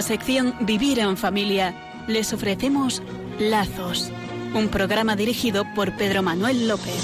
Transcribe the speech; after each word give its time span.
la 0.00 0.06
sección 0.06 0.54
Vivir 0.60 0.98
en 0.98 1.18
Familia 1.18 1.74
les 2.06 2.32
ofrecemos 2.32 3.02
Lazos, 3.38 4.10
un 4.54 4.68
programa 4.68 5.14
dirigido 5.14 5.66
por 5.74 5.94
Pedro 5.94 6.22
Manuel 6.22 6.68
López. 6.68 6.94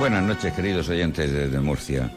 Buenas 0.00 0.24
noches, 0.24 0.52
queridos 0.52 0.88
oyentes 0.88 1.32
desde 1.32 1.60
Murcia. 1.60 2.12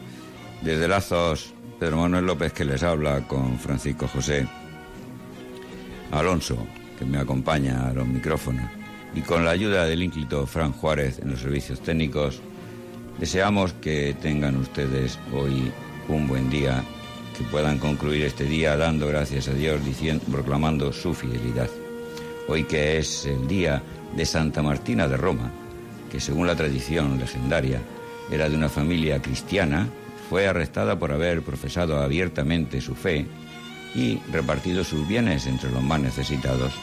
Desde 0.60 0.88
Lazos, 0.88 1.54
Pedro 1.78 1.98
Manuel 1.98 2.26
López 2.26 2.52
que 2.52 2.64
les 2.64 2.82
habla 2.82 3.28
con 3.28 3.60
Francisco 3.60 4.08
José 4.08 4.48
Alonso, 6.10 6.66
que 6.98 7.04
me 7.04 7.18
acompaña 7.18 7.88
a 7.88 7.92
los 7.92 8.06
micrófonos, 8.06 8.70
y 9.14 9.20
con 9.22 9.44
la 9.44 9.52
ayuda 9.52 9.84
del 9.86 10.02
ínclito 10.02 10.46
Fran 10.46 10.72
Juárez 10.72 11.18
en 11.18 11.30
los 11.30 11.40
servicios 11.40 11.80
técnicos, 11.80 12.40
deseamos 13.18 13.72
que 13.74 14.14
tengan 14.20 14.56
ustedes 14.56 15.18
hoy 15.32 15.72
un 16.08 16.28
buen 16.28 16.50
día, 16.50 16.84
que 17.36 17.44
puedan 17.44 17.78
concluir 17.78 18.24
este 18.24 18.44
día 18.44 18.76
dando 18.76 19.08
gracias 19.08 19.48
a 19.48 19.54
Dios, 19.54 19.84
diciendo, 19.84 20.24
proclamando 20.30 20.92
su 20.92 21.14
fidelidad. 21.14 21.68
Hoy 22.48 22.64
que 22.64 22.98
es 22.98 23.26
el 23.26 23.48
día 23.48 23.82
de 24.14 24.24
Santa 24.24 24.62
Martina 24.62 25.08
de 25.08 25.16
Roma, 25.16 25.50
que 26.10 26.20
según 26.20 26.46
la 26.46 26.54
tradición 26.54 27.18
legendaria 27.18 27.80
era 28.30 28.48
de 28.48 28.56
una 28.56 28.68
familia 28.68 29.20
cristiana, 29.20 29.88
fue 30.28 30.46
arrestada 30.46 30.98
por 30.98 31.12
haber 31.12 31.42
profesado 31.42 32.00
abiertamente 32.00 32.80
su 32.80 32.94
fe 32.94 33.26
y 33.96 34.20
repartido 34.30 34.84
sus 34.84 35.08
bienes 35.08 35.46
entre 35.46 35.70
los 35.70 35.82
más 35.82 35.98
necesitados, 35.98 36.74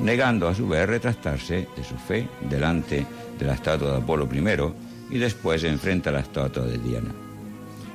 negando 0.00 0.48
a 0.48 0.54
su 0.54 0.66
vez 0.68 0.86
retractarse 0.86 1.68
de 1.76 1.84
su 1.84 1.94
fe 1.96 2.28
delante 2.50 3.06
de 3.38 3.46
la 3.46 3.54
estatua 3.54 3.92
de 3.92 3.98
Apolo 3.98 4.28
I 4.32 5.14
y 5.14 5.18
después 5.18 5.62
enfrente 5.62 6.08
a 6.08 6.12
la 6.12 6.20
estatua 6.20 6.64
de 6.64 6.78
Diana. 6.78 7.14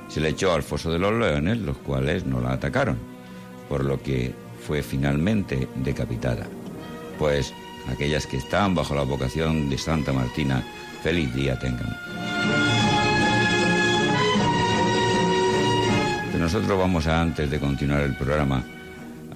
Se 0.08 0.20
le 0.20 0.30
echó 0.30 0.52
al 0.52 0.62
foso 0.62 0.90
de 0.90 0.98
los 0.98 1.12
leones, 1.12 1.58
los 1.58 1.76
cuales 1.78 2.24
no 2.24 2.40
la 2.40 2.52
atacaron, 2.52 2.96
por 3.68 3.84
lo 3.84 4.02
que 4.02 4.34
fue 4.66 4.82
finalmente 4.82 5.68
decapitada. 5.76 6.46
Pues 7.18 7.52
aquellas 7.90 8.26
que 8.26 8.38
están 8.38 8.74
bajo 8.74 8.94
la 8.94 9.02
vocación 9.02 9.68
de 9.68 9.76
Santa 9.76 10.12
Martina, 10.12 10.64
feliz 11.02 11.34
día 11.34 11.58
tengan. 11.58 12.21
Nosotros 16.42 16.76
vamos 16.76 17.06
a, 17.06 17.22
antes 17.22 17.48
de 17.50 17.60
continuar 17.60 18.02
el 18.02 18.16
programa, 18.16 18.64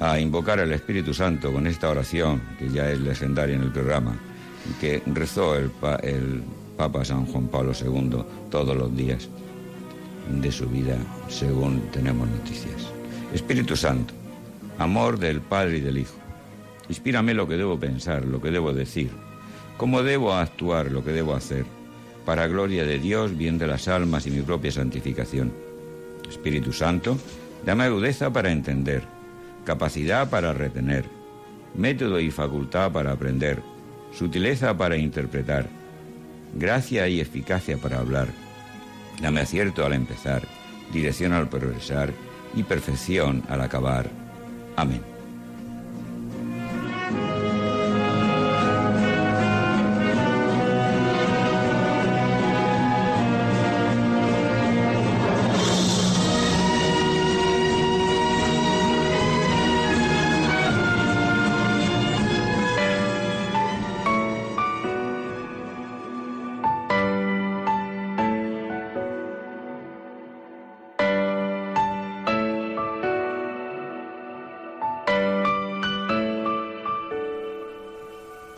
a 0.00 0.18
invocar 0.18 0.58
al 0.58 0.72
Espíritu 0.72 1.14
Santo 1.14 1.52
con 1.52 1.68
esta 1.68 1.88
oración, 1.88 2.42
que 2.58 2.68
ya 2.68 2.90
es 2.90 2.98
legendaria 3.00 3.54
en 3.54 3.62
el 3.62 3.70
programa, 3.70 4.16
que 4.80 5.02
rezó 5.06 5.54
el, 5.54 5.70
el 6.02 6.42
Papa 6.76 7.04
San 7.04 7.24
Juan 7.26 7.46
Pablo 7.46 7.72
II 7.80 8.24
todos 8.50 8.76
los 8.76 8.94
días 8.96 9.28
de 10.28 10.50
su 10.50 10.68
vida, 10.68 10.96
según 11.28 11.80
tenemos 11.92 12.28
noticias. 12.28 12.90
Espíritu 13.32 13.76
Santo, 13.76 14.12
amor 14.76 15.16
del 15.16 15.40
Padre 15.40 15.78
y 15.78 15.80
del 15.80 15.98
Hijo 15.98 16.26
Inspírame 16.88 17.34
lo 17.34 17.48
que 17.48 17.56
debo 17.56 17.78
pensar, 17.78 18.24
lo 18.24 18.40
que 18.40 18.50
debo 18.50 18.72
decir, 18.72 19.10
cómo 19.76 20.02
debo 20.02 20.34
actuar, 20.34 20.90
lo 20.90 21.04
que 21.04 21.12
debo 21.12 21.34
hacer, 21.34 21.64
para 22.24 22.48
gloria 22.48 22.84
de 22.84 22.98
Dios, 22.98 23.36
bien 23.36 23.58
de 23.58 23.68
las 23.68 23.88
almas 23.88 24.26
y 24.26 24.30
mi 24.30 24.42
propia 24.42 24.72
santificación. 24.72 25.65
Espíritu 26.28 26.72
Santo, 26.72 27.18
dame 27.64 27.84
agudeza 27.84 28.32
para 28.32 28.50
entender, 28.50 29.02
capacidad 29.64 30.28
para 30.30 30.52
retener, 30.52 31.04
método 31.74 32.20
y 32.20 32.30
facultad 32.30 32.92
para 32.92 33.12
aprender, 33.12 33.62
sutileza 34.12 34.76
para 34.76 34.96
interpretar, 34.96 35.66
gracia 36.54 37.08
y 37.08 37.20
eficacia 37.20 37.76
para 37.78 37.98
hablar. 37.98 38.28
Dame 39.20 39.40
acierto 39.40 39.84
al 39.84 39.94
empezar, 39.94 40.42
dirección 40.92 41.32
al 41.32 41.48
progresar 41.48 42.12
y 42.54 42.62
perfección 42.62 43.42
al 43.48 43.60
acabar. 43.60 44.08
Amén. 44.76 45.15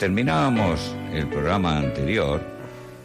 Terminábamos 0.09 0.97
el 1.13 1.27
programa 1.27 1.77
anterior 1.77 2.41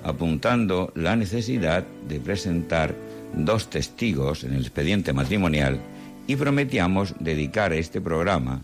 apuntando 0.05 0.93
la 0.95 1.17
necesidad 1.17 1.83
de 2.07 2.21
presentar 2.21 2.95
dos 3.35 3.69
testigos 3.69 4.45
en 4.45 4.53
el 4.53 4.61
expediente 4.61 5.11
matrimonial 5.11 5.81
y 6.27 6.37
prometíamos 6.37 7.13
dedicar 7.19 7.73
este 7.73 7.99
programa 7.99 8.61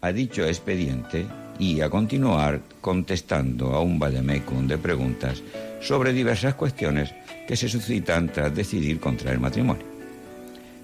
a 0.00 0.12
dicho 0.12 0.46
expediente 0.46 1.26
y 1.58 1.80
a 1.80 1.90
continuar 1.90 2.60
contestando 2.80 3.74
a 3.74 3.80
un 3.80 3.98
vademecum 3.98 4.68
de 4.68 4.78
preguntas 4.78 5.42
sobre 5.80 6.12
diversas 6.12 6.54
cuestiones 6.54 7.12
que 7.48 7.56
se 7.56 7.68
suscitan 7.68 8.28
tras 8.28 8.54
decidir 8.54 9.00
contraer 9.00 9.40
matrimonio. 9.40 9.84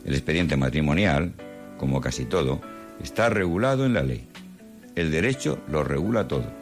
El 0.04 0.14
expediente 0.14 0.56
matrimonial, 0.56 1.34
como 1.78 2.00
casi 2.00 2.24
todo, 2.24 2.60
está 3.00 3.28
regulado 3.28 3.86
en 3.86 3.94
la 3.94 4.02
ley. 4.02 4.26
El 4.96 5.12
derecho 5.12 5.60
lo 5.68 5.84
regula 5.84 6.26
todo 6.26 6.58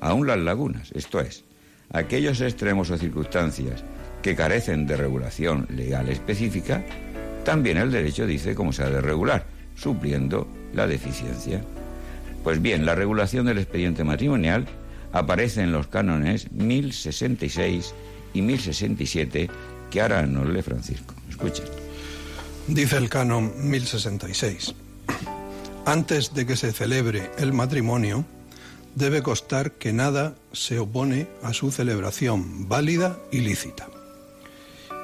aún 0.00 0.26
las 0.26 0.38
lagunas, 0.38 0.90
esto 0.92 1.20
es, 1.20 1.44
aquellos 1.92 2.40
extremos 2.40 2.90
o 2.90 2.98
circunstancias 2.98 3.84
que 4.22 4.36
carecen 4.36 4.86
de 4.86 4.96
regulación 4.96 5.66
legal 5.70 6.08
específica, 6.08 6.84
también 7.44 7.76
el 7.76 7.92
derecho 7.92 8.26
dice 8.26 8.54
cómo 8.54 8.72
se 8.72 8.82
ha 8.82 8.90
de 8.90 9.00
regular, 9.00 9.46
supliendo 9.76 10.48
la 10.74 10.86
deficiencia. 10.86 11.62
Pues 12.42 12.60
bien, 12.60 12.86
la 12.86 12.94
regulación 12.94 13.46
del 13.46 13.58
expediente 13.58 14.04
matrimonial 14.04 14.66
aparece 15.12 15.62
en 15.62 15.72
los 15.72 15.86
cánones 15.86 16.50
1066 16.52 17.94
y 18.34 18.42
1067 18.42 19.48
que 19.90 20.00
ahora 20.00 20.26
nos 20.26 20.48
lee 20.48 20.62
Francisco. 20.62 21.14
Escuchen. 21.30 21.66
Dice 22.68 22.96
el 22.96 23.08
canon 23.08 23.52
1066. 23.68 24.74
Antes 25.84 26.34
de 26.34 26.46
que 26.46 26.56
se 26.56 26.72
celebre 26.72 27.30
el 27.38 27.52
matrimonio, 27.52 28.24
debe 28.96 29.22
constar 29.22 29.72
que 29.72 29.92
nada 29.92 30.34
se 30.52 30.78
opone 30.80 31.28
a 31.42 31.52
su 31.52 31.70
celebración 31.70 32.66
válida 32.66 33.18
y 33.30 33.40
lícita. 33.40 33.88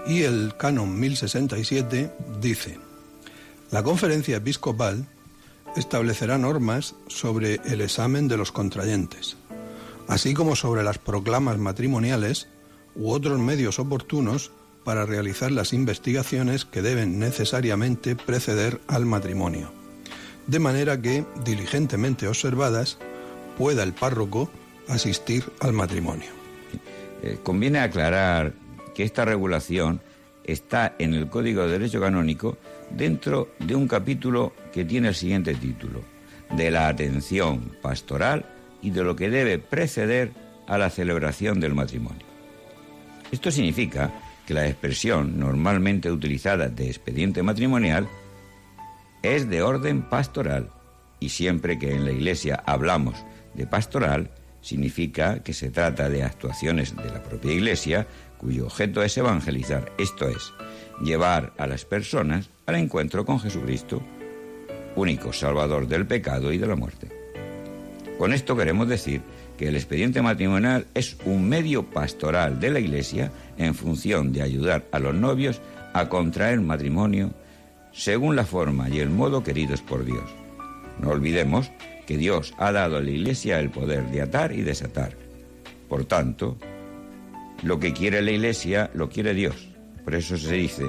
Y 0.06 0.22
el 0.22 0.56
canon 0.56 0.98
1067 0.98 2.10
dice, 2.40 2.78
la 3.70 3.82
conferencia 3.82 4.38
episcopal 4.38 5.06
establecerá 5.76 6.38
normas 6.38 6.94
sobre 7.06 7.60
el 7.66 7.82
examen 7.82 8.28
de 8.28 8.38
los 8.38 8.50
contrayentes, 8.50 9.36
así 10.08 10.32
como 10.34 10.56
sobre 10.56 10.82
las 10.82 10.98
proclamas 10.98 11.58
matrimoniales 11.58 12.48
u 12.96 13.10
otros 13.10 13.38
medios 13.38 13.78
oportunos 13.78 14.50
para 14.84 15.04
realizar 15.06 15.52
las 15.52 15.74
investigaciones 15.74 16.64
que 16.64 16.82
deben 16.82 17.18
necesariamente 17.18 18.16
preceder 18.16 18.80
al 18.88 19.04
matrimonio, 19.04 19.70
de 20.46 20.58
manera 20.58 21.00
que, 21.00 21.24
diligentemente 21.44 22.26
observadas, 22.26 22.98
pueda 23.56 23.82
el 23.82 23.92
párroco 23.92 24.50
asistir 24.88 25.44
al 25.60 25.72
matrimonio. 25.72 26.30
Eh, 27.22 27.38
conviene 27.42 27.78
aclarar 27.78 28.52
que 28.94 29.04
esta 29.04 29.24
regulación 29.24 30.00
está 30.44 30.94
en 30.98 31.14
el 31.14 31.28
Código 31.28 31.62
de 31.62 31.72
Derecho 31.78 32.00
Canónico 32.00 32.58
dentro 32.90 33.50
de 33.58 33.74
un 33.74 33.86
capítulo 33.88 34.52
que 34.72 34.84
tiene 34.84 35.08
el 35.08 35.14
siguiente 35.14 35.54
título, 35.54 36.02
de 36.50 36.70
la 36.70 36.88
atención 36.88 37.76
pastoral 37.80 38.44
y 38.82 38.90
de 38.90 39.04
lo 39.04 39.16
que 39.16 39.30
debe 39.30 39.58
preceder 39.58 40.32
a 40.66 40.78
la 40.78 40.90
celebración 40.90 41.60
del 41.60 41.74
matrimonio. 41.74 42.26
Esto 43.30 43.50
significa 43.50 44.12
que 44.46 44.54
la 44.54 44.66
expresión 44.66 45.38
normalmente 45.38 46.10
utilizada 46.10 46.68
de 46.68 46.88
expediente 46.88 47.42
matrimonial 47.42 48.08
es 49.22 49.48
de 49.48 49.62
orden 49.62 50.02
pastoral 50.02 50.70
y 51.20 51.28
siempre 51.28 51.78
que 51.78 51.94
en 51.94 52.04
la 52.04 52.12
Iglesia 52.12 52.62
hablamos 52.66 53.14
de 53.54 53.66
pastoral 53.66 54.30
significa 54.60 55.40
que 55.40 55.52
se 55.52 55.70
trata 55.70 56.08
de 56.08 56.22
actuaciones 56.22 56.96
de 56.96 57.10
la 57.10 57.22
propia 57.22 57.52
Iglesia 57.52 58.06
cuyo 58.38 58.66
objeto 58.66 59.02
es 59.02 59.16
evangelizar, 59.18 59.92
esto 59.98 60.28
es, 60.28 60.52
llevar 61.02 61.52
a 61.58 61.66
las 61.66 61.84
personas 61.84 62.50
al 62.66 62.76
encuentro 62.76 63.24
con 63.24 63.38
Jesucristo, 63.38 64.02
único 64.96 65.32
Salvador 65.32 65.86
del 65.86 66.06
pecado 66.06 66.52
y 66.52 66.58
de 66.58 66.66
la 66.66 66.76
muerte. 66.76 67.08
Con 68.18 68.32
esto 68.32 68.56
queremos 68.56 68.88
decir 68.88 69.22
que 69.58 69.68
el 69.68 69.76
expediente 69.76 70.22
matrimonial 70.22 70.86
es 70.94 71.16
un 71.24 71.48
medio 71.48 71.84
pastoral 71.84 72.60
de 72.60 72.70
la 72.70 72.80
Iglesia 72.80 73.32
en 73.58 73.74
función 73.74 74.32
de 74.32 74.42
ayudar 74.42 74.84
a 74.92 74.98
los 74.98 75.14
novios 75.14 75.60
a 75.92 76.08
contraer 76.08 76.60
matrimonio 76.60 77.32
según 77.92 78.36
la 78.36 78.44
forma 78.44 78.88
y 78.88 79.00
el 79.00 79.10
modo 79.10 79.42
queridos 79.42 79.82
por 79.82 80.04
Dios. 80.04 80.24
No 80.98 81.10
olvidemos 81.10 81.70
que 82.06 82.16
Dios 82.16 82.54
ha 82.58 82.72
dado 82.72 82.96
a 82.96 83.00
la 83.00 83.10
Iglesia 83.10 83.60
el 83.60 83.70
poder 83.70 84.10
de 84.10 84.22
atar 84.22 84.52
y 84.52 84.62
desatar. 84.62 85.16
Por 85.88 86.04
tanto, 86.04 86.58
lo 87.62 87.78
que 87.78 87.92
quiere 87.92 88.22
la 88.22 88.30
Iglesia 88.30 88.90
lo 88.94 89.08
quiere 89.08 89.34
Dios. 89.34 89.68
Por 90.04 90.14
eso 90.14 90.36
se 90.36 90.54
dice 90.54 90.84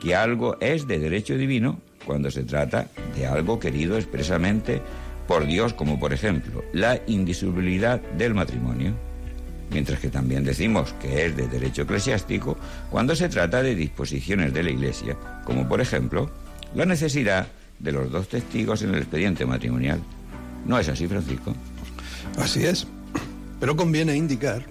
que 0.00 0.14
algo 0.14 0.56
es 0.60 0.86
de 0.86 0.98
derecho 0.98 1.36
divino 1.36 1.80
cuando 2.04 2.30
se 2.30 2.44
trata 2.44 2.88
de 3.16 3.26
algo 3.26 3.58
querido 3.58 3.96
expresamente 3.96 4.80
por 5.26 5.46
Dios, 5.46 5.72
como 5.72 5.98
por 5.98 6.12
ejemplo 6.12 6.64
la 6.72 7.00
indisolubilidad 7.06 8.00
del 8.00 8.34
matrimonio, 8.34 8.94
mientras 9.70 9.98
que 9.98 10.08
también 10.08 10.44
decimos 10.44 10.94
que 11.00 11.26
es 11.26 11.36
de 11.36 11.48
derecho 11.48 11.82
eclesiástico 11.82 12.56
cuando 12.90 13.16
se 13.16 13.28
trata 13.28 13.62
de 13.62 13.74
disposiciones 13.74 14.52
de 14.52 14.62
la 14.62 14.70
Iglesia, 14.70 15.16
como 15.44 15.68
por 15.68 15.80
ejemplo 15.80 16.30
la 16.74 16.86
necesidad 16.86 17.48
de 17.78 17.92
los 17.92 18.10
dos 18.10 18.28
testigos 18.28 18.82
en 18.82 18.90
el 18.90 18.98
expediente 18.98 19.44
matrimonial. 19.44 20.00
¿No 20.66 20.78
es 20.78 20.88
así, 20.88 21.06
Francisco? 21.06 21.54
Así 22.38 22.64
es, 22.64 22.86
pero 23.60 23.76
conviene 23.76 24.16
indicar 24.16 24.66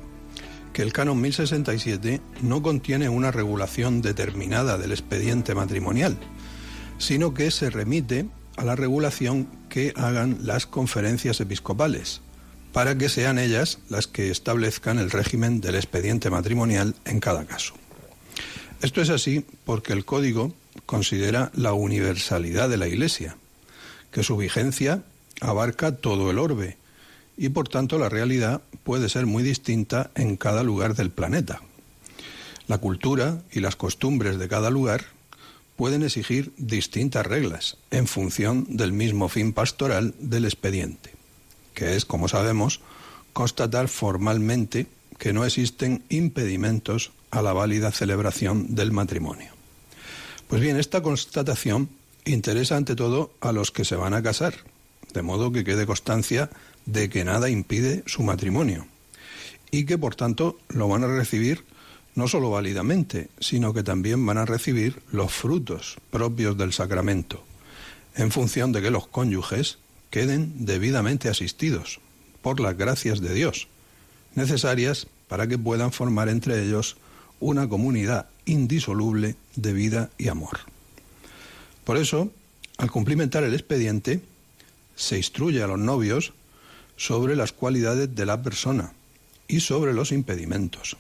que 0.73 0.81
el 0.81 0.91
canon 0.91 1.21
1067 1.21 2.19
no 2.41 2.61
contiene 2.61 3.07
una 3.07 3.31
regulación 3.31 4.01
determinada 4.01 4.77
del 4.77 4.91
expediente 4.91 5.55
matrimonial, 5.55 6.17
sino 6.97 7.33
que 7.33 7.49
se 7.49 7.69
remite 7.69 8.25
a 8.57 8.65
la 8.65 8.75
regulación 8.75 9.47
que 9.69 9.93
hagan 9.95 10.39
las 10.41 10.65
conferencias 10.65 11.39
episcopales, 11.39 12.21
para 12.73 12.97
que 12.97 13.07
sean 13.07 13.39
ellas 13.39 13.79
las 13.87 14.07
que 14.07 14.29
establezcan 14.29 14.99
el 14.99 15.11
régimen 15.11 15.61
del 15.61 15.75
expediente 15.75 16.29
matrimonial 16.29 16.93
en 17.05 17.21
cada 17.21 17.45
caso. 17.45 17.73
Esto 18.81 19.01
es 19.01 19.09
así 19.09 19.45
porque 19.63 19.93
el 19.93 20.03
código 20.03 20.53
considera 20.85 21.51
la 21.55 21.71
universalidad 21.71 22.67
de 22.67 22.77
la 22.77 22.87
Iglesia, 22.87 23.37
que 24.11 24.23
su 24.23 24.35
vigencia 24.35 25.03
abarca 25.41 25.95
todo 25.95 26.31
el 26.31 26.39
orbe 26.39 26.77
y 27.37 27.49
por 27.49 27.67
tanto 27.67 27.97
la 27.97 28.09
realidad 28.09 28.61
puede 28.83 29.09
ser 29.09 29.25
muy 29.25 29.43
distinta 29.43 30.11
en 30.15 30.37
cada 30.37 30.63
lugar 30.63 30.95
del 30.95 31.11
planeta. 31.11 31.61
La 32.67 32.77
cultura 32.77 33.41
y 33.51 33.59
las 33.59 33.75
costumbres 33.75 34.39
de 34.39 34.47
cada 34.47 34.69
lugar 34.69 35.05
pueden 35.75 36.03
exigir 36.03 36.53
distintas 36.57 37.25
reglas 37.25 37.77
en 37.91 38.07
función 38.07 38.65
del 38.69 38.93
mismo 38.93 39.29
fin 39.29 39.53
pastoral 39.53 40.15
del 40.19 40.45
expediente, 40.45 41.11
que 41.73 41.95
es, 41.95 42.05
como 42.05 42.27
sabemos, 42.27 42.79
constatar 43.33 43.89
formalmente 43.89 44.87
que 45.17 45.33
no 45.33 45.45
existen 45.45 46.03
impedimentos 46.09 47.11
a 47.31 47.41
la 47.41 47.53
válida 47.53 47.91
celebración 47.91 48.75
del 48.75 48.91
matrimonio. 48.91 49.51
Pues 50.47 50.61
bien, 50.61 50.77
esta 50.77 51.01
constatación 51.01 51.89
interesa 52.23 52.77
ante 52.77 52.95
todo 52.95 53.33
a 53.41 53.51
los 53.51 53.71
que 53.71 53.85
se 53.85 53.95
van 53.95 54.13
a 54.13 54.23
casar, 54.23 54.55
de 55.15 55.23
modo 55.23 55.51
que 55.51 55.63
quede 55.63 55.87
constancia 55.87 56.51
de 56.85 57.09
que 57.09 57.23
nada 57.23 57.49
impide 57.49 58.03
su 58.05 58.21
matrimonio 58.21 58.85
y 59.71 59.85
que 59.85 59.97
por 59.97 60.15
tanto 60.15 60.59
lo 60.69 60.87
van 60.87 61.03
a 61.03 61.07
recibir 61.07 61.65
no 62.13 62.27
solo 62.27 62.51
válidamente, 62.51 63.29
sino 63.39 63.73
que 63.73 63.83
también 63.83 64.25
van 64.25 64.37
a 64.37 64.45
recibir 64.45 65.01
los 65.11 65.33
frutos 65.33 65.97
propios 66.11 66.57
del 66.57 66.71
sacramento, 66.71 67.43
en 68.15 68.31
función 68.31 68.71
de 68.71 68.81
que 68.81 68.91
los 68.91 69.07
cónyuges 69.07 69.79
queden 70.09 70.65
debidamente 70.65 71.27
asistidos 71.27 71.99
por 72.41 72.59
las 72.59 72.77
gracias 72.77 73.19
de 73.19 73.33
Dios, 73.33 73.67
necesarias 74.35 75.07
para 75.27 75.47
que 75.47 75.57
puedan 75.57 75.91
formar 75.91 76.29
entre 76.29 76.63
ellos 76.63 76.95
una 77.39 77.67
comunidad 77.67 78.27
indisoluble 78.45 79.35
de 79.55 79.73
vida 79.73 80.09
y 80.17 80.29
amor. 80.29 80.59
Por 81.83 81.97
eso, 81.97 82.31
al 82.77 82.91
cumplimentar 82.91 83.43
el 83.43 83.53
expediente, 83.53 84.21
se 84.95 85.17
instruye 85.17 85.61
a 85.61 85.67
los 85.67 85.79
novios 85.79 86.33
sobre 86.97 87.35
las 87.35 87.51
cualidades 87.51 88.15
de 88.15 88.25
la 88.25 88.41
persona 88.41 88.93
y 89.47 89.59
sobre 89.59 89.93
los 89.93 90.11
impedimentos, 90.11 90.97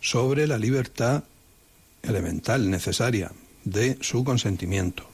sobre 0.00 0.46
la 0.46 0.58
libertad 0.58 1.24
elemental 2.02 2.70
necesaria 2.70 3.32
de 3.64 3.98
su 4.00 4.24
consentimiento, 4.24 5.08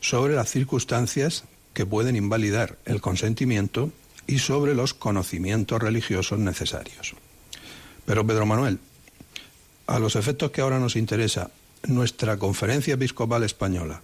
sobre 0.00 0.34
las 0.34 0.50
circunstancias 0.50 1.44
que 1.74 1.86
pueden 1.86 2.16
invalidar 2.16 2.78
el 2.84 3.00
consentimiento 3.00 3.90
y 4.26 4.38
sobre 4.40 4.74
los 4.74 4.94
conocimientos 4.94 5.80
religiosos 5.80 6.38
necesarios. 6.38 7.14
Pero 8.04 8.26
Pedro 8.26 8.46
Manuel, 8.46 8.78
a 9.86 9.98
los 9.98 10.16
efectos 10.16 10.50
que 10.50 10.60
ahora 10.60 10.78
nos 10.78 10.96
interesa, 10.96 11.50
nuestra 11.86 12.36
Conferencia 12.36 12.94
Episcopal 12.94 13.42
Española 13.44 14.02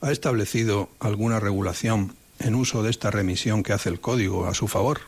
ha 0.00 0.12
establecido 0.12 0.90
alguna 0.98 1.40
regulación 1.40 2.14
en 2.38 2.54
uso 2.54 2.82
de 2.82 2.90
esta 2.90 3.10
remisión 3.10 3.62
que 3.62 3.72
hace 3.72 3.88
el 3.88 4.00
Código 4.00 4.46
a 4.46 4.54
su 4.54 4.68
favor. 4.68 5.00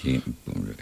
Sí, 0.00 0.22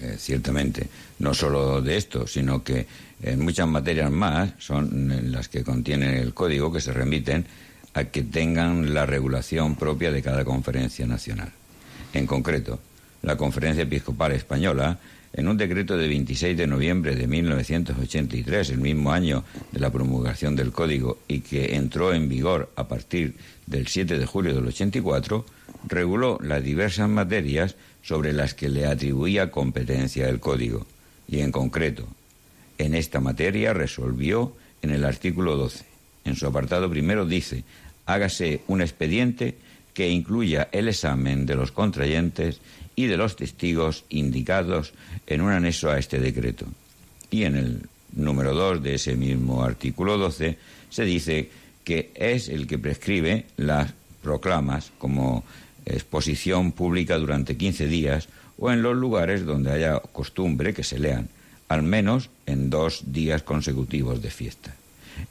eh, 0.01 0.17
ciertamente. 0.19 0.89
No 1.19 1.35
solo 1.35 1.81
de 1.81 1.97
esto, 1.97 2.27
sino 2.27 2.65
que 2.65 2.87
en 3.23 3.41
muchas 3.41 3.69
materias 3.69 4.11
más 4.11 4.53
son 4.59 5.31
las 5.31 5.49
que 5.49 5.63
contiene 5.63 6.21
el 6.21 6.35
código 6.35 6.73
que 6.73 6.81
se 6.81 6.93
remiten 6.93 7.47
a 7.95 8.05
que 8.05 8.23
tengan 8.23 8.93
la 8.93 9.07
regulación 9.07 9.77
propia 9.77 10.11
de 10.11 10.21
cada 10.21 10.45
conferencia 10.45 11.07
nacional. 11.07 11.53
En 12.13 12.27
concreto, 12.27 12.81
la 13.23 13.37
Conferencia 13.37 13.85
Episcopal 13.85 14.33
Española, 14.33 14.99
en 15.33 15.49
un 15.49 15.57
decreto 15.57 15.97
de 15.97 16.07
26 16.07 16.57
de 16.57 16.67
noviembre 16.67 17.17
de 17.17 17.27
1983, 17.27 18.71
el 18.71 18.79
mismo 18.79 19.13
año 19.13 19.45
de 19.73 19.81
la 19.81 19.91
promulgación 19.91 20.55
del 20.55 20.73
Código 20.73 21.19
y 21.27 21.41
que 21.41 21.77
entró 21.77 22.13
en 22.13 22.29
vigor 22.29 22.71
a 22.77 22.87
partir 22.87 23.37
del 23.67 23.87
7 23.87 24.19
de 24.19 24.27
julio 24.27 24.55
del 24.55 24.67
84, 24.67 25.47
reguló 25.87 26.39
las 26.43 26.63
diversas 26.63 27.09
materias 27.09 27.77
sobre 28.03 28.33
las 28.33 28.55
que 28.55 28.69
le 28.69 28.87
atribuía 28.87 29.51
competencia 29.51 30.29
el 30.29 30.41
Código, 30.41 30.87
y 31.29 31.41
en 31.41 31.53
concreto, 31.53 32.07
en 32.79 32.95
esta 32.95 33.21
materia 33.21 33.73
resolvió 33.73 34.55
en 34.83 34.91
el 34.91 35.05
artículo 35.05 35.57
12. 35.57 35.85
En 36.25 36.37
su 36.37 36.47
apartado 36.47 36.91
primero 36.91 37.27
dice, 37.27 37.65
hágase 38.07 38.63
un 38.67 38.83
expediente 38.83 39.57
que 39.95 40.11
incluya 40.11 40.69
el 40.73 40.89
examen 40.89 41.47
de 41.47 41.55
los 41.55 41.73
contrayentes 41.73 42.61
y 42.97 43.07
de 43.07 43.17
los 43.17 43.37
testigos 43.37 44.05
indicados 44.09 44.93
en 45.27 45.41
un 45.41 45.53
anexo 45.53 45.91
a 45.91 45.99
este 45.99 46.19
decreto. 46.19 46.67
Y 47.31 47.45
en 47.45 47.57
el 47.57 47.89
número 48.13 48.55
2 48.55 48.83
de 48.83 48.95
ese 48.95 49.17
mismo 49.17 49.65
artículo 49.65 50.19
12 50.19 50.59
se 50.91 51.05
dice 51.05 51.51
que 51.85 52.11
es 52.15 52.49
el 52.49 52.67
que 52.67 52.79
prescribe 52.79 53.47
las 53.57 53.93
proclamas 54.23 54.93
como 54.99 55.45
exposición 55.87 56.73
pública 56.73 57.19
durante 57.19 57.57
15 57.57 57.87
días 57.87 58.29
o 58.59 58.71
en 58.71 58.83
los 58.83 58.97
lugares 58.97 59.45
donde 59.45 59.73
haya 59.73 60.01
costumbre 60.01 60.75
que 60.75 60.85
se 60.85 60.99
lean, 60.99 61.29
al 61.69 61.83
menos 61.83 62.31
en 62.47 62.71
dos 62.71 63.03
días 63.07 63.43
consecutivos 63.43 64.23
de 64.23 64.31
fiesta. 64.31 64.77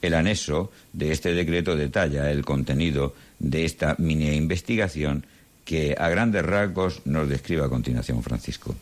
El 0.00 0.14
anexo 0.14 0.70
de 0.92 1.12
este 1.12 1.34
decreto 1.34 1.76
detalla 1.76 2.30
el 2.30 2.44
contenido 2.44 3.14
de 3.38 3.64
esta 3.64 3.96
mini 3.98 4.34
investigación 4.34 5.26
que 5.64 5.94
a 5.98 6.08
grandes 6.08 6.44
rasgos 6.44 7.00
nos 7.04 7.28
describe 7.28 7.64
a 7.64 7.68
continuación 7.68 8.22
Francisco. 8.22 8.74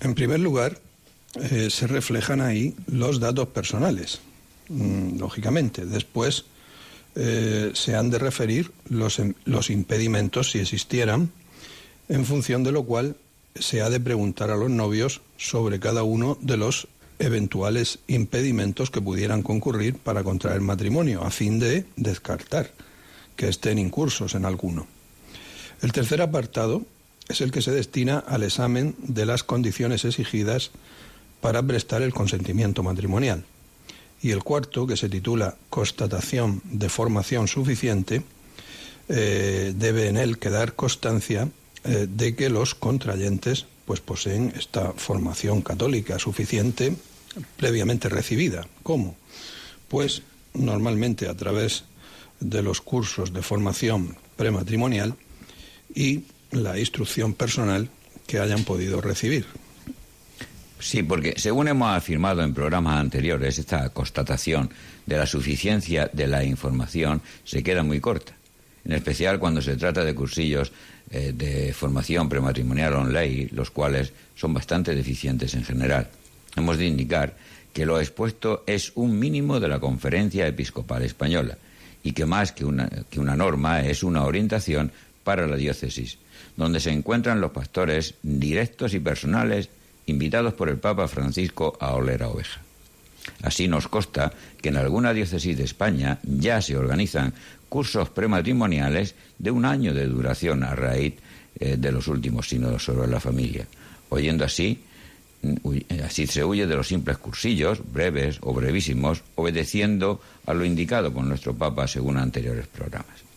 En 0.00 0.14
primer 0.14 0.40
lugar, 0.40 0.78
eh, 1.34 1.68
se 1.70 1.86
reflejan 1.86 2.40
ahí 2.40 2.74
los 2.86 3.20
datos 3.20 3.48
personales, 3.48 4.20
mm, 4.68 5.18
lógicamente. 5.18 5.86
Después, 5.86 6.44
eh, 7.20 7.72
se 7.74 7.96
han 7.96 8.10
de 8.10 8.18
referir 8.20 8.70
los, 8.88 9.20
los 9.44 9.70
impedimentos, 9.70 10.52
si 10.52 10.60
existieran, 10.60 11.32
en 12.08 12.24
función 12.24 12.62
de 12.62 12.70
lo 12.70 12.84
cual 12.84 13.16
se 13.56 13.82
ha 13.82 13.90
de 13.90 13.98
preguntar 13.98 14.50
a 14.50 14.56
los 14.56 14.70
novios 14.70 15.20
sobre 15.36 15.80
cada 15.80 16.04
uno 16.04 16.38
de 16.40 16.56
los 16.56 16.86
eventuales 17.18 17.98
impedimentos 18.06 18.92
que 18.92 19.00
pudieran 19.00 19.42
concurrir 19.42 19.96
para 19.96 20.22
contraer 20.22 20.60
matrimonio, 20.60 21.24
a 21.24 21.30
fin 21.32 21.58
de 21.58 21.86
descartar 21.96 22.70
que 23.34 23.48
estén 23.48 23.80
incursos 23.80 24.36
en 24.36 24.44
alguno. 24.44 24.86
El 25.82 25.90
tercer 25.90 26.22
apartado 26.22 26.82
es 27.28 27.40
el 27.40 27.50
que 27.50 27.62
se 27.62 27.72
destina 27.72 28.20
al 28.20 28.44
examen 28.44 28.94
de 28.98 29.26
las 29.26 29.42
condiciones 29.42 30.04
exigidas 30.04 30.70
para 31.40 31.64
prestar 31.64 32.02
el 32.02 32.14
consentimiento 32.14 32.84
matrimonial 32.84 33.44
y 34.22 34.30
el 34.30 34.42
cuarto, 34.42 34.86
que 34.86 34.96
se 34.96 35.08
titula 35.08 35.56
Constatación 35.70 36.60
de 36.64 36.88
formación 36.88 37.48
suficiente, 37.48 38.22
eh, 39.08 39.72
debe 39.76 40.08
en 40.08 40.16
él 40.16 40.38
quedar 40.38 40.74
constancia 40.74 41.48
eh, 41.84 42.06
de 42.08 42.34
que 42.34 42.50
los 42.50 42.74
contrayentes 42.74 43.66
pues 43.86 44.00
poseen 44.00 44.52
esta 44.56 44.92
formación 44.92 45.62
católica 45.62 46.18
suficiente 46.18 46.94
previamente 47.56 48.08
recibida. 48.08 48.66
¿Cómo? 48.82 49.16
Pues 49.88 50.22
normalmente 50.52 51.28
a 51.28 51.34
través 51.34 51.84
de 52.40 52.62
los 52.62 52.80
cursos 52.80 53.32
de 53.32 53.42
formación 53.42 54.16
prematrimonial 54.36 55.14
y 55.94 56.24
la 56.50 56.78
instrucción 56.78 57.32
personal 57.32 57.88
que 58.26 58.40
hayan 58.40 58.64
podido 58.64 59.00
recibir. 59.00 59.46
Sí, 60.80 61.02
porque 61.02 61.34
según 61.36 61.68
hemos 61.68 61.90
afirmado 61.96 62.42
en 62.42 62.54
programas 62.54 63.00
anteriores, 63.00 63.58
esta 63.58 63.88
constatación 63.90 64.70
de 65.06 65.16
la 65.16 65.26
suficiencia 65.26 66.08
de 66.12 66.26
la 66.28 66.44
información 66.44 67.20
se 67.44 67.62
queda 67.62 67.82
muy 67.82 68.00
corta, 68.00 68.32
en 68.84 68.92
especial 68.92 69.40
cuando 69.40 69.60
se 69.60 69.76
trata 69.76 70.04
de 70.04 70.14
cursillos 70.14 70.72
eh, 71.10 71.32
de 71.34 71.72
formación 71.72 72.28
prematrimonial 72.28 72.94
online, 72.94 73.48
los 73.52 73.70
cuales 73.70 74.12
son 74.36 74.54
bastante 74.54 74.94
deficientes 74.94 75.54
en 75.54 75.64
general. 75.64 76.08
Hemos 76.54 76.78
de 76.78 76.86
indicar 76.86 77.36
que 77.72 77.84
lo 77.84 77.98
expuesto 77.98 78.62
es 78.66 78.92
un 78.94 79.18
mínimo 79.18 79.58
de 79.60 79.68
la 79.68 79.80
Conferencia 79.80 80.46
Episcopal 80.46 81.02
Española 81.02 81.58
y 82.04 82.12
que 82.12 82.26
más 82.26 82.52
que 82.52 82.64
una, 82.64 82.88
que 83.10 83.20
una 83.20 83.36
norma 83.36 83.82
es 83.84 84.02
una 84.02 84.24
orientación 84.24 84.92
para 85.24 85.46
la 85.46 85.56
diócesis, 85.56 86.18
donde 86.56 86.80
se 86.80 86.90
encuentran 86.90 87.40
los 87.40 87.50
pastores 87.50 88.14
directos 88.22 88.94
y 88.94 89.00
personales 89.00 89.68
invitados 90.08 90.54
por 90.54 90.68
el 90.68 90.78
Papa 90.78 91.08
Francisco 91.08 91.76
a 91.80 91.94
oler 91.94 92.22
a 92.22 92.28
oveja. 92.28 92.60
Así 93.42 93.68
nos 93.68 93.88
consta 93.88 94.32
que 94.60 94.70
en 94.70 94.76
alguna 94.76 95.12
diócesis 95.12 95.56
de 95.56 95.64
España 95.64 96.18
ya 96.22 96.62
se 96.62 96.76
organizan 96.76 97.34
cursos 97.68 98.08
prematrimoniales 98.08 99.14
de 99.38 99.50
un 99.50 99.64
año 99.64 99.92
de 99.92 100.06
duración 100.06 100.64
a 100.64 100.74
raíz 100.74 101.14
eh, 101.60 101.76
de 101.78 101.92
los 101.92 102.08
últimos 102.08 102.48
sínodos 102.48 102.84
sobre 102.84 103.06
la 103.06 103.20
familia, 103.20 103.66
oyendo 104.08 104.44
así 104.44 104.80
eh, 105.42 106.02
Así 106.04 106.26
se 106.26 106.44
huye 106.44 106.66
de 106.66 106.74
los 106.74 106.88
simples 106.88 107.18
cursillos, 107.18 107.80
breves 107.92 108.38
o 108.40 108.52
brevísimos, 108.52 109.22
obedeciendo 109.36 110.20
a 110.46 110.54
lo 110.54 110.64
indicado 110.64 111.12
por 111.12 111.24
nuestro 111.24 111.54
Papa 111.54 111.86
según 111.86 112.18
anteriores 112.18 112.66
programas. 112.66 113.28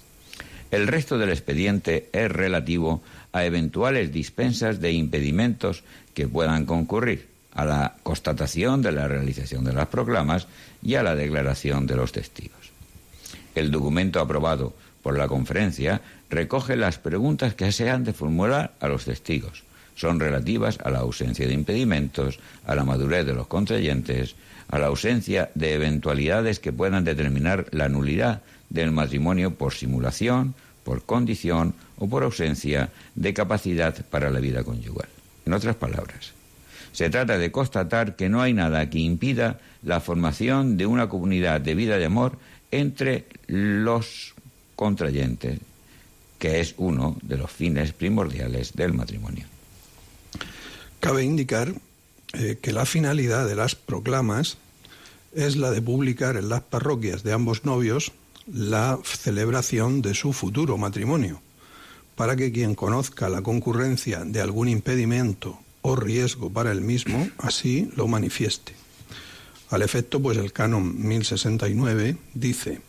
El 0.71 0.87
resto 0.87 1.17
del 1.17 1.29
expediente 1.29 2.09
es 2.13 2.31
relativo 2.31 3.03
a 3.33 3.45
eventuales 3.45 4.11
dispensas 4.11 4.79
de 4.79 4.93
impedimentos 4.93 5.83
que 6.13 6.27
puedan 6.27 6.65
concurrir, 6.65 7.31
a 7.53 7.65
la 7.65 7.95
constatación 8.03 8.81
de 8.81 8.91
la 8.91 9.07
realización 9.07 9.63
de 9.63 9.73
las 9.73 9.87
proclamas 9.87 10.47
y 10.81 10.95
a 10.95 11.03
la 11.03 11.15
declaración 11.15 11.85
de 11.85 11.95
los 11.95 12.11
testigos. 12.11 12.71
El 13.55 13.71
documento 13.71 14.19
aprobado 14.19 14.73
por 15.03 15.17
la 15.17 15.27
conferencia 15.27 16.01
recoge 16.29 16.75
las 16.75 16.97
preguntas 16.97 17.53
que 17.55 17.71
se 17.71 17.89
han 17.89 18.03
de 18.03 18.13
formular 18.13 18.73
a 18.79 18.87
los 18.87 19.05
testigos. 19.05 19.63
Son 19.95 20.19
relativas 20.19 20.79
a 20.83 20.89
la 20.89 20.99
ausencia 20.99 21.47
de 21.47 21.53
impedimentos, 21.53 22.39
a 22.65 22.75
la 22.75 22.85
madurez 22.85 23.25
de 23.25 23.33
los 23.33 23.47
contrayentes, 23.47 24.35
a 24.69 24.79
la 24.79 24.87
ausencia 24.87 25.51
de 25.53 25.73
eventualidades 25.73 26.59
que 26.59 26.71
puedan 26.71 27.03
determinar 27.03 27.67
la 27.71 27.89
nulidad 27.89 28.41
del 28.69 28.91
matrimonio 28.91 29.55
por 29.55 29.73
simulación, 29.73 30.55
por 30.85 31.03
condición 31.03 31.75
o 31.97 32.07
por 32.07 32.23
ausencia 32.23 32.89
de 33.15 33.33
capacidad 33.33 34.05
para 34.05 34.31
la 34.31 34.39
vida 34.39 34.63
conyugal. 34.63 35.09
En 35.51 35.55
otras 35.55 35.75
palabras, 35.75 36.31
se 36.93 37.09
trata 37.09 37.37
de 37.37 37.51
constatar 37.51 38.15
que 38.15 38.29
no 38.29 38.41
hay 38.41 38.53
nada 38.53 38.89
que 38.89 38.99
impida 38.99 39.59
la 39.83 39.99
formación 39.99 40.77
de 40.77 40.85
una 40.85 41.09
comunidad 41.09 41.59
de 41.59 41.75
vida 41.75 41.97
de 41.97 42.05
amor 42.05 42.37
entre 42.71 43.25
los 43.47 44.33
contrayentes, 44.77 45.59
que 46.39 46.61
es 46.61 46.73
uno 46.77 47.17
de 47.21 47.35
los 47.35 47.51
fines 47.51 47.91
primordiales 47.91 48.71
del 48.71 48.93
matrimonio. 48.93 49.45
Cabe 51.01 51.25
indicar 51.25 51.73
eh, 52.31 52.57
que 52.61 52.71
la 52.71 52.85
finalidad 52.85 53.45
de 53.45 53.55
las 53.55 53.75
proclamas 53.75 54.57
es 55.35 55.57
la 55.57 55.71
de 55.71 55.81
publicar 55.81 56.37
en 56.37 56.47
las 56.47 56.61
parroquias 56.61 57.23
de 57.23 57.33
ambos 57.33 57.65
novios 57.65 58.13
la 58.47 58.97
celebración 59.03 60.01
de 60.01 60.13
su 60.13 60.31
futuro 60.31 60.77
matrimonio, 60.77 61.41
para 62.15 62.35
que 62.35 62.51
quien 62.51 62.75
conozca 62.75 63.29
la 63.29 63.41
concurrencia 63.41 64.23
de 64.25 64.41
algún 64.41 64.67
impedimento 64.67 65.59
o 65.81 65.95
riesgo 65.95 66.51
para 66.51 66.71
el 66.71 66.81
mismo, 66.81 67.29
así 67.37 67.89
lo 67.95 68.07
manifieste. 68.07 68.73
Al 69.69 69.81
efecto, 69.81 70.21
pues 70.21 70.37
el 70.37 70.51
canon 70.51 71.07
1069 71.07 72.17
dice, 72.33 72.81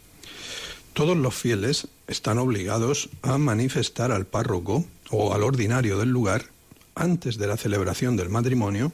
todos 0.93 1.17
los 1.17 1.35
fieles 1.35 1.88
están 2.07 2.38
obligados 2.38 3.09
a 3.23 3.38
manifestar 3.38 4.12
al 4.12 4.26
párroco 4.26 4.85
o 5.11 5.33
al 5.33 5.43
ordinario 5.43 5.99
del 5.99 6.11
lugar, 6.11 6.47
antes 6.95 7.38
de 7.38 7.47
la 7.47 7.57
celebración 7.57 8.17
del 8.17 8.29
matrimonio, 8.29 8.93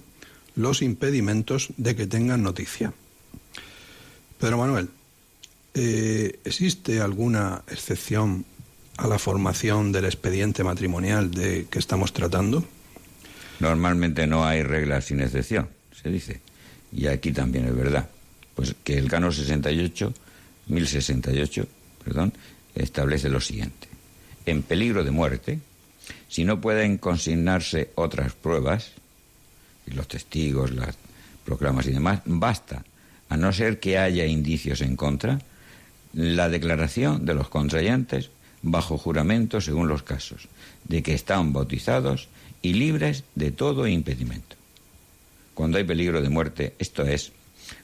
los 0.54 0.82
impedimentos 0.82 1.68
de 1.76 1.96
que 1.96 2.06
tengan 2.06 2.42
noticia. 2.42 2.92
Pedro 4.38 4.58
Manuel, 4.58 4.90
eh, 5.74 6.38
¿existe 6.44 7.00
alguna 7.00 7.62
excepción 7.68 8.44
a 8.98 9.06
la 9.06 9.18
formación 9.18 9.92
del 9.92 10.04
expediente 10.04 10.64
matrimonial 10.64 11.30
de 11.30 11.66
que 11.70 11.78
estamos 11.78 12.12
tratando? 12.12 12.64
Normalmente 13.60 14.26
no 14.26 14.44
hay 14.44 14.62
reglas 14.62 15.06
sin 15.06 15.20
excepción, 15.20 15.68
se 15.92 16.10
dice. 16.10 16.40
Y 16.92 17.06
aquí 17.06 17.32
también 17.32 17.66
es 17.66 17.74
verdad. 17.74 18.08
Pues 18.56 18.74
que 18.82 18.98
el 18.98 19.08
canon 19.08 19.32
68, 19.32 20.12
1068, 20.66 21.66
perdón, 22.04 22.32
establece 22.74 23.28
lo 23.28 23.40
siguiente. 23.40 23.88
En 24.46 24.62
peligro 24.62 25.04
de 25.04 25.12
muerte, 25.12 25.60
si 26.28 26.44
no 26.44 26.60
pueden 26.60 26.98
consignarse 26.98 27.90
otras 27.94 28.32
pruebas, 28.32 28.92
y 29.86 29.92
los 29.92 30.08
testigos, 30.08 30.72
las 30.72 30.96
proclamas 31.44 31.86
y 31.86 31.92
demás, 31.92 32.20
basta, 32.24 32.84
a 33.28 33.36
no 33.36 33.52
ser 33.52 33.78
que 33.78 33.96
haya 33.96 34.26
indicios 34.26 34.80
en 34.80 34.96
contra, 34.96 35.38
la 36.14 36.48
declaración 36.48 37.24
de 37.24 37.34
los 37.34 37.48
contrayentes 37.48 38.30
bajo 38.62 38.98
juramento 38.98 39.60
según 39.60 39.88
los 39.88 40.02
casos, 40.02 40.48
de 40.84 41.02
que 41.02 41.14
están 41.14 41.52
bautizados 41.52 42.28
y 42.62 42.74
libres 42.74 43.24
de 43.34 43.50
todo 43.50 43.86
impedimento. 43.86 44.56
Cuando 45.54 45.78
hay 45.78 45.84
peligro 45.84 46.22
de 46.22 46.28
muerte, 46.28 46.74
esto 46.78 47.04
es, 47.04 47.32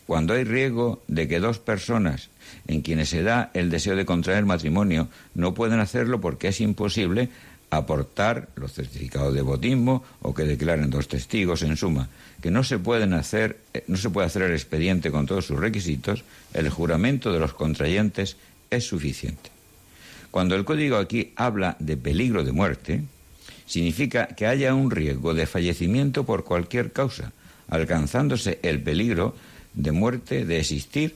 cuando 0.07 0.35
hay 0.35 0.45
riesgo 0.45 1.03
de 1.09 1.29
que 1.29 1.41
dos 1.41 1.59
personas 1.59 2.31
en 2.67 2.83
quienes 2.83 3.09
se 3.09 3.23
da 3.23 3.51
el 3.55 3.71
deseo 3.71 3.97
de 3.97 4.07
contraer 4.07 4.45
matrimonio 4.45 5.09
no 5.35 5.55
pueden 5.55 5.81
hacerlo 5.81 6.21
porque 6.21 6.49
es 6.49 6.61
imposible 6.61 7.31
aportar 7.71 8.49
los 8.57 8.73
certificados 8.73 9.35
de 9.35 9.43
bautismo 9.43 10.05
o 10.23 10.35
que 10.35 10.45
declaren 10.45 10.91
dos 10.91 11.09
testigos, 11.09 11.63
en 11.63 11.77
suma, 11.77 12.09
que 12.41 12.51
no 12.51 12.63
se 12.63 12.79
pueden 12.79 13.13
hacer, 13.15 13.59
eh, 13.73 13.85
no 13.89 13.97
se 13.97 14.11
puede 14.11 14.27
hacer 14.27 14.43
el 14.43 14.53
expediente 14.53 15.11
con 15.11 15.27
todos 15.27 15.47
sus 15.47 15.59
requisitos, 15.59 16.25
el 16.53 16.69
juramento 16.71 17.33
de 17.33 17.41
los 17.41 17.55
contrayentes 17.55 18.37
es 18.71 18.87
suficiente. 18.87 19.54
Cuando 20.35 20.57
el 20.57 20.65
código 20.65 20.97
aquí 20.97 21.33
habla 21.37 21.77
de 21.79 21.97
peligro 21.97 22.43
de 22.43 22.51
muerte, 22.51 23.05
significa 23.67 24.27
que 24.27 24.49
haya 24.49 24.75
un 24.75 24.91
riesgo 24.91 25.33
de 25.33 25.47
fallecimiento 25.47 26.27
por 26.27 26.43
cualquier 26.43 26.91
causa, 26.91 27.31
alcanzándose 27.69 28.59
el 28.65 28.83
peligro 28.83 29.37
de 29.75 29.93
muerte 29.93 30.45
de 30.45 30.59
existir 30.59 31.15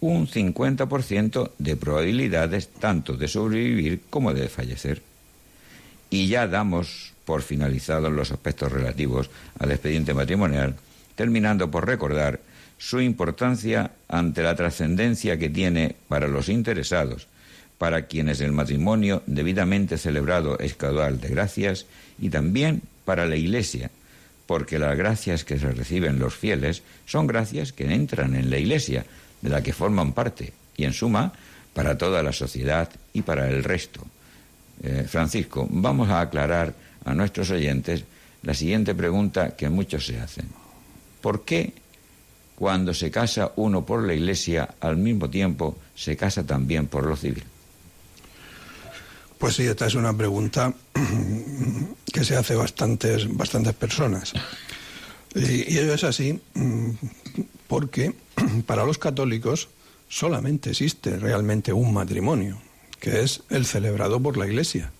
un 0.00 0.26
50% 0.26 1.50
de 1.58 1.76
probabilidades 1.76 2.68
tanto 2.68 3.18
de 3.18 3.28
sobrevivir 3.28 4.00
como 4.08 4.32
de 4.32 4.48
fallecer. 4.48 5.02
Y 6.08 6.28
ya 6.28 6.46
damos 6.46 7.12
por 7.26 7.42
finalizados 7.42 8.10
los 8.10 8.32
aspectos 8.32 8.72
relativos 8.72 9.28
al 9.58 9.70
expediente 9.70 10.14
matrimonial, 10.14 10.76
terminando 11.14 11.70
por 11.70 11.86
recordar 11.86 12.40
su 12.78 13.02
importancia 13.02 13.90
ante 14.08 14.42
la 14.42 14.56
trascendencia 14.56 15.38
que 15.38 15.50
tiene 15.50 15.94
para 16.08 16.26
los 16.26 16.48
interesados 16.48 17.28
para 17.78 18.06
quienes 18.06 18.40
el 18.40 18.52
matrimonio 18.52 19.22
debidamente 19.26 19.98
celebrado 19.98 20.58
es 20.58 20.74
caudal 20.74 21.20
de 21.20 21.28
gracias 21.28 21.86
y 22.18 22.30
también 22.30 22.82
para 23.04 23.26
la 23.26 23.36
Iglesia, 23.36 23.90
porque 24.46 24.78
las 24.78 24.96
gracias 24.96 25.44
que 25.44 25.58
se 25.58 25.70
reciben 25.72 26.18
los 26.18 26.34
fieles 26.34 26.82
son 27.04 27.26
gracias 27.26 27.72
que 27.72 27.92
entran 27.92 28.34
en 28.34 28.50
la 28.50 28.58
Iglesia, 28.58 29.04
de 29.42 29.50
la 29.50 29.62
que 29.62 29.72
forman 29.72 30.12
parte, 30.12 30.52
y 30.76 30.84
en 30.84 30.92
suma, 30.92 31.32
para 31.74 31.98
toda 31.98 32.22
la 32.22 32.32
sociedad 32.32 32.88
y 33.12 33.22
para 33.22 33.48
el 33.48 33.62
resto. 33.62 34.00
Eh, 34.82 35.04
Francisco, 35.08 35.66
vamos 35.70 36.08
a 36.08 36.20
aclarar 36.20 36.74
a 37.04 37.14
nuestros 37.14 37.50
oyentes 37.50 38.04
la 38.42 38.54
siguiente 38.54 38.94
pregunta 38.94 39.56
que 39.56 39.68
muchos 39.68 40.06
se 40.06 40.18
hacen. 40.18 40.48
¿Por 41.20 41.44
qué 41.44 41.72
cuando 42.54 42.94
se 42.94 43.10
casa 43.10 43.52
uno 43.56 43.84
por 43.84 44.04
la 44.06 44.14
Iglesia 44.14 44.76
al 44.80 44.96
mismo 44.96 45.28
tiempo 45.28 45.76
se 45.94 46.16
casa 46.16 46.44
también 46.44 46.86
por 46.86 47.04
lo 47.04 47.16
civil? 47.16 47.44
Pues 49.38 49.54
sí, 49.54 49.64
esta 49.64 49.86
es 49.86 49.94
una 49.94 50.16
pregunta 50.16 50.72
que 52.12 52.24
se 52.24 52.36
hace 52.36 52.54
bastantes, 52.54 53.34
bastantes 53.36 53.74
personas. 53.74 54.32
Y, 55.34 55.74
y 55.74 55.78
ello 55.78 55.92
es 55.92 56.04
así 56.04 56.40
mm, 56.54 56.90
porque 57.66 58.14
para 58.66 58.84
los 58.84 58.98
católicos 58.98 59.68
solamente 60.08 60.70
existe 60.70 61.18
realmente 61.18 61.72
un 61.72 61.92
matrimonio, 61.92 62.58
que 62.98 63.20
es 63.20 63.42
el 63.50 63.66
celebrado 63.66 64.20
por 64.20 64.38
la 64.38 64.46
Iglesia, 64.46 64.92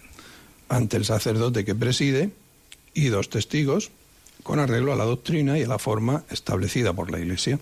ante 0.69 0.99
el 0.99 1.05
sacerdote 1.05 1.65
que 1.65 1.75
preside 1.75 2.31
y 2.93 3.07
dos 3.07 3.31
testigos, 3.31 3.91
con 4.43 4.59
arreglo 4.59 4.93
a 4.93 4.97
la 4.97 5.05
doctrina 5.05 5.59
y 5.59 5.63
a 5.63 5.69
la 5.69 5.79
forma 5.79 6.25
establecida 6.31 6.93
por 6.93 7.11
la 7.11 7.19
Iglesia. 7.19 7.59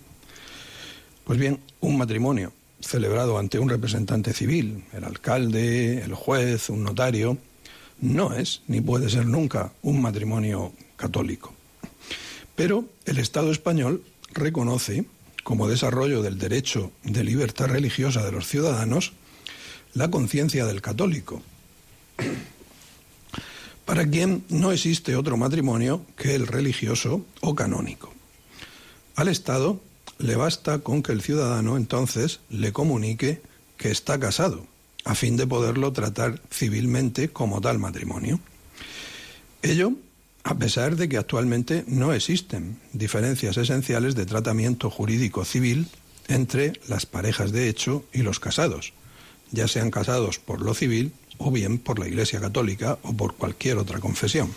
Pues 1.25 1.38
bien, 1.38 1.61
un 1.81 1.97
matrimonio 1.97 2.52
celebrado 2.87 3.38
ante 3.38 3.59
un 3.59 3.69
representante 3.69 4.33
civil, 4.33 4.85
el 4.93 5.05
alcalde, 5.05 6.03
el 6.03 6.14
juez, 6.14 6.71
un 6.71 6.85
notario, 6.85 7.38
no 8.00 8.35
es 8.35 8.62
ni 8.67 8.81
puede 8.81 9.09
ser 9.09 9.26
nunca 9.26 9.73
un 9.83 10.00
matrimonio 10.00 10.73
católico. 10.97 11.55
Pero 12.57 12.85
el 13.05 13.19
Estado 13.19 13.50
español 13.50 14.05
reconoce, 14.33 15.05
como 15.43 15.69
desarrollo 15.69 16.23
del 16.23 16.38
derecho 16.38 16.93
de 17.03 17.25
libertad 17.25 17.67
religiosa 17.67 18.25
de 18.25 18.33
los 18.33 18.47
ciudadanos, 18.47 19.12
la 19.95 20.11
conciencia 20.11 20.67
del 20.67 20.81
católico, 20.81 21.43
para 23.85 24.09
quien 24.09 24.45
no 24.49 24.73
existe 24.73 25.17
otro 25.17 25.37
matrimonio 25.37 26.05
que 26.17 26.35
el 26.35 26.47
religioso 26.47 27.25
o 27.41 27.55
canónico. 27.55 28.12
Al 29.17 29.29
Estado 29.29 29.81
le 30.18 30.37
basta 30.37 30.78
con 30.78 31.02
que 31.02 31.12
el 31.12 31.23
ciudadano 31.23 31.76
entonces 31.76 32.40
le 32.50 32.73
comunique 32.73 33.42
que 33.76 33.90
está 33.90 34.18
casado, 34.18 34.66
a 35.04 35.14
fin 35.14 35.37
de 35.37 35.47
poderlo 35.47 35.92
tratar 35.92 36.40
civilmente 36.50 37.28
como 37.30 37.61
tal 37.61 37.78
matrimonio. 37.78 38.40
Ello 39.62 39.92
a 40.44 40.59
pesar 40.59 40.97
de 40.97 41.09
que 41.09 41.16
actualmente 41.16 41.85
no 41.87 42.12
existen 42.12 42.78
diferencias 42.92 43.56
esenciales 43.56 44.14
de 44.14 44.26
tratamiento 44.26 44.90
jurídico 44.90 45.44
civil 45.44 45.88
entre 46.28 46.75
las 46.87 47.06
parejas 47.06 47.50
de 47.50 47.68
hecho 47.68 48.04
y 48.12 48.23
los 48.23 48.40
casados, 48.40 48.92
ya 49.50 49.68
sean 49.68 49.90
casados 49.90 50.38
por 50.38 50.61
lo 50.61 50.75
civil 50.75 51.12
o 51.38 51.50
bien 51.50 51.78
por 51.78 51.99
la 51.99 52.06
Iglesia 52.06 52.40
Católica 52.40 52.99
o 53.02 53.14
por 53.14 53.35
cualquier 53.37 53.78
otra 53.78 54.00
confesión. 54.00 54.52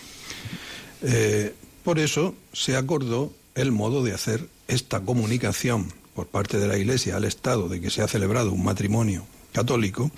Eh, 1.04 1.54
por 1.84 2.00
eso 2.00 2.36
se 2.52 2.76
acordó 2.76 3.34
el 3.56 3.72
modo 3.72 4.04
de 4.04 4.14
hacer 4.14 4.50
esta 4.68 5.02
comunicación 5.02 5.92
por 6.14 6.28
parte 6.28 6.58
de 6.58 6.68
la 6.68 6.78
Iglesia 6.78 7.16
al 7.16 7.26
Estado 7.26 7.70
de 7.70 7.80
que 7.80 7.90
se 7.90 8.02
ha 8.02 8.08
celebrado 8.08 8.52
un 8.52 8.64
matrimonio 8.64 9.26
católico, 9.54 10.12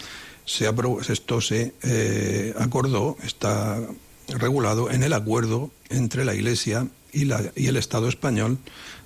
esto 0.45 1.41
se 1.41 1.73
eh, 1.83 2.53
acordó, 2.57 3.17
está 3.23 3.79
regulado 4.27 4.89
en 4.89 5.03
el 5.03 5.13
acuerdo 5.13 5.71
entre 5.89 6.25
la 6.25 6.33
Iglesia 6.33 6.87
y, 7.11 7.27
y 7.55 7.67
el 7.67 7.77
Estado 7.77 8.07
español 8.07 8.57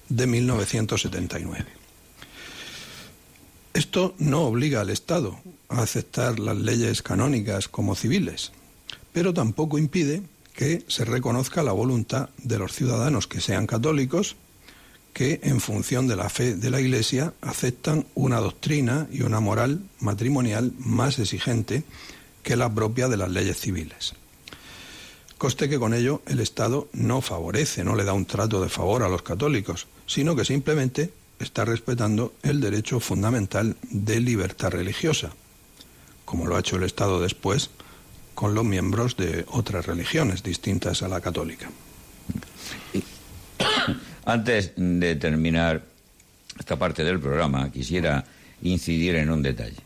de 0.10 0.28
1979. 0.28 1.66
Esto 3.74 4.14
no 4.20 4.44
obliga 4.44 4.82
al 4.82 4.92
Estado 4.92 5.40
a 5.70 5.82
aceptar 5.82 6.40
las 6.40 6.58
leyes 6.58 7.02
canónicas 7.02 7.68
como 7.68 7.96
civiles, 7.96 8.52
pero 9.12 9.34
tampoco 9.34 9.78
impide 9.80 10.22
que 10.54 10.84
se 10.88 11.06
reconozca 11.06 11.64
la 11.64 11.72
voluntad 11.72 12.30
de 12.38 12.60
los 12.60 12.74
ciudadanos 12.74 13.28
que 13.28 13.42
sean 13.42 13.66
católicos, 13.66 14.36
que 15.14 15.40
en 15.44 15.62
función 15.62 16.08
de 16.08 16.16
la 16.16 16.30
fe 16.30 16.56
de 16.56 16.70
la 16.70 16.82
Iglesia 16.82 17.34
aceptan 17.42 18.06
una 18.16 18.40
doctrina 18.40 19.08
y 19.12 19.22
una 19.22 19.40
moral 19.40 19.82
matrimonial 20.00 20.74
más 20.80 21.20
exigente 21.20 21.84
que 22.42 22.58
la 22.58 22.74
propia 22.74 23.08
de 23.08 23.18
las 23.18 23.30
leyes 23.30 23.60
civiles. 23.60 24.14
Coste 25.38 25.70
que 25.70 25.80
con 25.80 25.94
ello 25.94 26.22
el 26.26 26.40
Estado 26.40 26.90
no 26.94 27.22
favorece, 27.22 27.84
no 27.84 27.96
le 27.96 28.04
da 28.04 28.14
un 28.14 28.26
trato 28.26 28.62
de 28.62 28.70
favor 28.70 29.04
a 29.04 29.10
los 29.10 29.22
católicos, 29.22 29.88
sino 30.08 30.36
que 30.36 30.46
simplemente 30.46 31.14
está 31.40 31.66
respetando 31.66 32.34
el 32.44 32.60
derecho 32.60 33.00
fundamental 33.00 33.76
de 33.90 34.20
libertad 34.20 34.72
religiosa, 34.72 35.32
como 36.26 36.48
lo 36.48 36.56
ha 36.56 36.60
hecho 36.60 36.78
el 36.78 36.84
Estado 36.84 37.22
después 37.22 37.70
con 38.34 38.56
los 38.56 38.66
miembros 38.66 39.16
de 39.16 39.46
otras 39.50 39.86
religiones 39.86 40.44
distintas 40.44 41.04
a 41.04 41.08
la 41.08 41.22
católica. 41.22 41.70
Antes 44.26 44.72
de 44.78 45.16
terminar 45.16 45.84
esta 46.58 46.78
parte 46.78 47.04
del 47.04 47.20
programa, 47.20 47.72
quisiera 47.72 48.24
incidir 48.62 49.16
en 49.16 49.30
un 49.30 49.42
detalle. 49.42 49.82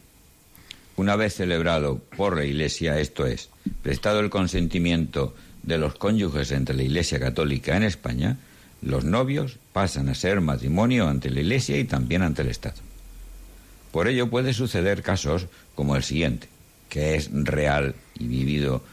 Una 0.95 1.15
vez 1.15 1.35
celebrado 1.35 1.99
por 2.15 2.37
la 2.37 2.45
Iglesia, 2.45 2.99
esto 2.99 3.25
es, 3.25 3.49
prestado 3.81 4.19
el 4.19 4.29
consentimiento 4.29 5.35
de 5.63 5.77
los 5.77 5.95
cónyuges 5.95 6.51
entre 6.51 6.75
la 6.75 6.83
Iglesia 6.83 7.19
Católica 7.19 7.75
en 7.75 7.83
España, 7.83 8.37
los 8.81 9.05
novios 9.05 9.57
pasan 9.73 10.09
a 10.09 10.15
ser 10.15 10.39
matrimonio 10.39 11.07
ante 11.07 11.31
la 11.31 11.41
Iglesia 11.41 11.77
y 11.77 11.85
también 11.85 12.21
ante 12.21 12.43
el 12.43 12.49
Estado. 12.49 12.77
Por 13.91 14.07
ello 14.07 14.29
puede 14.29 14.53
suceder 14.53 15.01
casos 15.01 15.47
como 15.73 15.95
el 15.95 16.03
siguiente, 16.03 16.47
que 16.89 17.15
es 17.15 17.29
real 17.31 17.95
y 18.19 18.27
vivido 18.27 18.83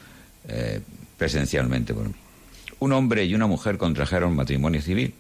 eh, 0.49 0.81
presencialmente 1.19 1.93
por 1.93 2.09
mí. 2.09 2.15
Un 2.81 2.93
hombre 2.93 3.25
y 3.25 3.35
una 3.35 3.47
mujer 3.47 3.77
contrajeron 3.77 4.35
matrimonio 4.35 4.81
civil, 4.81 5.15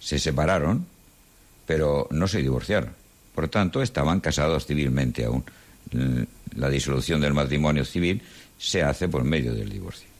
se 0.00 0.18
separaron, 0.18 0.86
pero 1.66 2.08
no 2.10 2.26
se 2.26 2.42
divorciaron. 2.42 2.90
Por 3.34 3.48
tanto, 3.48 3.80
estaban 3.80 4.18
casados 4.18 4.66
civilmente 4.66 5.24
aún. 5.24 5.44
La 6.56 6.68
disolución 6.68 7.20
del 7.20 7.34
matrimonio 7.34 7.84
civil 7.84 8.22
se 8.58 8.82
hace 8.82 9.08
por 9.08 9.22
medio 9.22 9.54
del 9.54 9.70
divorcio 9.70 10.10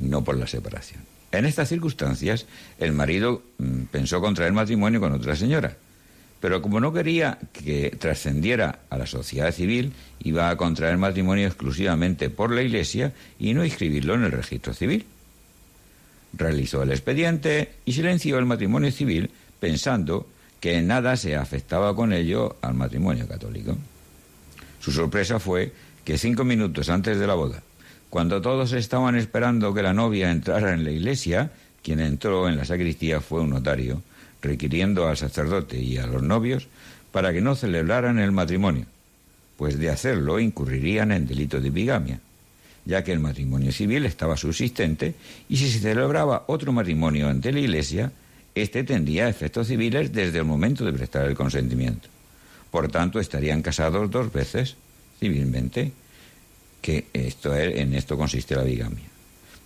no 0.00 0.24
por 0.24 0.36
la 0.36 0.46
separación. 0.46 1.02
En 1.32 1.44
estas 1.44 1.68
circunstancias, 1.68 2.46
el 2.78 2.92
marido 2.92 3.42
mm, 3.58 3.84
pensó 3.90 4.20
contraer 4.20 4.52
matrimonio 4.52 5.00
con 5.00 5.12
otra 5.12 5.36
señora, 5.36 5.76
pero 6.40 6.62
como 6.62 6.80
no 6.80 6.92
quería 6.92 7.38
que 7.52 7.94
trascendiera 7.98 8.80
a 8.88 8.96
la 8.96 9.06
sociedad 9.06 9.52
civil, 9.52 9.92
iba 10.20 10.48
a 10.48 10.56
contraer 10.56 10.96
matrimonio 10.96 11.46
exclusivamente 11.46 12.30
por 12.30 12.52
la 12.52 12.62
Iglesia 12.62 13.12
y 13.38 13.54
no 13.54 13.64
inscribirlo 13.64 14.14
en 14.14 14.24
el 14.24 14.32
registro 14.32 14.72
civil. 14.72 15.04
Realizó 16.32 16.82
el 16.82 16.90
expediente 16.90 17.72
y 17.84 17.92
silenció 17.92 18.38
el 18.38 18.46
matrimonio 18.46 18.92
civil 18.92 19.30
pensando 19.60 20.26
que 20.60 20.80
nada 20.82 21.16
se 21.16 21.36
afectaba 21.36 21.94
con 21.94 22.12
ello 22.12 22.56
al 22.62 22.74
matrimonio 22.74 23.26
católico. 23.26 23.76
Su 24.80 24.92
sorpresa 24.92 25.38
fue 25.38 25.72
que 26.04 26.18
cinco 26.18 26.44
minutos 26.44 26.88
antes 26.88 27.18
de 27.18 27.26
la 27.26 27.34
boda, 27.34 27.62
cuando 28.10 28.40
todos 28.40 28.72
estaban 28.72 29.16
esperando 29.16 29.74
que 29.74 29.82
la 29.82 29.92
novia 29.92 30.30
entrara 30.30 30.72
en 30.72 30.84
la 30.84 30.90
iglesia, 30.90 31.50
quien 31.82 32.00
entró 32.00 32.48
en 32.48 32.56
la 32.56 32.64
sacristía 32.64 33.20
fue 33.20 33.40
un 33.40 33.50
notario, 33.50 34.02
requiriendo 34.40 35.08
al 35.08 35.16
sacerdote 35.16 35.78
y 35.78 35.98
a 35.98 36.06
los 36.06 36.22
novios 36.22 36.68
para 37.12 37.32
que 37.32 37.40
no 37.40 37.54
celebraran 37.54 38.18
el 38.18 38.32
matrimonio, 38.32 38.86
pues 39.56 39.78
de 39.78 39.90
hacerlo 39.90 40.38
incurrirían 40.38 41.12
en 41.12 41.26
delito 41.26 41.60
de 41.60 41.70
bigamia, 41.70 42.20
ya 42.88 43.04
que 43.04 43.12
el 43.12 43.20
matrimonio 43.20 43.70
civil 43.70 44.06
estaba 44.06 44.38
subsistente 44.38 45.14
y 45.46 45.58
si 45.58 45.70
se 45.70 45.78
celebraba 45.78 46.44
otro 46.46 46.72
matrimonio 46.72 47.28
ante 47.28 47.52
la 47.52 47.60
iglesia, 47.60 48.10
éste 48.54 48.82
tendría 48.82 49.28
efectos 49.28 49.66
civiles 49.66 50.10
desde 50.10 50.38
el 50.38 50.46
momento 50.46 50.86
de 50.86 50.94
prestar 50.94 51.26
el 51.26 51.34
consentimiento. 51.34 52.08
Por 52.70 52.88
tanto, 52.88 53.20
estarían 53.20 53.60
casados 53.60 54.10
dos 54.10 54.32
veces 54.32 54.76
civilmente 55.20 55.92
que 56.80 57.08
esto 57.12 57.54
en 57.54 57.92
esto 57.92 58.16
consiste 58.16 58.56
la 58.56 58.62
bigamia. 58.62 59.04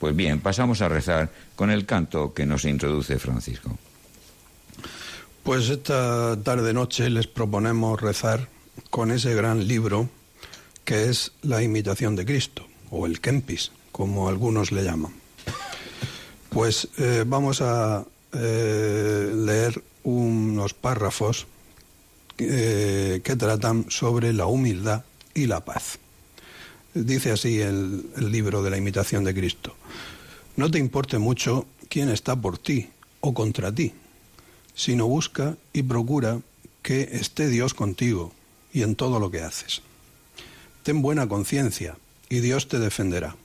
Pues 0.00 0.16
bien, 0.16 0.40
pasamos 0.40 0.82
a 0.82 0.88
rezar 0.88 1.30
con 1.54 1.70
el 1.70 1.86
canto 1.86 2.34
que 2.34 2.44
nos 2.44 2.64
introduce 2.64 3.20
Francisco. 3.20 3.78
Pues 5.44 5.68
esta 5.68 6.36
tarde 6.42 6.72
noche 6.72 7.08
les 7.08 7.28
proponemos 7.28 8.00
rezar 8.00 8.48
con 8.90 9.12
ese 9.12 9.32
gran 9.32 9.68
libro 9.68 10.08
que 10.84 11.08
es 11.08 11.30
la 11.42 11.62
imitación 11.62 12.16
de 12.16 12.24
Cristo 12.24 12.66
o 12.92 13.06
el 13.06 13.20
Kempis, 13.20 13.72
como 13.90 14.28
algunos 14.28 14.70
le 14.70 14.84
llaman. 14.84 15.12
Pues 16.50 16.88
eh, 16.98 17.24
vamos 17.26 17.62
a 17.62 18.04
eh, 18.34 19.32
leer 19.34 19.82
unos 20.04 20.74
párrafos 20.74 21.46
eh, 22.36 23.22
que 23.24 23.36
tratan 23.36 23.86
sobre 23.88 24.34
la 24.34 24.46
humildad 24.46 25.04
y 25.34 25.46
la 25.46 25.64
paz. 25.64 25.98
Dice 26.92 27.32
así 27.32 27.62
el, 27.62 28.04
libro 28.18 28.62
de 28.62 28.68
la 28.68 28.76
imitación 28.76 29.24
de 29.24 29.34
Cristo. 29.34 29.74
No 30.56 30.70
te 30.70 30.78
importe 30.78 31.18
mucho 31.18 31.64
quién 31.88 32.10
está 32.10 32.36
por 32.36 32.58
ti 32.58 32.90
o 33.20 33.32
contra 33.32 33.72
ti, 33.74 33.94
sino 34.74 35.06
busca 35.06 35.56
y 35.72 35.82
procura 35.84 36.40
que 36.82 37.08
esté 37.12 37.48
Dios 37.48 37.72
contigo 37.72 38.34
y 38.70 38.82
en 38.82 38.96
todo 38.96 39.18
lo 39.18 39.30
que 39.30 39.40
haces. 39.40 39.80
Ten 40.82 41.00
buena 41.00 41.26
conciencia 41.26 41.96
y 42.32 42.40
Dios 42.40 42.66
te 42.66 42.78
defenderá. 42.78 43.36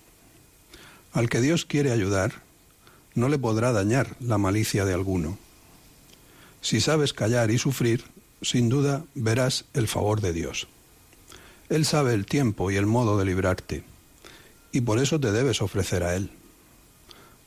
Al 1.12 1.28
que 1.28 1.42
Dios 1.42 1.66
quiere 1.66 1.92
ayudar, 1.92 2.36
no 3.16 3.28
le 3.28 3.38
podrá 3.38 3.74
dañar 3.74 4.16
la 4.22 4.38
malicia 4.38 4.86
de 4.86 4.94
alguno. 4.94 5.38
Si 6.62 6.80
sabes 6.80 7.12
callar 7.12 7.52
y 7.52 7.58
sufrir, 7.58 8.06
sin 8.42 8.70
duda 8.70 9.04
verás 9.14 9.66
el 9.74 9.90
favor 9.90 10.22
de 10.22 10.32
Dios. 10.32 10.70
Él 11.68 11.84
sabe 11.84 12.14
el 12.14 12.26
tiempo 12.26 12.72
y 12.72 12.78
el 12.78 12.86
modo 12.86 13.18
de 13.18 13.26
librarte, 13.26 13.84
y 14.72 14.80
por 14.80 15.00
eso 15.00 15.20
te 15.20 15.34
debes 15.34 15.62
ofrecer 15.62 16.04
a 16.04 16.16
Él. 16.16 16.30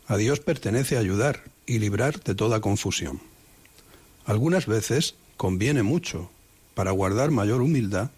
A 0.08 0.18
Dios 0.18 0.40
pertenece 0.40 0.98
ayudar 0.98 1.44
y 1.64 1.78
librar 1.78 2.22
de 2.22 2.34
toda 2.34 2.60
confusión. 2.60 3.18
Algunas 4.26 4.66
veces 4.66 5.14
conviene 5.38 5.82
mucho, 5.82 6.30
para 6.74 6.90
guardar 6.90 7.30
mayor 7.30 7.62
humildad, 7.62 8.10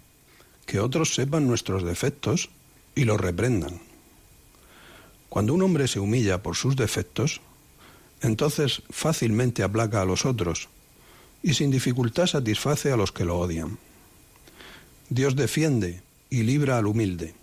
que 0.66 0.80
otros 0.80 1.14
sepan 1.14 1.46
nuestros 1.46 1.84
defectos 1.84 2.50
y 2.94 3.04
los 3.04 3.20
reprendan. 3.20 3.80
Cuando 5.28 5.54
un 5.54 5.62
hombre 5.62 5.88
se 5.88 5.98
humilla 5.98 6.42
por 6.42 6.56
sus 6.56 6.76
defectos, 6.76 7.40
entonces 8.20 8.82
fácilmente 8.90 9.62
aplaca 9.62 10.02
a 10.02 10.04
los 10.04 10.26
otros 10.26 10.68
y 11.42 11.54
sin 11.54 11.70
dificultad 11.70 12.26
satisface 12.26 12.92
a 12.92 12.96
los 12.96 13.12
que 13.12 13.24
lo 13.24 13.38
odian. 13.38 13.78
Dios 15.08 15.34
defiende 15.34 16.02
y 16.30 16.42
libra 16.42 16.78
al 16.78 16.86
humilde. 16.86 17.34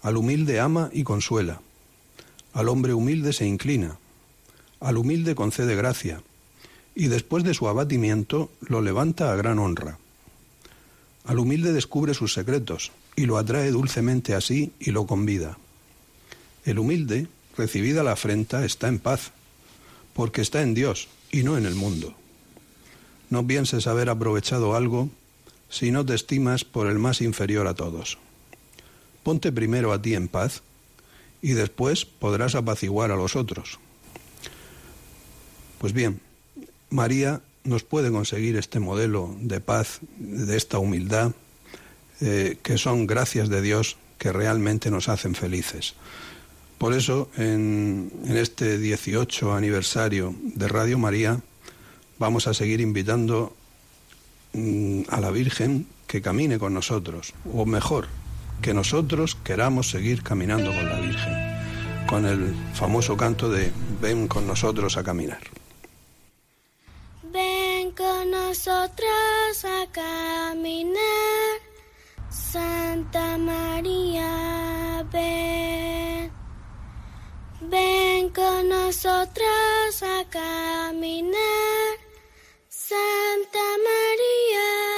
Al 0.00 0.16
humilde 0.16 0.60
ama 0.60 0.90
y 0.92 1.04
consuela. 1.04 1.60
Al 2.52 2.68
hombre 2.68 2.94
humilde 2.94 3.32
se 3.32 3.46
inclina. 3.46 3.98
Al 4.80 4.96
humilde 4.96 5.34
concede 5.34 5.76
gracia. 5.76 6.22
Y 6.94 7.08
después 7.08 7.44
de 7.44 7.54
su 7.54 7.68
abatimiento 7.68 8.50
lo 8.60 8.80
levanta 8.80 9.32
a 9.32 9.36
gran 9.36 9.58
honra. 9.58 9.98
Al 11.24 11.38
humilde 11.38 11.72
descubre 11.72 12.14
sus 12.14 12.32
secretos 12.32 12.92
y 13.16 13.26
lo 13.26 13.38
atrae 13.38 13.70
dulcemente 13.70 14.34
a 14.34 14.40
sí 14.40 14.72
y 14.78 14.90
lo 14.90 15.06
convida. 15.06 15.58
El 16.64 16.78
humilde, 16.78 17.26
recibida 17.56 18.02
la 18.02 18.12
afrenta, 18.12 18.64
está 18.64 18.88
en 18.88 18.98
paz, 18.98 19.32
porque 20.14 20.40
está 20.40 20.62
en 20.62 20.74
Dios 20.74 21.08
y 21.30 21.42
no 21.42 21.56
en 21.56 21.66
el 21.66 21.74
mundo. 21.74 22.14
No 23.30 23.46
pienses 23.46 23.86
haber 23.86 24.10
aprovechado 24.10 24.74
algo 24.74 25.08
si 25.68 25.90
no 25.90 26.04
te 26.04 26.14
estimas 26.14 26.64
por 26.64 26.86
el 26.86 26.98
más 26.98 27.20
inferior 27.22 27.66
a 27.66 27.74
todos. 27.74 28.18
Ponte 29.22 29.52
primero 29.52 29.92
a 29.92 30.02
ti 30.02 30.14
en 30.14 30.28
paz 30.28 30.62
y 31.40 31.52
después 31.52 32.04
podrás 32.04 32.54
apaciguar 32.54 33.10
a 33.10 33.16
los 33.16 33.36
otros. 33.36 33.78
Pues 35.78 35.92
bien, 35.92 36.20
María 36.90 37.40
nos 37.64 37.84
puede 37.84 38.10
conseguir 38.10 38.56
este 38.56 38.80
modelo 38.80 39.34
de 39.40 39.60
paz, 39.60 40.00
de 40.18 40.56
esta 40.56 40.78
humildad, 40.78 41.32
eh, 42.22 42.56
que 42.62 42.78
son 42.78 43.06
gracias 43.06 43.48
de 43.48 43.60
Dios 43.60 43.96
que 44.16 44.32
realmente 44.32 44.90
nos 44.90 45.08
hacen 45.08 45.34
felices. 45.34 45.94
Por 46.78 46.94
eso, 46.94 47.28
en, 47.36 48.10
este 48.28 48.78
18 48.78 49.52
aniversario 49.52 50.34
de 50.42 50.68
Radio 50.68 50.98
María, 50.98 51.40
vamos 52.18 52.46
a 52.46 52.54
seguir 52.54 52.80
invitando 52.80 53.54
mm, 54.52 55.02
a 55.08 55.20
la 55.20 55.30
Virgen 55.30 55.86
que 56.06 56.22
camine 56.22 56.58
con 56.58 56.74
nosotros, 56.74 57.34
o 57.52 57.66
mejor, 57.66 58.06
que 58.60 58.74
nosotros 58.74 59.36
queramos 59.42 59.90
seguir 59.90 60.22
caminando 60.22 60.72
con 60.72 60.88
la 60.88 61.00
Virgen, 61.00 62.06
con 62.06 62.26
el 62.26 62.54
famoso 62.74 63.16
canto 63.16 63.48
de 63.48 63.72
ven 64.00 64.28
con 64.28 64.46
nosotros 64.46 64.96
a 64.96 65.02
caminar. 65.02 65.40
Ven 67.32 67.90
con 67.92 68.30
nosotros 68.30 69.64
a 69.64 69.86
caminar, 69.90 71.71
Santa 72.32 73.36
María, 73.36 75.06
ven. 75.12 76.32
Ven 77.60 78.30
con 78.30 78.70
nosotros 78.70 80.02
a 80.02 80.24
caminar, 80.30 81.98
Santa 82.70 83.58
María, 83.86 84.91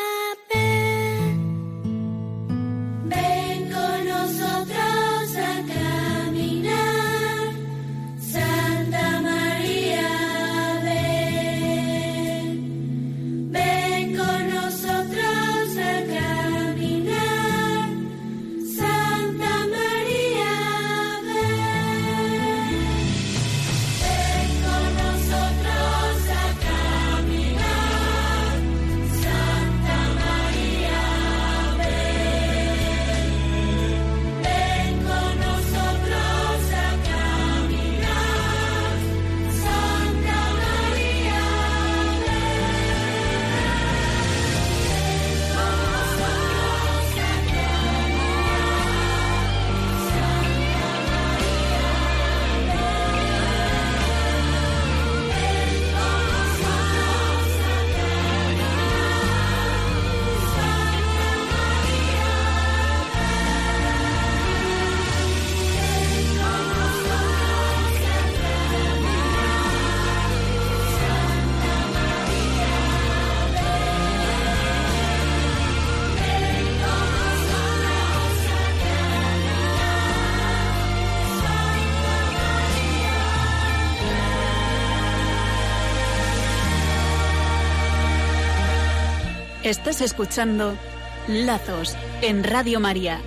Estás 89.64 90.03
escuchando 90.03 90.77
Lazos 91.27 91.96
en 92.20 92.44
Radio 92.44 92.81
María. 92.81 93.22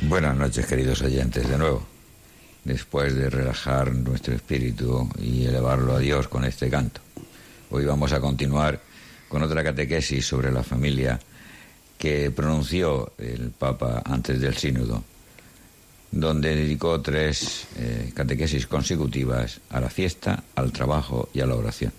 Buenas 0.00 0.36
noches, 0.36 0.66
queridos 0.66 1.00
oyentes, 1.00 1.48
de 1.48 1.58
nuevo. 1.58 1.86
Después 2.64 3.14
de 3.14 3.30
relajar 3.30 3.92
nuestro 3.94 4.34
espíritu 4.34 5.08
y 5.16 5.44
elevarlo 5.44 5.94
a 5.94 6.00
Dios 6.00 6.26
con 6.26 6.44
este 6.44 6.68
canto, 6.68 7.00
hoy 7.70 7.84
vamos 7.84 8.12
a 8.12 8.20
continuar 8.20 8.80
con 9.28 9.44
otra 9.44 9.62
catequesis 9.62 10.26
sobre 10.26 10.50
la 10.50 10.64
familia 10.64 11.20
que 11.96 12.32
pronunció 12.32 13.12
el 13.16 13.52
Papa 13.52 14.02
antes 14.04 14.40
del 14.40 14.56
Sínodo, 14.56 15.04
donde 16.10 16.56
dedicó 16.56 17.00
tres 17.00 17.64
eh, 17.76 18.10
catequesis 18.12 18.66
consecutivas 18.66 19.60
a 19.70 19.78
la 19.78 19.88
fiesta, 19.88 20.42
al 20.56 20.72
trabajo 20.72 21.28
y 21.32 21.42
a 21.42 21.46
la 21.46 21.54
oración. 21.54 21.92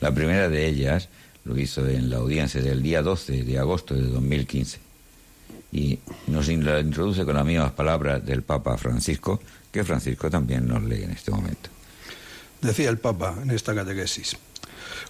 La 0.00 0.14
primera 0.14 0.48
de 0.48 0.66
ellas 0.66 1.08
lo 1.44 1.58
hizo 1.58 1.86
en 1.88 2.10
la 2.10 2.18
audiencia 2.18 2.60
del 2.60 2.82
día 2.82 3.02
12 3.02 3.44
de 3.44 3.58
agosto 3.58 3.94
de 3.94 4.02
2015 4.02 4.78
y 5.72 5.98
nos 6.26 6.48
introduce 6.48 7.24
con 7.24 7.34
las 7.34 7.44
mismas 7.44 7.72
palabras 7.72 8.24
del 8.24 8.42
Papa 8.42 8.78
Francisco, 8.78 9.40
que 9.70 9.84
Francisco 9.84 10.30
también 10.30 10.66
nos 10.66 10.82
lee 10.82 11.02
en 11.02 11.10
este 11.10 11.30
momento. 11.30 11.70
Decía 12.60 12.88
el 12.90 12.98
Papa 12.98 13.36
en 13.42 13.50
esta 13.50 13.74
catequesis, 13.74 14.36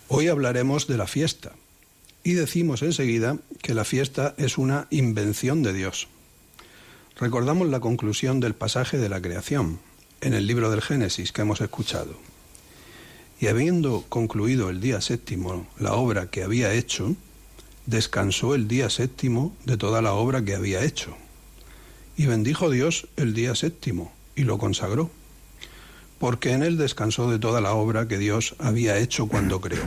hoy 0.09 0.29
hablaremos 0.29 0.87
de 0.87 0.97
la 0.97 1.07
fiesta 1.07 1.53
y 2.23 2.33
decimos 2.33 2.83
enseguida 2.83 3.39
que 3.63 3.75
la 3.75 3.85
fiesta 3.85 4.35
es 4.37 4.59
una 4.59 4.87
invención 4.91 5.63
de 5.63 5.73
Dios. 5.73 6.09
Recordamos 7.19 7.69
la 7.69 7.81
conclusión 7.81 8.41
del 8.41 8.55
pasaje 8.55 8.99
de 8.99 9.09
la 9.09 9.21
creación 9.21 9.81
en 10.21 10.35
el 10.35 10.47
libro 10.47 10.71
del 10.71 10.83
Génesis 10.83 11.33
que 11.33 11.43
hemos 11.43 11.61
escuchado. 11.61 12.28
Y 13.41 13.47
habiendo 13.47 14.05
concluido 14.09 14.69
el 14.69 14.81
día 14.81 15.01
séptimo 15.01 15.67
la 15.79 15.95
obra 15.95 16.29
que 16.31 16.43
había 16.43 16.75
hecho, 16.75 17.15
descansó 17.87 18.55
el 18.55 18.69
día 18.69 18.91
séptimo 18.91 19.57
de 19.65 19.77
toda 19.77 20.03
la 20.03 20.13
obra 20.13 20.45
que 20.45 20.55
había 20.55 20.85
hecho. 20.85 21.17
Y 22.17 22.27
bendijo 22.27 22.69
Dios 22.69 23.07
el 23.17 23.33
día 23.33 23.55
séptimo 23.55 24.13
y 24.35 24.43
lo 24.43 24.59
consagró, 24.59 25.11
porque 26.19 26.53
en 26.53 26.63
él 26.63 26.77
descansó 26.77 27.31
de 27.31 27.39
toda 27.39 27.61
la 27.61 27.75
obra 27.75 28.09
que 28.09 28.19
Dios 28.19 28.57
había 28.59 28.99
hecho 28.99 29.29
cuando 29.29 29.61
creó. 29.61 29.85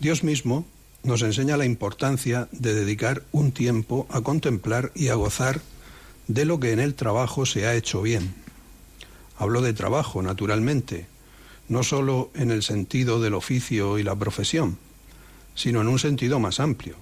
Dios 0.00 0.22
mismo 0.22 0.64
nos 1.02 1.22
enseña 1.22 1.56
la 1.56 1.64
importancia 1.64 2.48
de 2.52 2.74
dedicar 2.74 3.24
un 3.32 3.50
tiempo 3.50 4.06
a 4.10 4.20
contemplar 4.20 4.92
y 4.94 5.08
a 5.08 5.14
gozar 5.14 5.60
de 6.28 6.44
lo 6.44 6.60
que 6.60 6.72
en 6.72 6.78
el 6.78 6.94
trabajo 6.94 7.44
se 7.44 7.66
ha 7.66 7.74
hecho 7.74 8.02
bien. 8.02 8.34
Hablo 9.36 9.62
de 9.62 9.72
trabajo, 9.72 10.22
naturalmente, 10.22 11.06
no 11.68 11.82
sólo 11.82 12.30
en 12.34 12.50
el 12.50 12.62
sentido 12.62 13.20
del 13.20 13.34
oficio 13.34 13.98
y 13.98 14.02
la 14.02 14.16
profesión, 14.16 14.78
sino 15.54 15.80
en 15.80 15.88
un 15.88 15.98
sentido 15.98 16.40
más 16.40 16.60
amplio. 16.60 16.96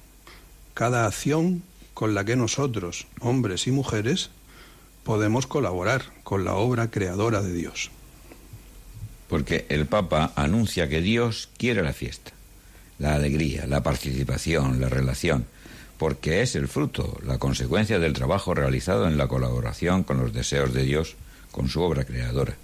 Cada 0.74 1.06
acción 1.06 1.62
con 1.94 2.14
la 2.14 2.24
que 2.24 2.36
nosotros, 2.36 3.06
hombres 3.20 3.66
y 3.66 3.70
mujeres, 3.70 4.30
podemos 5.04 5.46
colaborar 5.46 6.02
con 6.24 6.44
la 6.44 6.54
obra 6.54 6.90
creadora 6.90 7.42
de 7.42 7.54
Dios. 7.54 7.90
Porque 9.28 9.66
el 9.68 9.86
Papa 9.86 10.32
anuncia 10.36 10.88
que 10.88 11.00
Dios 11.00 11.48
quiere 11.56 11.82
la 11.82 11.92
fiesta, 11.92 12.32
la 12.98 13.14
alegría, 13.14 13.66
la 13.66 13.82
participación, 13.82 14.80
la 14.80 14.88
relación, 14.88 15.46
porque 15.98 16.42
es 16.42 16.54
el 16.56 16.68
fruto, 16.68 17.18
la 17.24 17.38
consecuencia 17.38 17.98
del 17.98 18.12
trabajo 18.12 18.54
realizado 18.54 19.06
en 19.06 19.16
la 19.16 19.28
colaboración 19.28 20.02
con 20.02 20.18
los 20.18 20.32
deseos 20.32 20.74
de 20.74 20.82
Dios, 20.82 21.16
con 21.50 21.68
su 21.68 21.80
obra 21.80 22.04
creadora. 22.04 22.56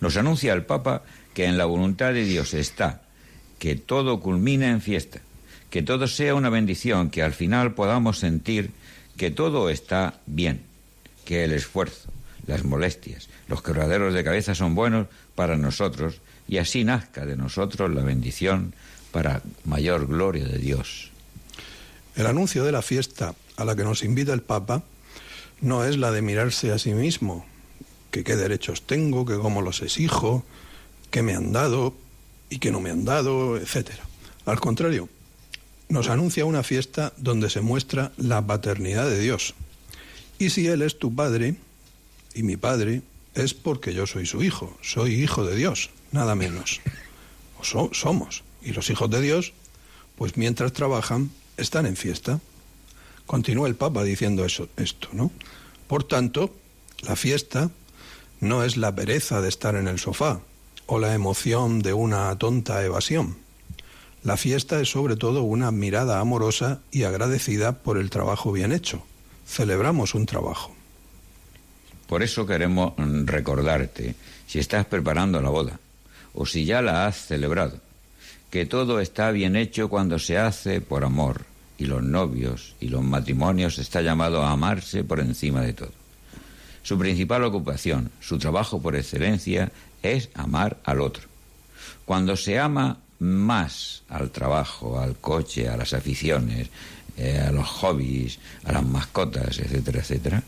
Nos 0.00 0.16
anuncia 0.16 0.52
el 0.52 0.64
Papa 0.64 1.02
que 1.34 1.46
en 1.46 1.58
la 1.58 1.64
voluntad 1.64 2.12
de 2.12 2.24
Dios 2.24 2.54
está 2.54 3.02
que 3.58 3.76
todo 3.76 4.20
culmina 4.20 4.70
en 4.70 4.80
fiesta, 4.80 5.20
Que 5.70 5.82
todo 5.82 6.06
sea 6.06 6.34
una 6.34 6.48
bendición, 6.48 7.10
que 7.10 7.22
al 7.22 7.34
final 7.34 7.74
podamos 7.74 8.18
sentir 8.18 8.70
que 9.18 9.30
todo 9.30 9.68
está 9.68 10.14
bien, 10.24 10.62
que 11.26 11.44
el 11.44 11.52
esfuerzo, 11.52 12.08
las 12.46 12.64
molestias, 12.64 13.28
los 13.48 13.62
quebraderos 13.62 14.14
de 14.14 14.24
cabeza 14.24 14.54
son 14.54 14.74
buenos 14.74 15.08
para 15.34 15.58
nosotros 15.58 16.22
y 16.48 16.56
así 16.56 16.84
nazca 16.84 17.26
de 17.26 17.36
nosotros 17.36 17.92
la 17.92 18.02
bendición 18.02 18.72
para 19.12 19.42
mayor 19.64 20.06
gloria 20.06 20.46
de 20.46 20.58
Dios. 20.58 21.10
El 22.16 22.26
anuncio 22.26 22.64
de 22.64 22.72
la 22.72 22.80
fiesta 22.80 23.34
a 23.56 23.64
la 23.64 23.76
que 23.76 23.84
nos 23.84 24.02
invita 24.02 24.32
el 24.32 24.42
Papa 24.42 24.82
no 25.60 25.84
es 25.84 25.98
la 25.98 26.12
de 26.12 26.22
mirarse 26.22 26.72
a 26.72 26.78
sí 26.78 26.92
mismo, 26.94 27.44
que 28.10 28.24
qué 28.24 28.36
derechos 28.36 28.82
tengo, 28.82 29.24
que 29.26 29.36
cómo 29.36 29.62
los 29.62 29.82
exijo, 29.82 30.44
qué 31.10 31.22
me 31.22 31.34
han 31.34 31.52
dado 31.52 31.94
y 32.50 32.58
qué 32.58 32.70
no 32.70 32.80
me 32.80 32.90
han 32.90 33.04
dado, 33.04 33.56
etcétera. 33.56 34.02
Al 34.46 34.60
contrario, 34.60 35.08
nos 35.88 36.08
anuncia 36.08 36.44
una 36.44 36.62
fiesta 36.62 37.12
donde 37.16 37.50
se 37.50 37.60
muestra 37.60 38.12
la 38.16 38.46
paternidad 38.46 39.08
de 39.08 39.20
Dios. 39.20 39.54
Y 40.38 40.50
si 40.50 40.66
Él 40.66 40.82
es 40.82 40.98
tu 40.98 41.14
Padre 41.14 41.56
y 42.34 42.42
mi 42.42 42.56
Padre, 42.56 43.02
es 43.34 43.54
porque 43.54 43.92
yo 43.94 44.06
soy 44.06 44.26
su 44.26 44.42
hijo, 44.42 44.76
soy 44.82 45.14
hijo 45.22 45.44
de 45.44 45.56
Dios, 45.56 45.90
nada 46.12 46.34
menos. 46.34 46.80
O 47.60 47.64
so- 47.64 47.90
somos. 47.92 48.42
Y 48.62 48.72
los 48.72 48.90
hijos 48.90 49.10
de 49.10 49.20
Dios, 49.20 49.52
pues 50.16 50.36
mientras 50.36 50.72
trabajan, 50.72 51.30
están 51.56 51.86
en 51.86 51.96
fiesta. 51.96 52.40
Continúa 53.26 53.68
el 53.68 53.74
Papa 53.76 54.02
diciendo 54.04 54.44
eso, 54.44 54.68
esto, 54.76 55.08
¿no? 55.12 55.30
Por 55.86 56.04
tanto, 56.04 56.54
la 57.02 57.16
fiesta 57.16 57.70
no 58.40 58.64
es 58.64 58.76
la 58.76 58.94
pereza 58.94 59.40
de 59.40 59.48
estar 59.48 59.74
en 59.74 59.88
el 59.88 59.98
sofá 59.98 60.40
o 60.86 60.98
la 60.98 61.14
emoción 61.14 61.80
de 61.80 61.92
una 61.92 62.36
tonta 62.38 62.84
evasión. 62.84 63.36
La 64.22 64.36
fiesta 64.36 64.80
es 64.80 64.90
sobre 64.90 65.16
todo 65.16 65.42
una 65.42 65.70
mirada 65.70 66.20
amorosa 66.20 66.80
y 66.90 67.04
agradecida 67.04 67.72
por 67.78 67.98
el 67.98 68.10
trabajo 68.10 68.52
bien 68.52 68.72
hecho. 68.72 69.02
Celebramos 69.46 70.14
un 70.14 70.26
trabajo. 70.26 70.74
Por 72.06 72.22
eso 72.22 72.46
queremos 72.46 72.94
recordarte, 72.96 74.14
si 74.46 74.58
estás 74.58 74.86
preparando 74.86 75.40
la 75.42 75.50
boda 75.50 75.78
o 76.34 76.46
si 76.46 76.64
ya 76.64 76.80
la 76.80 77.06
has 77.06 77.26
celebrado, 77.26 77.78
que 78.50 78.64
todo 78.64 79.00
está 79.00 79.30
bien 79.30 79.56
hecho 79.56 79.88
cuando 79.88 80.18
se 80.18 80.38
hace 80.38 80.80
por 80.80 81.04
amor 81.04 81.44
y 81.76 81.84
los 81.84 82.02
novios 82.02 82.74
y 82.80 82.88
los 82.88 83.02
matrimonios 83.02 83.78
está 83.78 84.00
llamado 84.00 84.42
a 84.42 84.52
amarse 84.52 85.04
por 85.04 85.20
encima 85.20 85.60
de 85.60 85.74
todo. 85.74 85.92
Su 86.88 86.98
principal 86.98 87.44
ocupación, 87.44 88.10
su 88.18 88.38
trabajo 88.38 88.80
por 88.80 88.96
excelencia, 88.96 89.70
es 90.02 90.30
amar 90.32 90.78
al 90.84 91.02
otro. 91.02 91.24
Cuando 92.06 92.34
se 92.34 92.58
ama 92.58 92.96
más 93.18 94.04
al 94.08 94.30
trabajo, 94.30 94.98
al 94.98 95.16
coche, 95.16 95.68
a 95.68 95.76
las 95.76 95.92
aficiones, 95.92 96.70
eh, 97.18 97.44
a 97.46 97.52
los 97.52 97.68
hobbies, 97.68 98.38
a 98.64 98.72
las 98.72 98.86
mascotas, 98.86 99.58
etcétera, 99.58 100.00
etcétera, 100.00 100.42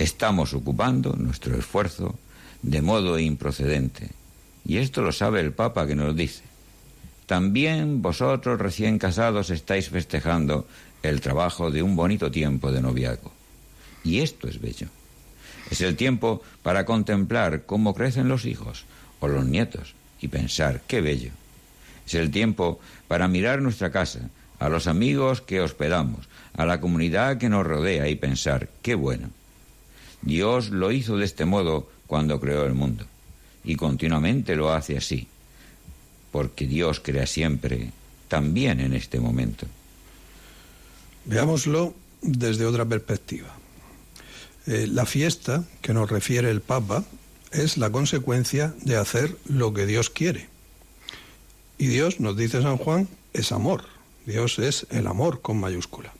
estamos 0.00 0.54
ocupando 0.54 1.14
nuestro 1.16 1.56
esfuerzo 1.56 2.18
de 2.62 2.82
modo 2.82 3.16
improcedente. 3.20 4.10
Y 4.64 4.78
esto 4.78 5.02
lo 5.02 5.12
sabe 5.12 5.38
el 5.38 5.52
Papa 5.52 5.86
que 5.86 5.94
nos 5.94 6.16
dice. 6.16 6.42
También 7.26 8.02
vosotros 8.02 8.58
recién 8.58 8.98
casados 8.98 9.50
estáis 9.50 9.88
festejando 9.88 10.66
el 11.04 11.20
trabajo 11.20 11.70
de 11.70 11.84
un 11.84 11.94
bonito 11.94 12.28
tiempo 12.28 12.72
de 12.72 12.82
noviazgo. 12.82 13.30
Y 14.02 14.18
esto 14.18 14.48
es 14.48 14.60
bello. 14.60 14.88
Es 15.70 15.80
el 15.80 15.96
tiempo 15.96 16.42
para 16.62 16.84
contemplar 16.84 17.64
cómo 17.64 17.94
crecen 17.94 18.28
los 18.28 18.44
hijos 18.44 18.84
o 19.20 19.28
los 19.28 19.46
nietos 19.46 19.94
y 20.20 20.28
pensar 20.28 20.82
qué 20.86 21.00
bello. 21.00 21.30
Es 22.06 22.14
el 22.14 22.30
tiempo 22.30 22.80
para 23.06 23.28
mirar 23.28 23.62
nuestra 23.62 23.90
casa, 23.90 24.30
a 24.58 24.68
los 24.68 24.86
amigos 24.86 25.40
que 25.40 25.60
hospedamos, 25.60 26.28
a 26.54 26.66
la 26.66 26.80
comunidad 26.80 27.38
que 27.38 27.48
nos 27.48 27.66
rodea 27.66 28.08
y 28.08 28.16
pensar 28.16 28.68
qué 28.82 28.94
bueno. 28.94 29.30
Dios 30.22 30.70
lo 30.70 30.92
hizo 30.92 31.16
de 31.16 31.24
este 31.24 31.44
modo 31.44 31.88
cuando 32.06 32.40
creó 32.40 32.66
el 32.66 32.74
mundo 32.74 33.06
y 33.64 33.76
continuamente 33.76 34.56
lo 34.56 34.72
hace 34.72 34.96
así, 34.96 35.28
porque 36.32 36.66
Dios 36.66 37.00
crea 37.00 37.26
siempre, 37.26 37.90
también 38.28 38.80
en 38.80 38.92
este 38.92 39.20
momento. 39.20 39.66
Veámoslo 41.24 41.94
desde 42.22 42.66
otra 42.66 42.84
perspectiva. 42.84 43.59
Eh, 44.66 44.86
la 44.86 45.06
fiesta 45.06 45.64
que 45.80 45.94
nos 45.94 46.10
refiere 46.10 46.50
el 46.50 46.60
Papa 46.60 47.04
es 47.50 47.78
la 47.78 47.90
consecuencia 47.90 48.74
de 48.82 48.96
hacer 48.96 49.36
lo 49.46 49.72
que 49.72 49.86
Dios 49.86 50.10
quiere. 50.10 50.48
Y 51.78 51.86
Dios, 51.86 52.20
nos 52.20 52.36
dice 52.36 52.62
San 52.62 52.76
Juan, 52.76 53.08
es 53.32 53.52
amor. 53.52 53.84
Dios 54.26 54.58
es 54.58 54.86
el 54.90 55.06
amor 55.06 55.40
con 55.40 55.58
mayúscula. 55.58 56.12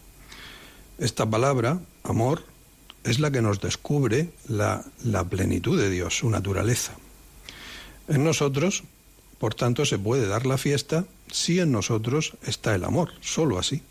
Esta 0.99 1.29
palabra, 1.29 1.81
amor, 2.03 2.45
es 3.05 3.21
la 3.21 3.31
que 3.31 3.43
nos 3.43 3.61
descubre 3.61 4.31
la, 4.49 4.85
la 5.05 5.25
plenitud 5.25 5.79
de 5.79 5.91
Dios, 5.91 6.19
su 6.19 6.31
naturaleza. 6.31 6.95
En 8.09 8.25
nosotros, 8.25 8.85
por 9.39 9.55
tanto, 9.55 9.85
se 9.85 9.99
puede 9.99 10.27
dar 10.27 10.47
la 10.47 10.59
fiesta 10.59 11.05
si 11.31 11.61
en 11.61 11.73
nosotros 11.73 12.33
está 12.47 12.75
el 12.75 12.85
amor, 12.85 13.13
solo 13.21 13.59
así. 13.59 13.83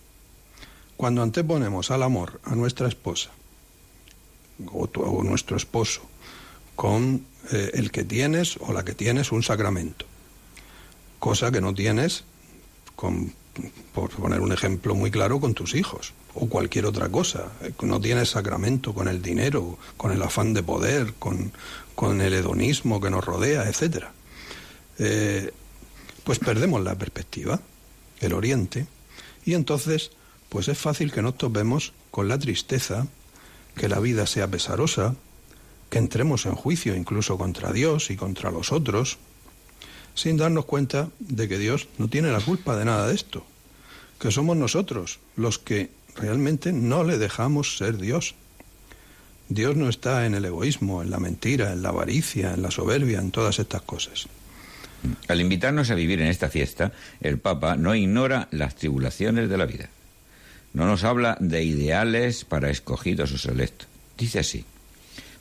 Cuando 0.97 1.21
anteponemos 1.21 1.91
al 1.91 2.03
amor 2.03 2.41
a 2.43 2.55
nuestra 2.55 2.87
esposa 2.87 3.31
o, 4.73 4.87
tu- 4.87 5.01
o 5.01 5.23
nuestro 5.23 5.57
esposo 5.57 6.01
con 6.75 7.25
eh, 7.51 7.71
el 7.73 7.91
que 7.91 8.03
tienes 8.03 8.57
o 8.59 8.73
la 8.73 8.83
que 8.85 8.93
tienes 8.93 9.31
un 9.31 9.43
sacramento, 9.43 10.05
cosa 11.19 11.51
que 11.51 11.61
no 11.61 11.73
tienes, 11.73 12.23
con, 12.95 13.33
por 13.93 14.09
poner 14.11 14.39
un 14.41 14.51
ejemplo 14.51 14.95
muy 14.95 15.11
claro, 15.11 15.39
con 15.39 15.53
tus 15.53 15.75
hijos 15.75 16.13
o 16.35 16.47
cualquier 16.47 16.85
otra 16.85 17.09
cosa. 17.09 17.51
Eh, 17.61 17.73
No 17.81 17.99
tienes 17.99 18.29
sacramento 18.29 18.93
con 18.93 19.07
el 19.07 19.21
dinero, 19.21 19.77
con 19.97 20.11
el 20.11 20.21
afán 20.21 20.53
de 20.53 20.63
poder, 20.63 21.13
con, 21.19 21.51
con 21.95 22.21
el 22.21 22.33
hedonismo 22.33 23.01
que 23.01 23.09
nos 23.09 23.23
rodea, 23.25 23.67
etcétera. 23.67 24.13
Eh, 24.99 25.51
pues 26.23 26.39
perdemos 26.39 26.81
la 26.83 26.95
perspectiva, 26.95 27.59
el 28.19 28.33
oriente, 28.33 28.85
y 29.45 29.53
entonces 29.53 30.11
pues 30.49 30.67
es 30.67 30.77
fácil 30.77 31.11
que 31.11 31.21
nos 31.21 31.37
topemos 31.37 31.93
con 32.11 32.27
la 32.27 32.37
tristeza, 32.39 33.07
que 33.79 33.87
la 33.87 34.01
vida 34.01 34.27
sea 34.27 34.49
pesarosa, 34.49 35.15
que 35.89 35.99
entremos 35.99 36.45
en 36.45 36.53
juicio 36.53 36.97
incluso 36.97 37.37
contra 37.37 37.71
Dios 37.71 38.11
y 38.11 38.17
contra 38.17 38.51
los 38.51 38.73
otros, 38.73 39.19
sin 40.15 40.35
darnos 40.35 40.65
cuenta 40.65 41.07
de 41.19 41.47
que 41.47 41.57
Dios 41.57 41.87
no 41.97 42.09
tiene 42.09 42.29
la 42.29 42.41
culpa 42.41 42.75
de 42.75 42.83
nada 42.83 43.07
de 43.07 43.15
esto, 43.15 43.45
que 44.19 44.31
somos 44.31 44.57
nosotros 44.57 45.21
los 45.37 45.59
que 45.59 45.91
realmente 46.17 46.73
no 46.73 47.05
le 47.05 47.17
dejamos 47.17 47.77
ser 47.77 47.97
Dios. 47.97 48.35
Dios 49.47 49.77
no 49.77 49.87
está 49.87 50.25
en 50.25 50.35
el 50.35 50.43
egoísmo, 50.43 51.01
en 51.01 51.09
la 51.09 51.19
mentira, 51.19 51.71
en 51.71 51.81
la 51.81 51.89
avaricia, 51.89 52.53
en 52.53 52.61
la 52.61 52.71
soberbia, 52.71 53.19
en 53.19 53.31
todas 53.31 53.59
estas 53.59 53.83
cosas. 53.83 54.27
Al 55.29 55.39
invitarnos 55.39 55.89
a 55.89 55.95
vivir 55.95 56.19
en 56.19 56.27
esta 56.27 56.49
fiesta, 56.49 56.91
el 57.21 57.39
Papa 57.39 57.77
no 57.77 57.95
ignora 57.95 58.49
las 58.51 58.75
tribulaciones 58.75 59.49
de 59.49 59.57
la 59.57 59.65
vida. 59.65 59.89
No 60.73 60.85
nos 60.85 61.03
habla 61.03 61.37
de 61.39 61.63
ideales 61.63 62.45
para 62.45 62.69
escogidos 62.69 63.31
o 63.31 63.37
selectos. 63.37 63.87
Dice 64.17 64.39
así, 64.39 64.65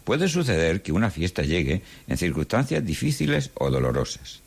puede 0.05 0.29
suceder 0.29 0.83
que 0.83 0.93
una 0.93 1.11
fiesta 1.11 1.43
llegue 1.43 1.83
en 2.07 2.17
circunstancias 2.17 2.85
difíciles 2.85 3.51
o 3.55 3.71
dolorosas 3.71 4.41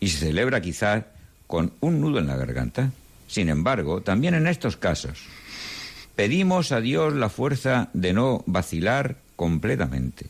y 0.00 0.08
se 0.08 0.18
celebra 0.18 0.60
quizás 0.60 1.04
con 1.46 1.72
un 1.80 2.00
nudo 2.00 2.18
en 2.18 2.26
la 2.26 2.36
garganta. 2.36 2.92
Sin 3.28 3.48
embargo, 3.48 4.02
también 4.02 4.34
en 4.34 4.46
estos 4.46 4.76
casos, 4.76 5.18
pedimos 6.14 6.70
a 6.70 6.80
Dios 6.80 7.14
la 7.14 7.28
fuerza 7.28 7.90
de 7.92 8.12
no 8.12 8.44
vacilar 8.46 9.16
completamente 9.34 10.26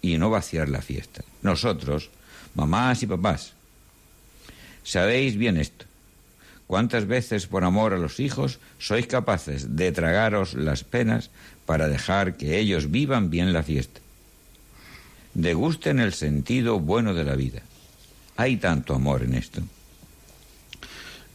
y 0.00 0.18
no 0.18 0.30
vaciar 0.30 0.68
la 0.68 0.82
fiesta. 0.82 1.22
Nosotros, 1.42 2.10
mamás 2.54 3.02
y 3.02 3.06
papás, 3.06 3.54
sabéis 4.84 5.36
bien 5.36 5.56
esto. 5.56 5.86
¿Cuántas 6.72 7.06
veces 7.06 7.46
por 7.46 7.64
amor 7.64 7.92
a 7.92 7.98
los 7.98 8.18
hijos 8.18 8.58
sois 8.78 9.06
capaces 9.06 9.76
de 9.76 9.92
tragaros 9.92 10.54
las 10.54 10.84
penas 10.84 11.28
para 11.68 11.86
dejar 11.86 12.38
que 12.38 12.58
ellos 12.58 12.90
vivan 12.90 13.28
bien 13.28 13.52
la 13.52 13.62
fiesta? 13.62 14.00
Degusten 15.34 16.00
el 16.00 16.14
sentido 16.14 16.80
bueno 16.80 17.12
de 17.12 17.24
la 17.24 17.36
vida. 17.36 17.60
Hay 18.38 18.56
tanto 18.56 18.94
amor 18.94 19.20
en 19.22 19.34
esto. 19.34 19.60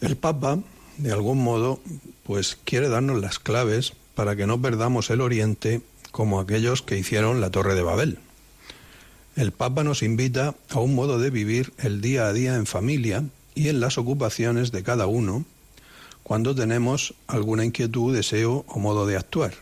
El 0.01 0.17
Papa, 0.17 0.57
de 0.97 1.11
algún 1.11 1.43
modo, 1.43 1.81
pues 2.23 2.57
quiere 2.63 2.89
darnos 2.89 3.21
las 3.21 3.37
claves 3.37 3.93
para 4.15 4.35
que 4.35 4.47
no 4.47 4.59
perdamos 4.59 5.11
el 5.11 5.21
Oriente 5.21 5.83
como 6.09 6.39
aquellos 6.39 6.81
que 6.81 6.97
hicieron 6.97 7.41
la 7.41 7.51
Torre 7.51 7.75
de 7.75 7.83
Babel. 7.83 8.17
El 9.35 9.51
Papa 9.51 9.83
nos 9.83 10.01
invita 10.01 10.55
a 10.71 10.79
un 10.79 10.95
modo 10.95 11.19
de 11.19 11.29
vivir 11.29 11.73
el 11.77 12.01
día 12.01 12.25
a 12.25 12.33
día 12.33 12.55
en 12.55 12.65
familia 12.65 13.23
y 13.57 13.69
en 13.69 13.79
las 13.79 13.97
ocupaciones 13.97 14.71
de 14.71 14.83
cada 14.83 15.07
uno 15.07 15.43
cuando 16.21 16.53
tenemos 16.53 17.15
alguna 17.25 17.65
inquietud, 17.65 18.13
deseo 18.13 18.65
o 18.67 18.79
modo 18.79 19.07
de 19.07 19.17
actuar. 19.17 19.53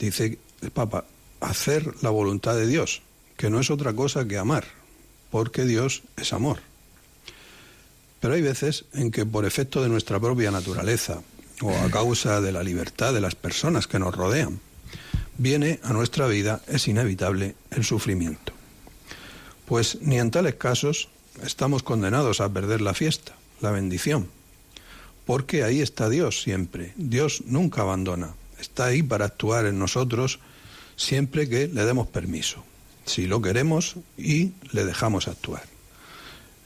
Dice 0.00 0.38
el 0.62 0.70
Papa, 0.72 1.04
hacer 1.40 1.94
la 2.02 2.10
voluntad 2.10 2.56
de 2.56 2.66
Dios, 2.66 3.02
que 3.36 3.50
no 3.50 3.60
es 3.60 3.70
otra 3.70 3.92
cosa 3.92 4.26
que 4.26 4.36
amar, 4.36 4.64
porque 5.30 5.64
Dios 5.64 6.02
es 6.16 6.32
amor. 6.32 6.58
Pero 8.18 8.34
hay 8.34 8.42
veces 8.42 8.86
en 8.94 9.12
que 9.12 9.26
por 9.26 9.44
efecto 9.44 9.82
de 9.82 9.88
nuestra 9.88 10.18
propia 10.18 10.50
naturaleza 10.50 11.22
o 11.60 11.70
a 11.70 11.90
causa 11.90 12.40
de 12.40 12.50
la 12.50 12.64
libertad 12.64 13.14
de 13.14 13.20
las 13.20 13.36
personas 13.36 13.86
que 13.86 14.00
nos 14.00 14.14
rodean, 14.14 14.58
viene 15.38 15.78
a 15.84 15.92
nuestra 15.92 16.26
vida, 16.26 16.62
es 16.66 16.88
inevitable, 16.88 17.54
el 17.70 17.84
sufrimiento. 17.84 18.52
Pues 19.66 19.98
ni 20.00 20.18
en 20.18 20.30
tales 20.30 20.54
casos 20.54 21.10
estamos 21.42 21.82
condenados 21.82 22.40
a 22.40 22.48
perder 22.52 22.80
la 22.80 22.94
fiesta, 22.94 23.36
la 23.60 23.70
bendición, 23.70 24.28
porque 25.24 25.64
ahí 25.64 25.80
está 25.80 26.08
Dios 26.08 26.42
siempre. 26.42 26.92
Dios 26.96 27.42
nunca 27.46 27.82
abandona, 27.82 28.34
está 28.60 28.86
ahí 28.86 29.02
para 29.02 29.26
actuar 29.26 29.66
en 29.66 29.78
nosotros 29.78 30.38
siempre 30.96 31.48
que 31.48 31.68
le 31.68 31.84
demos 31.84 32.08
permiso, 32.08 32.64
si 33.04 33.26
lo 33.26 33.42
queremos 33.42 33.96
y 34.16 34.52
le 34.72 34.84
dejamos 34.84 35.28
actuar. 35.28 35.62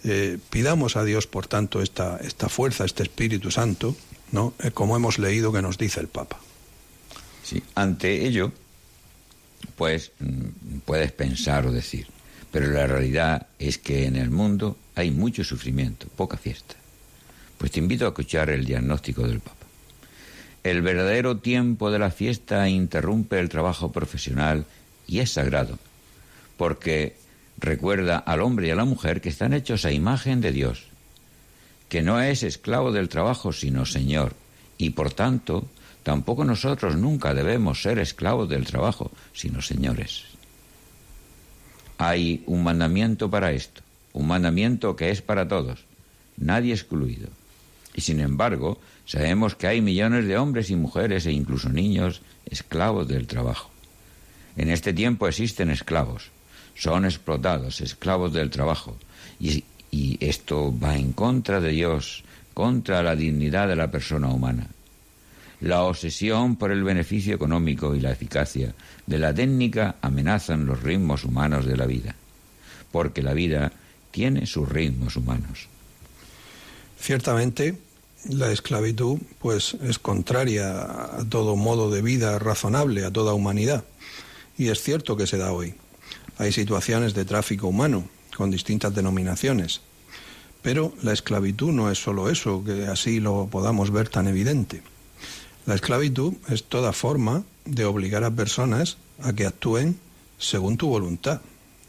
Eh, 0.05 0.39
pidamos 0.49 0.97
a 0.97 1.05
Dios, 1.05 1.27
por 1.27 1.47
tanto, 1.47 1.83
esta, 1.83 2.19
esta 2.19 2.49
fuerza, 2.49 2.85
este 2.85 3.03
Espíritu 3.03 3.51
Santo, 3.51 3.95
¿no? 4.33 4.55
Eh, 4.61 4.71
como 4.71 4.97
hemos 4.97 5.19
leído 5.19 5.53
que 5.53 5.61
nos 5.61 5.77
dice 5.77 6.01
el 6.01 6.09
Papa. 6.09 6.39
Sí, 7.43 7.63
ante 7.75 8.27
ello, 8.27 8.53
pues 9.77 10.13
mm, 10.21 10.79
puedes 10.87 11.13
pensar 11.13 11.67
o 11.67 11.73
decir, 11.73 12.07
pero 12.51 12.69
la 12.69 12.87
realidad 12.87 13.47
es 13.59 13.79
que 13.79 14.07
en 14.07 14.17
el 14.17 14.31
mundo 14.31 14.77
hay 14.95 15.11
mucho 15.11 15.45
sufrimiento, 15.45 16.09
poca 16.17 16.37
fiesta. 16.37 16.75
Pues 17.59 17.71
te 17.73 17.79
invito 17.79 18.05
a 18.05 18.09
escuchar 18.09 18.51
el 18.51 18.65
diagnóstico 18.65 19.27
del 19.27 19.41
Papa. 19.41 19.67
El 20.63 20.83
verdadero 20.83 21.39
tiempo 21.39 21.91
de 21.91 21.99
la 21.99 22.11
fiesta 22.11 22.69
interrumpe 22.69 23.39
el 23.39 23.49
trabajo 23.49 23.93
profesional 23.93 24.67
y 25.07 25.21
es 25.21 25.33
sagrado, 25.33 25.79
porque 26.57 27.17
recuerda 27.59 28.19
al 28.19 28.43
hombre 28.43 28.69
y 28.69 28.71
a 28.71 28.75
la 28.75 28.85
mujer 28.85 29.21
que 29.21 29.29
están 29.29 29.55
hechos 29.55 29.85
a 29.85 29.93
imagen 29.93 30.41
de 30.41 30.53
Dios, 30.53 30.85
que 31.89 32.03
no 32.03 32.21
es 32.21 32.43
esclavo 32.43 32.93
del 32.93 33.09
trabajo 33.09 33.53
sino 33.53 33.87
Señor, 33.87 34.35
y 34.77 34.91
por 34.91 35.13
tanto 35.13 35.69
tampoco 36.03 36.45
nosotros 36.45 36.97
nunca 36.97 37.35
debemos 37.35 37.83
ser 37.83 37.99
esclavos 37.99 38.49
del 38.49 38.67
trabajo 38.67 39.11
sino 39.33 39.63
señores. 39.63 40.30
Hay 42.03 42.43
un 42.47 42.65
mandamiento 42.65 43.29
para 43.29 43.53
esto, 43.53 43.83
un 44.15 44.27
mandamiento 44.27 44.97
que 44.97 45.11
es 45.11 45.21
para 45.21 45.47
todos, 45.47 45.85
nadie 46.39 46.73
excluido. 46.73 47.29
Y 47.95 48.01
sin 48.01 48.21
embargo, 48.21 48.81
sabemos 49.05 49.55
que 49.55 49.67
hay 49.67 49.83
millones 49.83 50.25
de 50.25 50.39
hombres 50.39 50.71
y 50.71 50.77
mujeres 50.77 51.27
e 51.27 51.33
incluso 51.33 51.69
niños 51.69 52.23
esclavos 52.47 53.07
del 53.07 53.27
trabajo. 53.27 53.69
En 54.57 54.71
este 54.71 54.95
tiempo 54.95 55.29
existen 55.29 55.69
esclavos, 55.69 56.31
son 56.75 57.05
explotados, 57.05 57.83
esclavos 57.83 58.33
del 58.33 58.49
trabajo. 58.49 58.97
Y, 59.39 59.65
esto 60.21 60.73
va 60.83 60.97
en 60.97 61.13
contra 61.13 61.61
de 61.61 61.73
Dios, 61.73 62.25
contra 62.55 63.03
la 63.03 63.15
dignidad 63.15 63.69
de 63.69 63.77
la 63.77 63.91
persona 63.91 64.29
humana. 64.29 64.69
La 65.61 65.83
obsesión 65.83 66.57
por 66.57 66.71
el 66.71 66.83
beneficio 66.83 67.35
económico 67.35 67.95
y 67.95 68.01
la 68.01 68.13
eficacia 68.13 68.75
de 69.07 69.19
la 69.19 69.35
técnica 69.35 69.97
amenazan 70.01 70.65
los 70.65 70.83
ritmos 70.83 71.25
humanos 71.25 71.67
de 71.67 71.77
la 71.77 71.87
vida, 71.87 72.15
porque 72.91 73.23
la 73.23 73.35
vida 73.35 73.73
tiene 74.11 74.47
sus 74.47 74.69
ritmos 74.69 75.17
humanos. 75.17 75.69
Ciertamente, 76.99 77.79
la 78.29 78.53
esclavitud 78.53 79.19
pues 79.39 79.75
es 79.83 79.99
contraria 79.99 80.83
a 80.83 81.25
todo 81.29 81.57
modo 81.57 81.91
de 81.91 82.03
vida 82.03 82.39
razonable, 82.39 83.05
a 83.05 83.11
toda 83.11 83.35
humanidad. 83.35 83.85
Y 84.57 84.69
es 84.69 84.83
cierto 84.83 85.17
que 85.17 85.27
se 85.27 85.39
da 85.39 85.53
hoy. 85.53 85.75
Hay 86.39 86.53
situaciones 86.53 87.15
de 87.15 87.25
tráfico 87.25 87.69
humano 87.69 88.05
con 88.37 88.51
distintas 88.51 88.95
denominaciones. 88.95 89.81
Pero 90.63 90.93
la 91.03 91.13
esclavitud 91.13 91.73
no 91.73 91.91
es 91.91 92.03
solo 92.03 92.31
eso, 92.31 92.63
que 92.65 92.87
así 92.87 93.21
lo 93.21 93.49
podamos 93.51 93.91
ver 93.91 94.09
tan 94.09 94.27
evidente. 94.27 94.83
La 95.71 95.77
esclavitud 95.77 96.35
es 96.49 96.65
toda 96.65 96.93
forma 96.93 97.45
de 97.65 97.85
obligar 97.85 98.25
a 98.25 98.33
personas 98.33 98.97
a 99.23 99.33
que 99.35 99.47
actúen 99.47 100.01
según 100.37 100.77
tu 100.77 100.89
voluntad 100.89 101.43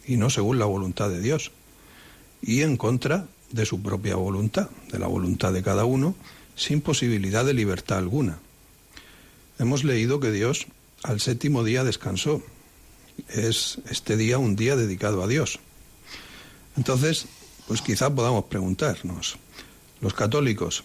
y 0.05 0.17
no 0.17 0.29
según 0.29 0.59
la 0.59 0.65
voluntad 0.65 1.09
de 1.09 1.19
Dios 1.19 1.51
y 2.43 2.61
en 2.61 2.77
contra 2.77 3.25
de 3.49 3.65
su 3.65 3.81
propia 3.81 4.17
voluntad, 4.17 4.69
de 4.91 4.99
la 4.99 5.07
voluntad 5.07 5.51
de 5.51 5.63
cada 5.63 5.85
uno, 5.85 6.13
sin 6.55 6.81
posibilidad 6.81 7.43
de 7.43 7.55
libertad 7.55 7.97
alguna. 7.97 8.37
Hemos 9.57 9.83
leído 9.83 10.19
que 10.19 10.31
Dios 10.31 10.67
al 11.01 11.19
séptimo 11.19 11.63
día 11.63 11.83
descansó. 11.83 12.43
Es 13.29 13.79
este 13.89 14.15
día 14.15 14.37
un 14.37 14.55
día 14.55 14.75
dedicado 14.75 15.23
a 15.23 15.27
Dios. 15.27 15.57
Entonces, 16.77 17.25
pues 17.67 17.81
quizá 17.81 18.13
podamos 18.13 18.45
preguntarnos, 18.45 19.39
los 20.01 20.13
católicos, 20.13 20.83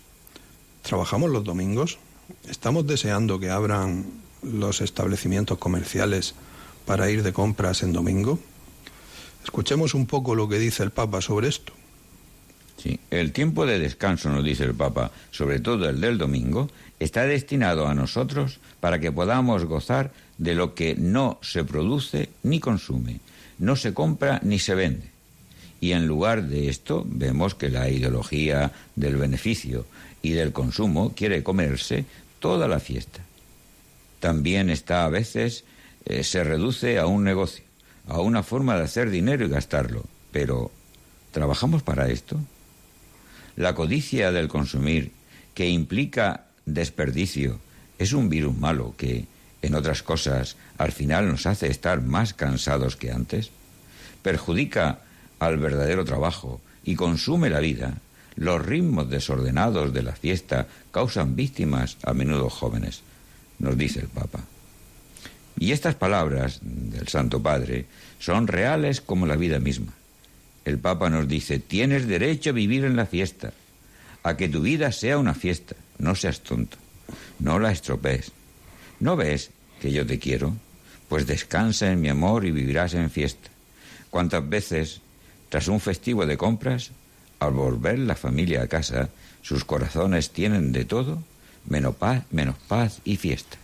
¿trabajamos 0.81 1.29
los 1.29 1.45
domingos? 1.45 1.99
¿Estamos 2.49 2.87
deseando 2.87 3.39
que 3.39 3.51
abran 3.51 4.05
los 4.43 4.81
establecimientos 4.81 5.59
comerciales 5.59 6.35
para 6.85 7.11
ir 7.11 7.23
de 7.23 7.33
compras 7.33 7.83
en 7.83 7.93
domingo? 7.93 8.39
Escuchemos 9.45 9.95
un 9.95 10.07
poco 10.07 10.35
lo 10.35 10.49
que 10.49 10.59
dice 10.59 10.83
el 10.83 10.91
Papa 10.91 11.21
sobre 11.21 11.49
esto. 11.49 11.73
Sí, 12.79 13.01
el 13.11 13.33
tiempo 13.33 13.65
de 13.65 13.79
descanso, 13.79 14.29
nos 14.29 14.45
dice 14.45 14.65
el 14.65 14.75
Papa, 14.75 15.11
sobre 15.31 15.61
todo 15.61 15.89
el 15.89 16.01
del 16.01 16.19
domingo, 16.19 16.69
está 17.01 17.23
destinado 17.23 17.87
a 17.87 17.95
nosotros 17.95 18.61
para 18.81 18.99
que 18.99 19.13
podamos 19.13 19.65
gozar 19.65 20.13
de 20.39 20.55
lo 20.55 20.75
que 20.75 20.95
no 20.95 21.39
se 21.43 21.65
produce 21.65 22.29
ni 22.43 22.61
consume, 22.61 23.21
no 23.59 23.77
se 23.77 23.95
compra 23.95 24.41
ni 24.43 24.59
se 24.59 24.75
vende. 24.75 25.11
Y 25.81 25.93
en 25.93 26.07
lugar 26.07 26.45
de 26.45 26.69
esto 26.69 27.05
vemos 27.07 27.55
que 27.55 27.71
la 27.71 27.89
ideología 27.89 28.73
del 28.95 29.17
beneficio 29.17 29.87
y 30.27 30.33
del 30.33 30.53
consumo 30.53 31.13
quiere 31.15 31.43
comerse 31.45 32.05
toda 32.41 32.67
la 32.67 32.81
fiesta. 32.81 33.21
También 34.19 34.71
está 34.71 35.05
a 35.05 35.09
veces, 35.09 35.65
eh, 36.05 36.25
se 36.25 36.43
reduce 36.43 36.99
a 36.99 37.07
un 37.07 37.23
negocio, 37.23 37.65
a 38.09 38.21
una 38.21 38.43
forma 38.43 38.77
de 38.77 38.85
hacer 38.85 39.11
dinero 39.11 39.47
y 39.47 39.49
gastarlo. 39.49 40.05
Pero, 40.33 40.73
¿trabajamos 41.31 41.83
para 41.83 42.09
esto? 42.09 42.41
La 43.55 43.75
codicia 43.75 44.33
del 44.33 44.49
consumir, 44.49 45.13
que 45.55 45.69
implica 45.69 46.47
desperdicio, 46.65 47.61
es 47.99 48.13
un 48.13 48.29
virus 48.29 48.57
malo 48.57 48.95
que, 48.97 49.27
en 49.63 49.75
otras 49.75 50.03
cosas, 50.03 50.57
al 50.77 50.91
final 50.91 51.29
nos 51.29 51.47
hace 51.47 51.69
estar 51.69 52.03
más 52.03 52.35
cansados 52.35 52.97
que 52.97 53.13
antes. 53.13 53.51
Perjudica 54.23 55.01
al 55.39 55.57
verdadero 55.59 56.05
trabajo 56.05 56.61
y 56.85 56.97
consume 56.97 57.49
la 57.49 57.61
vida. 57.61 57.99
Los 58.37 58.65
ritmos 58.65 59.09
desordenados 59.09 59.93
de 59.95 60.03
la 60.03 60.13
fiesta 60.13 60.69
causan 60.91 61.37
víctimas 61.37 61.97
a 62.03 62.13
menudo 62.13 62.51
jóvenes, 62.51 63.03
nos 63.59 63.77
dice 63.79 64.01
el 64.01 64.09
Papa. 64.09 64.45
Y 65.59 65.73
estas 65.73 65.95
palabras 65.95 66.61
del 66.63 67.09
Santo 67.09 67.43
Padre 67.43 67.87
son 68.19 68.47
reales 68.47 69.01
como 69.01 69.27
la 69.27 69.37
vida 69.37 69.59
misma. 69.59 69.95
El 70.67 70.79
Papa 70.79 71.09
nos 71.09 71.27
dice, 71.29 71.59
tienes 71.59 72.07
derecho 72.07 72.51
a 72.51 72.53
vivir 72.53 72.85
en 72.85 72.97
la 72.97 73.07
fiesta, 73.07 73.53
a 74.23 74.37
que 74.37 74.49
tu 74.49 74.61
vida 74.61 74.93
sea 74.93 75.17
una 75.17 75.33
fiesta, 75.33 75.77
no 75.99 76.15
seas 76.15 76.41
tonto, 76.41 76.77
no 77.39 77.59
la 77.59 77.73
estropees. 77.73 78.33
¿No 79.01 79.17
ves 79.17 79.51
que 79.81 79.93
yo 79.93 80.07
te 80.07 80.19
quiero? 80.19 80.55
Pues 81.09 81.27
descansa 81.27 81.91
en 81.91 82.01
mi 82.01 82.09
amor 82.09 82.45
y 82.45 82.51
vivirás 82.51 82.93
en 82.95 83.11
fiesta. 83.11 83.49
¿Cuántas 84.11 84.47
veces, 84.47 85.01
tras 85.49 85.69
un 85.69 85.81
festivo 85.81 86.27
de 86.27 86.37
compras, 86.37 86.91
al 87.39 87.53
volver 87.53 87.99
la 87.99 88.17
familia 88.17 88.63
a 88.63 88.69
casa, 88.69 89.09
sus 89.43 89.65
corazones 89.65 90.31
tienen 90.31 90.73
de 90.73 90.85
todo, 90.85 91.23
menos 91.69 91.97
paz, 91.97 92.25
menos 92.31 92.57
paz 92.69 93.01
y 93.05 93.17
fiesta? 93.17 93.59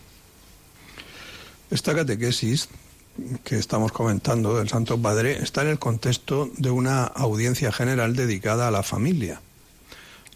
Esta 1.70 1.94
catequesis 1.94 2.68
que 3.44 3.56
estamos 3.56 3.92
comentando 3.92 4.56
del 4.56 4.68
Santo 4.68 5.00
Padre 5.00 5.38
está 5.42 5.62
en 5.62 5.68
el 5.68 5.78
contexto 5.78 6.50
de 6.56 6.70
una 6.70 7.04
audiencia 7.04 7.72
general 7.72 8.16
dedicada 8.16 8.68
a 8.68 8.70
la 8.70 8.82
familia. 8.82 9.40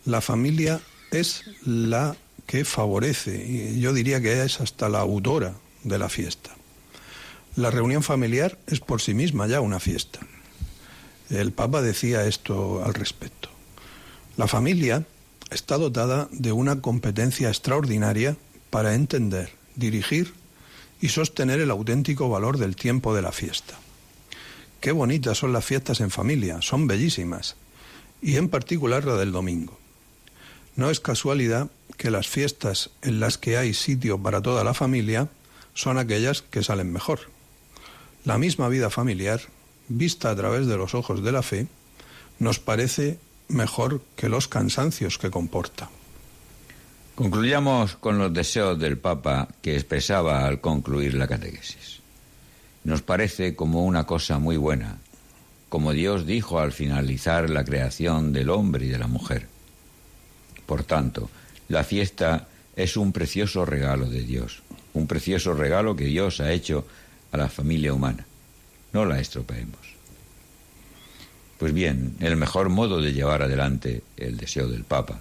La 0.04 0.20
familia 0.20 0.80
es 1.10 1.44
la 1.64 2.16
que 2.46 2.64
favorece, 2.64 3.44
y 3.44 3.80
yo 3.80 3.92
diría 3.92 4.20
que 4.20 4.42
es 4.42 4.60
hasta 4.60 4.88
la 4.88 5.00
autora 5.00 5.54
de 5.82 5.98
la 5.98 6.08
fiesta. 6.08 6.50
La 7.56 7.70
reunión 7.70 8.02
familiar 8.02 8.58
es 8.66 8.80
por 8.80 9.00
sí 9.00 9.14
misma 9.14 9.46
ya 9.46 9.60
una 9.60 9.80
fiesta. 9.80 10.20
El 11.30 11.52
Papa 11.52 11.82
decía 11.82 12.26
esto 12.26 12.84
al 12.84 12.94
respecto. 12.94 13.48
La 14.36 14.46
familia 14.46 15.04
está 15.50 15.76
dotada 15.76 16.28
de 16.30 16.52
una 16.52 16.80
competencia 16.80 17.48
extraordinaria 17.48 18.36
para 18.70 18.94
entender, 18.94 19.50
dirigir 19.74 20.34
y 21.00 21.08
sostener 21.08 21.60
el 21.60 21.70
auténtico 21.70 22.28
valor 22.28 22.58
del 22.58 22.76
tiempo 22.76 23.14
de 23.14 23.22
la 23.22 23.32
fiesta. 23.32 23.78
Qué 24.80 24.92
bonitas 24.92 25.38
son 25.38 25.52
las 25.52 25.64
fiestas 25.64 26.00
en 26.00 26.10
familia, 26.10 26.62
son 26.62 26.86
bellísimas, 26.86 27.56
y 28.22 28.36
en 28.36 28.48
particular 28.48 29.04
la 29.04 29.16
del 29.16 29.32
domingo. 29.32 29.78
No 30.76 30.90
es 30.90 31.00
casualidad 31.00 31.70
que 31.96 32.10
las 32.10 32.28
fiestas 32.28 32.90
en 33.02 33.18
las 33.20 33.38
que 33.38 33.56
hay 33.56 33.74
sitio 33.74 34.18
para 34.18 34.42
toda 34.42 34.62
la 34.62 34.74
familia 34.74 35.28
son 35.74 35.98
aquellas 35.98 36.42
que 36.42 36.62
salen 36.62 36.92
mejor. 36.92 37.20
La 38.24 38.38
misma 38.38 38.68
vida 38.68 38.90
familiar, 38.90 39.40
vista 39.88 40.30
a 40.30 40.36
través 40.36 40.66
de 40.66 40.76
los 40.76 40.94
ojos 40.94 41.22
de 41.22 41.32
la 41.32 41.42
fe, 41.42 41.66
nos 42.38 42.58
parece 42.58 43.18
mejor 43.48 44.02
que 44.16 44.28
los 44.28 44.48
cansancios 44.48 45.18
que 45.18 45.30
comporta. 45.30 45.90
Concluyamos 47.14 47.96
con 47.96 48.18
los 48.18 48.32
deseos 48.32 48.78
del 48.78 48.98
Papa 48.98 49.48
que 49.62 49.74
expresaba 49.74 50.46
al 50.46 50.60
concluir 50.60 51.14
la 51.14 51.26
catequesis. 51.26 52.00
Nos 52.84 53.02
parece 53.02 53.56
como 53.56 53.84
una 53.84 54.04
cosa 54.04 54.38
muy 54.38 54.56
buena, 54.58 54.98
como 55.68 55.92
Dios 55.92 56.26
dijo 56.26 56.60
al 56.60 56.72
finalizar 56.72 57.48
la 57.48 57.64
creación 57.64 58.32
del 58.32 58.50
hombre 58.50 58.86
y 58.86 58.88
de 58.90 58.98
la 58.98 59.06
mujer. 59.06 59.48
Por 60.66 60.84
tanto, 60.84 61.30
la 61.68 61.84
fiesta 61.84 62.48
es 62.76 62.96
un 62.96 63.12
precioso 63.12 63.64
regalo 63.64 64.10
de 64.10 64.22
Dios, 64.22 64.62
un 64.92 65.06
precioso 65.06 65.54
regalo 65.54 65.96
que 65.96 66.04
Dios 66.04 66.40
ha 66.40 66.52
hecho 66.52 66.86
a 67.32 67.38
la 67.38 67.48
familia 67.48 67.94
humana. 67.94 68.26
No 68.96 69.04
la 69.04 69.20
estropeemos. 69.20 69.78
Pues 71.58 71.74
bien, 71.74 72.16
el 72.20 72.34
mejor 72.38 72.70
modo 72.70 73.02
de 73.02 73.12
llevar 73.12 73.42
adelante 73.42 74.02
el 74.16 74.38
deseo 74.38 74.68
del 74.68 74.84
Papa 74.84 75.20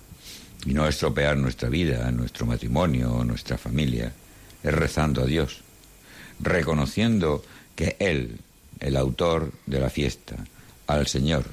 y 0.66 0.74
no 0.74 0.88
estropear 0.88 1.36
nuestra 1.36 1.68
vida, 1.68 2.10
nuestro 2.12 2.46
matrimonio 2.46 3.22
nuestra 3.26 3.58
familia 3.58 4.14
es 4.64 4.74
rezando 4.74 5.24
a 5.24 5.26
Dios, 5.26 5.60
reconociendo 6.40 7.44
que 7.76 7.98
Él, 8.00 8.40
el 8.80 8.96
autor 8.96 9.52
de 9.66 9.82
la 9.82 9.90
fiesta, 9.90 10.38
al 10.88 11.08
Señor. 11.08 11.44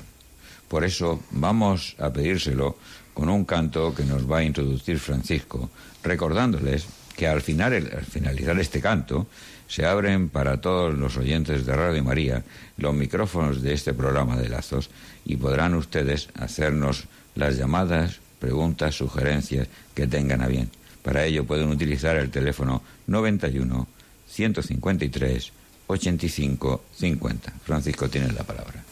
Por 0.68 0.85
eso 0.85 1.25
vamos 1.33 1.97
a 1.99 2.12
pedírselo 2.12 2.79
con 3.14 3.31
un 3.31 3.45
canto 3.45 3.97
que 3.97 4.05
nos 4.05 4.31
va 4.31 4.39
a 4.39 4.45
introducir 4.45 5.01
Francisco, 5.01 5.70
recordándoles 6.05 6.87
que 7.23 7.29
al, 7.29 7.41
final, 7.41 7.73
al 7.73 8.05
finalizar 8.05 8.59
este 8.59 8.81
canto 8.81 9.29
se 9.68 9.87
abren 9.87 10.29
para 10.29 10.61
todos 10.61 10.93
los 10.93 11.16
oyentes 11.16 11.64
de 11.64 11.73
Radio 11.73 12.03
María 12.03 12.43
los 12.79 12.93
micrófonos 12.95 13.62
de 13.62 13.75
este 13.75 13.95
programa 13.95 14.37
de 14.37 14.49
lazos 14.49 14.91
y 15.25 15.37
podrán 15.37 15.75
ustedes 15.75 16.31
hacernos 16.35 17.05
las 17.37 17.57
llamadas, 17.57 18.18
preguntas, 18.41 18.97
sugerencias 18.97 19.68
que 19.95 20.09
tengan 20.09 20.43
a 20.43 20.49
bien. 20.49 20.68
Para 21.05 21.25
ello 21.25 21.45
pueden 21.45 21.68
utilizar 21.68 22.16
el 22.16 22.33
teléfono 22.33 22.83
91 23.07 23.87
153 24.27 25.53
85 25.87 26.83
50. 26.99 27.53
Francisco 27.64 28.11
tiene 28.11 28.33
la 28.33 28.43
palabra. 28.43 28.83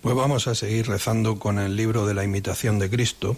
Pues 0.00 0.14
vamos 0.16 0.46
a 0.46 0.54
seguir 0.54 0.88
rezando 0.88 1.38
con 1.38 1.58
el 1.58 1.76
libro 1.76 2.06
de 2.06 2.14
la 2.14 2.24
imitación 2.24 2.78
de 2.78 2.88
Cristo, 2.88 3.36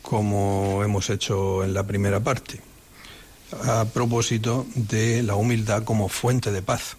como 0.00 0.84
hemos 0.84 1.10
hecho 1.10 1.64
en 1.64 1.74
la 1.74 1.82
primera 1.82 2.20
parte, 2.20 2.60
a 3.52 3.84
propósito 3.84 4.66
de 4.74 5.22
la 5.22 5.36
humildad 5.36 5.84
como 5.84 6.08
fuente 6.08 6.52
de 6.52 6.62
paz. 6.62 6.96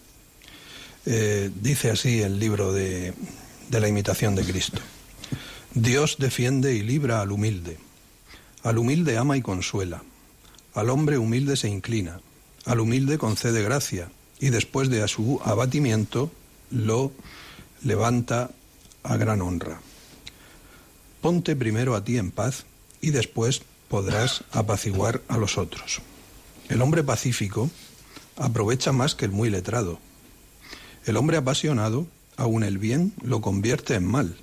Eh, 1.06 1.50
dice 1.62 1.92
así 1.92 2.22
el 2.22 2.40
libro 2.40 2.74
de, 2.74 3.14
de 3.70 3.80
la 3.80 3.88
imitación 3.88 4.36
de 4.36 4.44
Cristo. 4.44 4.82
Dios 5.74 6.18
defiende 6.20 6.76
y 6.76 6.82
libra 6.82 7.22
al 7.22 7.32
humilde. 7.32 7.78
Al 8.64 8.78
humilde 8.78 9.18
ama 9.18 9.38
y 9.38 9.42
consuela. 9.42 10.04
Al 10.74 10.90
hombre 10.90 11.18
humilde 11.18 11.56
se 11.56 11.70
inclina. 11.70 12.20
Al 12.66 12.80
humilde 12.80 13.18
concede 13.18 13.64
gracia 13.64 14.10
y 14.40 14.50
después 14.50 14.90
de 14.90 15.08
su 15.08 15.40
abatimiento 15.44 16.32
lo 16.72 17.12
levanta 17.84 18.52
a 19.04 19.18
gran 19.18 19.42
honra. 19.42 19.80
Ponte 21.22 21.56
primero 21.56 21.96
a 21.96 22.04
ti 22.04 22.18
en 22.18 22.32
paz 22.32 22.66
y 23.02 23.12
después 23.12 23.62
podrás 23.88 24.44
apaciguar 24.52 25.22
a 25.28 25.38
los 25.38 25.58
otros. 25.58 26.02
El 26.70 26.82
hombre 26.82 27.04
pacífico 27.04 27.70
aprovecha 28.36 28.92
más 28.92 29.16
que 29.16 29.26
el 29.26 29.32
muy 29.32 29.50
letrado. 29.50 30.00
El 31.06 31.16
hombre 31.16 31.38
apasionado, 31.38 32.08
aun 32.36 32.64
el 32.64 32.78
bien, 32.78 33.14
lo 33.22 33.40
convierte 33.40 33.96
en 33.96 34.06
mal, 34.06 34.36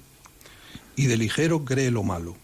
y 0.97 1.07
de 1.07 1.19
ligero 1.19 1.67
cree 1.67 1.91
lo 1.91 2.03
malo. 2.03 2.37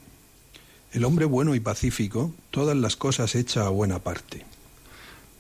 El 0.93 1.05
hombre 1.05 1.25
bueno 1.25 1.55
y 1.55 1.61
pacífico 1.61 2.35
todas 2.51 2.77
las 2.77 2.97
cosas 2.97 3.35
echa 3.35 3.67
a 3.67 3.71
buena 3.71 4.01
parte. 4.01 4.45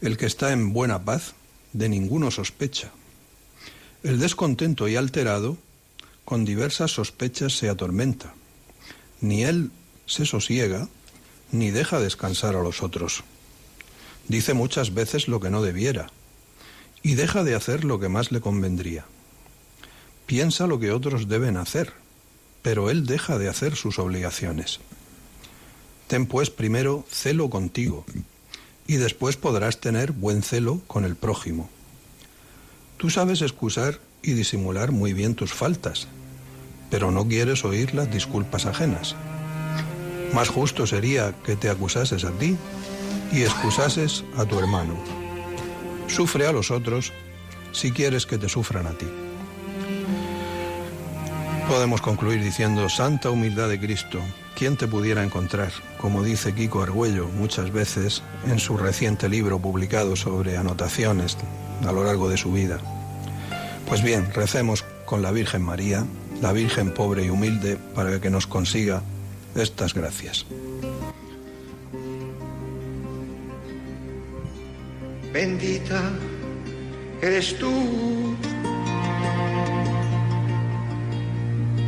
El 0.00 0.16
que 0.16 0.26
está 0.26 0.52
en 0.52 0.72
buena 0.72 1.04
paz 1.04 1.34
de 1.74 1.88
ninguno 1.88 2.30
sospecha. 2.30 2.92
El 4.02 4.18
descontento 4.18 4.88
y 4.88 4.96
alterado 4.96 5.58
con 6.24 6.46
diversas 6.46 6.92
sospechas 6.92 7.58
se 7.58 7.68
atormenta. 7.68 8.32
Ni 9.20 9.44
él 9.44 9.70
se 10.06 10.24
sosiega, 10.24 10.88
ni 11.52 11.70
deja 11.70 12.00
descansar 12.00 12.56
a 12.56 12.62
los 12.62 12.82
otros. 12.82 13.22
Dice 14.30 14.54
muchas 14.54 14.94
veces 14.94 15.26
lo 15.26 15.40
que 15.40 15.50
no 15.50 15.60
debiera, 15.60 16.06
y 17.02 17.16
deja 17.16 17.42
de 17.42 17.56
hacer 17.56 17.82
lo 17.82 17.98
que 17.98 18.08
más 18.08 18.30
le 18.30 18.40
convendría. 18.40 19.04
Piensa 20.26 20.68
lo 20.68 20.78
que 20.78 20.92
otros 20.92 21.26
deben 21.26 21.56
hacer, 21.56 21.94
pero 22.62 22.90
él 22.90 23.06
deja 23.06 23.38
de 23.38 23.48
hacer 23.48 23.74
sus 23.74 23.98
obligaciones. 23.98 24.78
Ten 26.06 26.26
pues 26.26 26.48
primero 26.48 27.04
celo 27.10 27.50
contigo, 27.50 28.04
y 28.86 28.98
después 28.98 29.36
podrás 29.36 29.80
tener 29.80 30.12
buen 30.12 30.44
celo 30.44 30.80
con 30.86 31.04
el 31.04 31.16
prójimo. 31.16 31.68
Tú 32.98 33.10
sabes 33.10 33.42
excusar 33.42 33.98
y 34.22 34.34
disimular 34.34 34.92
muy 34.92 35.12
bien 35.12 35.34
tus 35.34 35.52
faltas, 35.52 36.06
pero 36.88 37.10
no 37.10 37.26
quieres 37.26 37.64
oír 37.64 37.96
las 37.96 38.12
disculpas 38.12 38.66
ajenas. 38.66 39.16
Más 40.32 40.50
justo 40.50 40.86
sería 40.86 41.34
que 41.44 41.56
te 41.56 41.68
acusases 41.68 42.22
a 42.22 42.30
ti 42.30 42.56
y 43.32 43.42
excusases 43.42 44.24
a 44.36 44.44
tu 44.44 44.58
hermano. 44.58 44.94
Sufre 46.06 46.46
a 46.46 46.52
los 46.52 46.70
otros 46.70 47.12
si 47.72 47.92
quieres 47.92 48.26
que 48.26 48.38
te 48.38 48.48
sufran 48.48 48.86
a 48.86 48.92
ti. 48.92 49.06
Podemos 51.68 52.00
concluir 52.00 52.42
diciendo, 52.42 52.88
Santa 52.88 53.30
humildad 53.30 53.68
de 53.68 53.78
Cristo, 53.78 54.18
¿quién 54.56 54.76
te 54.76 54.88
pudiera 54.88 55.22
encontrar? 55.22 55.70
Como 56.00 56.24
dice 56.24 56.52
Kiko 56.52 56.82
Argüello 56.82 57.28
muchas 57.28 57.70
veces 57.70 58.22
en 58.48 58.58
su 58.58 58.76
reciente 58.76 59.28
libro 59.28 59.60
publicado 59.60 60.16
sobre 60.16 60.56
anotaciones 60.56 61.36
a 61.86 61.92
lo 61.92 62.02
largo 62.02 62.28
de 62.28 62.36
su 62.36 62.50
vida. 62.50 62.80
Pues 63.86 64.02
bien, 64.02 64.32
recemos 64.34 64.84
con 65.06 65.22
la 65.22 65.30
Virgen 65.30 65.62
María, 65.62 66.04
la 66.42 66.52
Virgen 66.52 66.92
pobre 66.92 67.24
y 67.24 67.30
humilde, 67.30 67.76
para 67.94 68.20
que 68.20 68.30
nos 68.30 68.48
consiga 68.48 69.02
estas 69.54 69.94
gracias. 69.94 70.46
Bendita 75.32 76.02
eres 77.22 77.56
tú, 77.56 78.36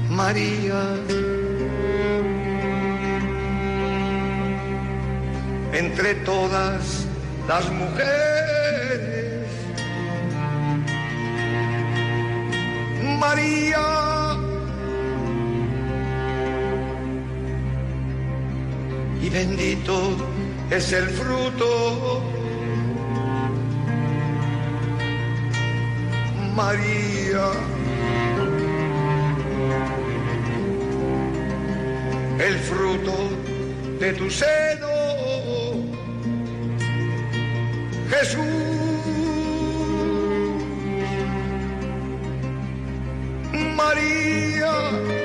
María, 0.09 0.95
entre 5.72 6.14
todas 6.24 7.05
las 7.49 7.68
mujeres. 7.72 9.49
María, 13.18 13.86
y 19.20 19.28
bendito 19.30 20.16
es 20.70 20.93
el 20.93 21.09
fruto 21.09 22.32
María. 26.55 27.51
El 32.39 32.59
fruto 32.59 33.15
de 34.01 34.13
tu 34.13 34.31
seno, 34.31 34.89
Jesús. 38.11 38.73
María. 43.77 45.22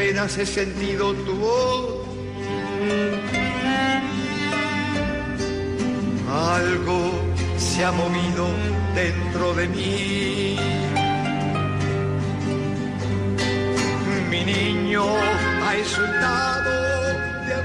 apenas 0.00 0.38
he 0.38 0.46
sentido 0.46 1.12
tu 1.12 1.34
voz. 1.34 2.06
Algo 6.56 7.12
se 7.58 7.84
ha 7.84 7.92
movido 7.92 8.48
dentro 8.94 9.52
de 9.54 9.68
mí. 9.68 10.56
Mi 14.30 14.42
niño 14.42 15.04
ha 15.64 15.76
insultado 15.76 16.72
de 17.48 17.56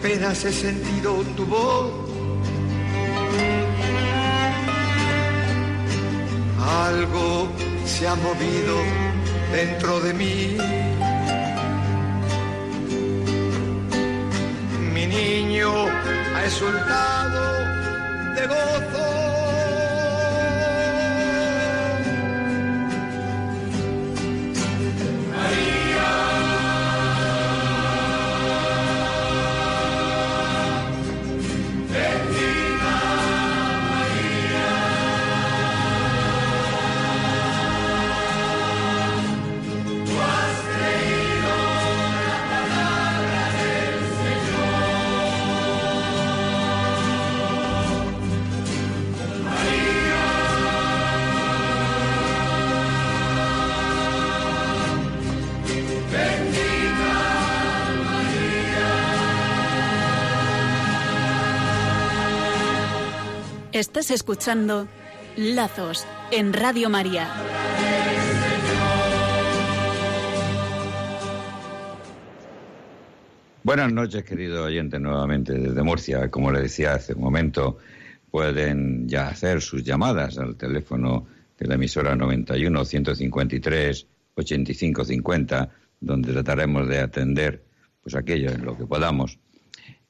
apenas 0.00 0.42
he 0.46 0.52
sentido 0.52 1.22
tu 1.36 1.44
voz. 1.44 1.92
Algo 6.86 7.48
se 7.84 8.08
ha 8.08 8.14
movido 8.14 8.76
dentro 9.52 10.00
de 10.00 10.14
mí. 10.14 10.56
Mi 14.94 15.06
niño 15.06 15.70
ha 16.34 16.44
exultado 16.46 17.42
de 18.36 18.46
gozo. 18.46 18.89
Estás 63.80 64.10
escuchando 64.10 64.88
Lazos 65.38 66.06
en 66.30 66.52
Radio 66.52 66.90
María. 66.90 67.26
Buenas 73.62 73.90
noches, 73.90 74.22
querido 74.22 74.64
oyente, 74.64 75.00
nuevamente 75.00 75.54
desde 75.54 75.82
Murcia. 75.82 76.30
Como 76.30 76.52
le 76.52 76.60
decía 76.60 76.92
hace 76.92 77.14
un 77.14 77.22
momento, 77.22 77.78
pueden 78.30 79.08
ya 79.08 79.28
hacer 79.28 79.62
sus 79.62 79.82
llamadas 79.82 80.36
al 80.36 80.56
teléfono 80.56 81.26
de 81.58 81.66
la 81.66 81.76
emisora 81.76 82.14
91 82.14 82.84
153 82.84 84.06
85 84.34 85.04
50, 85.06 85.70
donde 86.00 86.34
trataremos 86.34 86.86
de 86.86 86.98
atender 86.98 87.64
pues 88.02 88.14
aquello 88.14 88.50
en 88.50 88.62
lo 88.62 88.76
que 88.76 88.84
podamos 88.84 89.38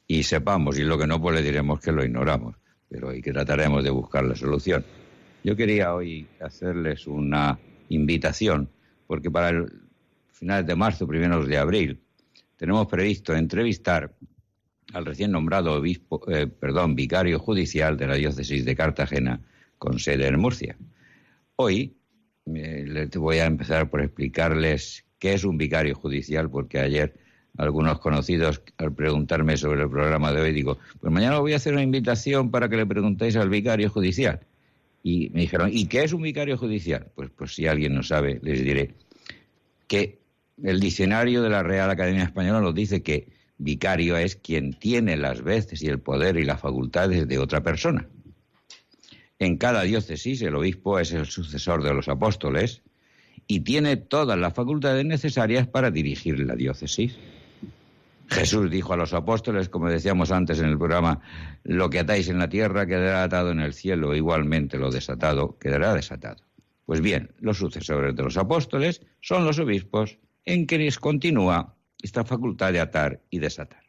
y 0.09 0.25
sepamos 0.25 0.77
y 0.77 0.83
lo 0.83 0.99
que 0.99 1.07
no 1.07 1.23
pues 1.23 1.37
le 1.37 1.43
diremos 1.43 1.79
que 1.79 1.93
lo 1.93 2.05
ignoramos, 2.05 2.57
pero 2.91 3.15
y 3.15 3.23
que 3.23 3.33
trataremos 3.33 3.85
de 3.85 3.91
buscar 3.91 4.25
la 4.25 4.35
solución. 4.35 4.85
Yo 5.45 5.57
quería 5.57 5.95
hoy 5.95 6.27
hacerles 6.41 7.07
una 7.07 7.59
invitación 7.89 8.69
porque 9.07 9.31
para 9.31 9.51
el 9.51 9.73
finales 10.33 10.67
de 10.67 10.75
marzo, 10.75 11.07
primeros 11.07 11.47
de 11.47 11.57
abril, 11.57 12.01
tenemos 12.57 12.87
previsto 12.89 13.35
entrevistar 13.35 14.13
al 14.93 15.07
recién 15.07 15.31
nombrado 15.31 15.75
obispo, 15.75 16.21
eh, 16.31 16.47
perdón, 16.47 16.97
vicario 16.97 17.39
judicial 17.39 17.97
de 17.97 18.07
la 18.09 18.15
diócesis 18.15 18.65
de 18.65 18.75
Cartagena 18.75 19.41
con 19.79 19.99
sede 19.99 20.27
en 20.27 20.39
Murcia. 20.41 20.77
Hoy 21.57 21.97
eh, 22.47 22.85
les 22.87 23.11
voy 23.11 23.39
a 23.39 23.47
empezar 23.47 23.89
por 23.89 24.03
explicarles 24.03 25.05
qué 25.19 25.35
es 25.35 25.45
un 25.45 25.59
vicario 25.59 25.95
judicial, 25.95 26.51
porque 26.51 26.81
ayer 26.81 27.15
algunos 27.57 27.99
conocidos 27.99 28.63
al 28.79 28.93
preguntarme 28.93 29.57
sobre 29.57 29.83
el 29.83 29.91
programa 29.91 30.33
de 30.33 30.41
hoy 30.41 30.53
digo, 30.53 30.79
pues 31.01 31.13
mañana 31.13 31.39
voy 31.39 31.53
a 31.53 31.57
hacer 31.57 31.73
una 31.73 31.83
invitación 31.83 32.51
para 32.51 32.69
que 32.69 32.77
le 32.77 32.87
preguntéis 32.87 33.37
al 33.37 33.51
vicario 33.51 33.91
judicial. 33.91 34.41
Y 35.03 35.31
me 35.31 35.41
dijeron, 35.41 35.71
¿y 35.73 35.87
qué 35.87 36.05
es 36.05 36.13
un 36.13 36.23
vicario 36.23 36.57
judicial? 36.59 37.07
Pues, 37.15 37.31
pues 37.37 37.55
si 37.55 37.67
alguien 37.67 37.95
no 37.95 38.03
sabe, 38.03 38.39
les 38.43 38.63
diré 38.63 38.95
que 39.89 40.21
el 40.63 40.79
diccionario 40.79 41.43
de 41.43 41.51
la 41.51 41.63
Real 41.63 41.91
Academia 41.91 42.25
Española 42.25 42.61
nos 42.61 42.75
dice 42.75 43.03
que 43.03 43.29
vicario 43.59 44.17
es 44.17 44.37
quien 44.37 44.73
tiene 44.73 45.17
las 45.17 45.43
veces 45.43 45.83
y 45.83 45.89
el 45.89 46.01
poder 46.01 46.37
y 46.37 46.45
las 46.45 46.61
facultades 46.61 47.27
de 47.27 47.39
otra 47.39 47.63
persona. 47.63 48.09
En 49.39 49.57
cada 49.57 49.83
diócesis 49.83 50.43
el 50.43 50.55
obispo 50.55 50.99
es 50.99 51.13
el 51.13 51.27
sucesor 51.27 51.83
de 51.83 51.95
los 51.95 52.09
apóstoles 52.09 52.83
y 53.47 53.61
tiene 53.61 53.97
todas 53.97 54.39
las 54.39 54.55
facultades 54.55 55.05
necesarias 55.05 55.67
para 55.67 55.91
dirigir 55.91 56.39
la 56.41 56.55
diócesis. 56.55 57.17
Jesús 58.31 58.71
dijo 58.71 58.93
a 58.93 58.97
los 58.97 59.13
apóstoles, 59.13 59.69
como 59.69 59.89
decíamos 59.89 60.31
antes 60.31 60.61
en 60.61 60.67
el 60.67 60.79
programa, 60.79 61.21
lo 61.65 61.91
que 61.91 61.99
atáis 61.99 62.29
en 62.29 62.39
la 62.39 62.49
tierra 62.49 62.87
quedará 62.87 63.25
atado 63.25 63.51
en 63.51 63.61
el 63.61 63.75
cielo, 63.75 64.15
igualmente 64.15 64.79
lo 64.79 64.91
desatado 64.91 65.59
quedará 65.59 65.95
desatado. 65.95 66.45
Pues 66.87 67.01
bien, 67.01 67.33
los 67.41 67.59
sucesores 67.59 68.15
de 68.15 68.23
los 68.23 68.37
apóstoles 68.37 69.03
son 69.21 69.45
los 69.45 69.59
obispos 69.59 70.19
en 70.45 70.67
quienes 70.67 70.99
continúa 70.99 71.77
esta 72.01 72.25
facultad 72.25 72.73
de 72.73 72.81
atar 72.81 73.21
y 73.31 73.41
desatar. 73.41 73.83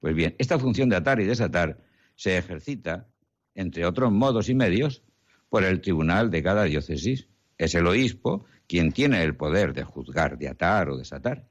Pues 0.00 0.14
bien, 0.14 0.34
esta 0.38 0.58
función 0.58 0.88
de 0.88 0.96
atar 0.96 1.20
y 1.20 1.26
desatar 1.26 1.78
se 2.16 2.38
ejercita, 2.38 3.06
entre 3.54 3.84
otros 3.86 4.10
modos 4.10 4.48
y 4.48 4.54
medios, 4.54 5.02
por 5.48 5.62
el 5.64 5.80
tribunal 5.82 6.30
de 6.30 6.42
cada 6.42 6.64
diócesis. 6.64 7.28
Es 7.58 7.74
el 7.74 7.86
obispo 7.86 8.46
quien 8.66 8.92
tiene 8.92 9.22
el 9.22 9.36
poder 9.36 9.74
de 9.74 9.84
juzgar, 9.84 10.38
de 10.38 10.48
atar 10.48 10.88
o 10.88 10.96
desatar. 10.96 11.46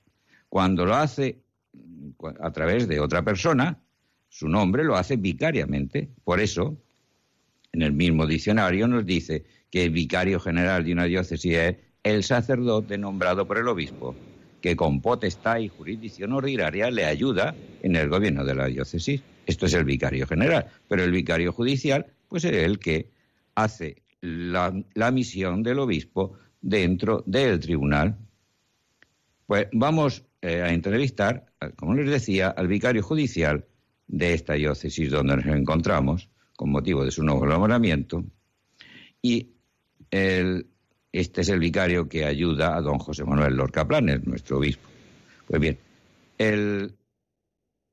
Cuando 0.50 0.86
lo 0.86 0.96
hace 0.96 1.44
a 2.40 2.52
través 2.52 2.88
de 2.88 3.00
otra 3.00 3.24
persona, 3.24 3.80
su 4.30 4.48
nombre 4.48 4.84
lo 4.84 4.96
hace 4.96 5.18
vicariamente. 5.18 6.10
Por 6.24 6.40
eso, 6.40 6.78
en 7.74 7.82
el 7.82 7.94
mismo 7.94 8.26
diccionario 8.26 8.88
nos 8.88 9.06
dice 9.06 9.46
que 9.70 9.86
el 9.86 9.92
vicario 9.92 10.40
general 10.40 10.86
de 10.86 10.94
una 10.94 11.06
diócesis 11.06 11.54
es 11.54 11.76
el 12.04 12.24
sacerdote 12.24 12.98
nombrado 12.98 13.48
por 13.48 13.58
el 13.58 13.68
obispo, 13.68 14.16
que 14.62 14.76
con 14.76 15.02
potestad 15.02 15.60
y 15.60 15.68
jurisdicción 15.68 16.34
ordinaria 16.34 16.90
le 16.92 17.06
ayuda 17.06 17.56
en 17.82 17.96
el 17.96 18.10
gobierno 18.10 18.44
de 18.44 18.56
la 18.56 18.68
diócesis. 18.68 19.22
Esto 19.46 19.66
es 19.66 19.74
el 19.74 19.86
vicario 19.86 20.28
general, 20.28 20.68
pero 20.88 21.04
el 21.04 21.12
vicario 21.12 21.52
judicial, 21.52 22.06
pues 22.28 22.46
es 22.46 22.54
el 22.54 22.80
que 22.80 23.10
hace 23.56 24.04
la, 24.22 24.74
la 24.94 25.12
misión 25.12 25.64
del 25.64 25.80
obispo 25.80 26.34
dentro 26.62 27.24
del 27.26 27.60
tribunal. 27.60 28.18
Pues 29.48 29.68
vamos 29.74 30.24
eh, 30.42 30.62
a 30.62 30.74
entrevistar, 30.74 31.46
como 31.76 31.94
les 31.94 32.10
decía, 32.10 32.50
al 32.50 32.68
vicario 32.68 33.04
judicial 33.04 33.66
de 34.08 34.34
esta 34.34 34.54
diócesis 34.54 35.10
donde 35.10 35.38
nos 35.38 35.46
encontramos, 35.46 36.30
con 36.56 36.72
motivo 36.72 37.06
de 37.06 37.12
su 37.12 37.24
nuevo 37.24 37.46
nombramiento, 37.46 38.24
y 39.22 39.52
este 40.10 41.42
es 41.42 41.50
el 41.50 41.60
vicario 41.60 42.10
que 42.10 42.26
ayuda 42.26 42.76
a 42.76 42.82
don 42.82 42.98
José 42.98 43.24
Manuel 43.24 43.56
Lorca 43.56 43.88
Planes, 43.88 44.26
nuestro 44.26 44.58
obispo. 44.58 44.88
Pues 45.48 45.62
bien, 45.62 45.78
el, 46.38 46.96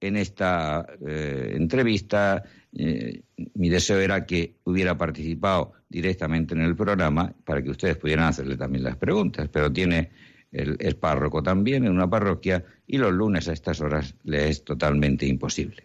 en 0.00 0.16
esta 0.16 0.86
eh, 1.06 1.52
entrevista 1.54 2.42
eh, 2.72 3.22
mi 3.54 3.68
deseo 3.68 3.98
era 3.98 4.26
que 4.26 4.56
hubiera 4.64 4.96
participado 4.96 5.72
directamente 5.88 6.54
en 6.54 6.60
el 6.60 6.76
programa 6.76 7.34
para 7.44 7.62
que 7.62 7.70
ustedes 7.70 7.96
pudieran 7.96 8.26
hacerle 8.26 8.56
también 8.56 8.84
las 8.84 8.96
preguntas, 8.96 9.48
pero 9.50 9.72
tiene 9.72 10.10
el, 10.52 10.96
párroco 10.96 11.42
también 11.42 11.84
en 11.84 11.92
una 11.92 12.08
parroquia 12.08 12.64
y 12.86 12.98
los 12.98 13.12
lunes 13.12 13.48
a 13.48 13.52
estas 13.52 13.80
horas 13.80 14.14
le 14.24 14.48
es 14.48 14.64
totalmente 14.64 15.26
imposible. 15.26 15.84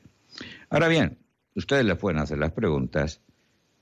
Ahora 0.69 0.87
bien, 0.87 1.17
ustedes 1.55 1.85
le 1.85 1.95
pueden 1.95 2.19
hacer 2.19 2.37
las 2.37 2.51
preguntas 2.51 3.21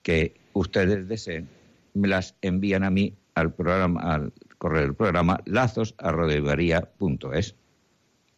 que 0.02 0.40
ustedes 0.54 1.08
deseen, 1.08 1.48
me 1.94 2.08
las 2.08 2.36
envían 2.42 2.84
a 2.84 2.90
mí 2.90 3.16
al 3.36 3.54
programa, 3.54 4.02
al 4.02 4.34
correo 4.58 4.82
del 4.82 4.96
programa 4.96 5.40
lazos@radiomaria.es 5.46 7.56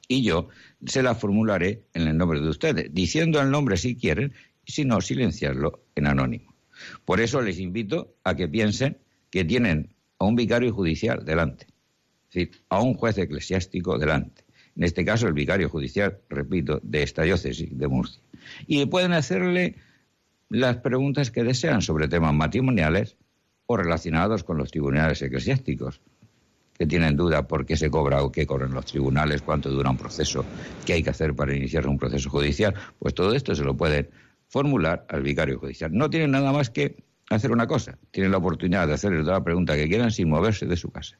y 0.08 0.24
yo 0.24 0.50
se 0.86 1.02
las 1.02 1.20
formularé 1.20 1.84
en 1.94 2.08
el 2.08 2.18
nombre 2.18 2.42
de 2.42 2.50
ustedes, 2.50 2.94
diciendo 2.94 3.42
el 3.42 3.50
nombre 3.50 3.78
si 3.78 3.96
quieren 3.96 4.34
y 4.66 4.72
si 4.72 4.86
no, 4.86 5.02
silenciarlo 5.02 5.84
en 5.96 6.08
anónimo. 6.08 6.54
Por 7.06 7.22
eso 7.22 7.42
les 7.42 7.60
invito 7.60 8.16
a 8.24 8.36
que 8.36 8.48
piensen 8.48 8.98
que 9.30 9.46
tienen 9.46 9.96
a 10.20 10.26
un 10.26 10.36
vicario 10.36 10.74
judicial 10.74 11.24
delante, 11.26 11.68
decir, 12.34 12.64
a 12.70 12.82
un 12.82 12.96
juez 12.96 13.18
eclesiástico 13.18 13.98
delante. 13.98 14.44
En 14.76 14.84
este 14.84 15.06
caso, 15.06 15.28
el 15.28 15.34
vicario 15.34 15.70
judicial, 15.70 16.18
repito, 16.30 16.80
de 16.84 17.04
esta 17.04 17.24
diócesis 17.24 17.78
de 17.78 17.88
Murcia. 17.88 18.22
Y 18.66 18.86
pueden 18.88 19.14
hacerle 19.14 19.76
las 20.50 20.78
preguntas 20.78 21.32
que 21.32 21.44
desean 21.44 21.82
sobre 21.82 22.08
temas 22.08 22.34
matrimoniales 22.34 23.18
o 23.66 23.78
relacionados 23.78 24.44
con 24.44 24.58
los 24.58 24.72
tribunales 24.72 25.22
eclesiásticos, 25.22 26.02
que 26.78 26.88
tienen 26.88 27.16
duda 27.16 27.48
por 27.48 27.66
qué 27.66 27.78
se 27.78 27.92
cobra 27.92 28.24
o 28.24 28.32
qué 28.32 28.46
cobran 28.48 28.74
los 28.74 28.86
tribunales, 28.86 29.42
cuánto 29.42 29.70
dura 29.70 29.92
un 29.92 29.98
proceso, 29.98 30.44
qué 30.86 30.94
hay 30.94 31.04
que 31.04 31.12
hacer 31.12 31.36
para 31.36 31.56
iniciar 31.56 31.88
un 31.88 31.98
proceso 31.98 32.30
judicial, 32.30 32.74
pues 33.00 33.14
todo 33.14 33.34
esto 33.34 33.54
se 33.54 33.64
lo 33.64 33.78
pueden 33.78 34.10
formular 34.48 35.06
al 35.10 35.22
vicario 35.22 35.60
judicial. 35.60 35.92
No 35.94 36.10
tienen 36.10 36.32
nada 36.32 36.52
más 36.52 36.70
que 36.70 37.04
hacer 37.30 37.52
una 37.52 37.68
cosa, 37.68 37.98
tienen 38.12 38.32
la 38.32 38.38
oportunidad 38.38 38.88
de 38.88 38.94
hacerle 38.94 39.22
toda 39.22 39.34
la 39.34 39.44
pregunta 39.44 39.76
que 39.76 39.88
quieran 39.88 40.12
sin 40.12 40.30
moverse 40.30 40.66
de 40.66 40.76
su 40.76 40.92
casa. 40.92 41.18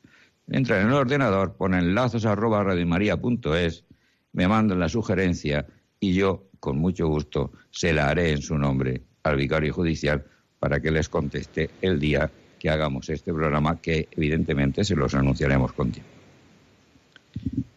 Entran 0.48 0.82
en 0.82 0.88
el 0.88 0.94
ordenador, 0.94 1.54
ponen 1.54 1.96
lazos 1.96 2.26
arroba 2.26 2.64
radiomaria.es, 2.64 3.86
me 4.34 4.48
mandan 4.48 4.80
la 4.80 4.90
sugerencia 4.90 5.66
y 6.00 6.14
yo, 6.14 6.50
con 6.60 6.78
mucho 6.78 7.08
gusto, 7.08 7.52
se 7.72 7.94
la 7.94 8.10
haré 8.10 8.32
en 8.32 8.42
su 8.42 8.58
nombre 8.58 9.04
al 9.24 9.38
vicario 9.38 9.74
judicial 9.74 10.26
para 10.60 10.80
que 10.80 10.92
les 10.92 11.10
conteste 11.10 11.70
el 11.82 12.00
día 12.00 12.30
que 12.60 12.70
hagamos 12.70 13.10
este 13.10 13.34
programa, 13.34 13.82
que 13.82 14.08
evidentemente 14.12 14.84
se 14.84 14.96
los 14.96 15.14
anunciaremos 15.14 15.74
con 15.74 15.92
tiempo. 15.92 16.10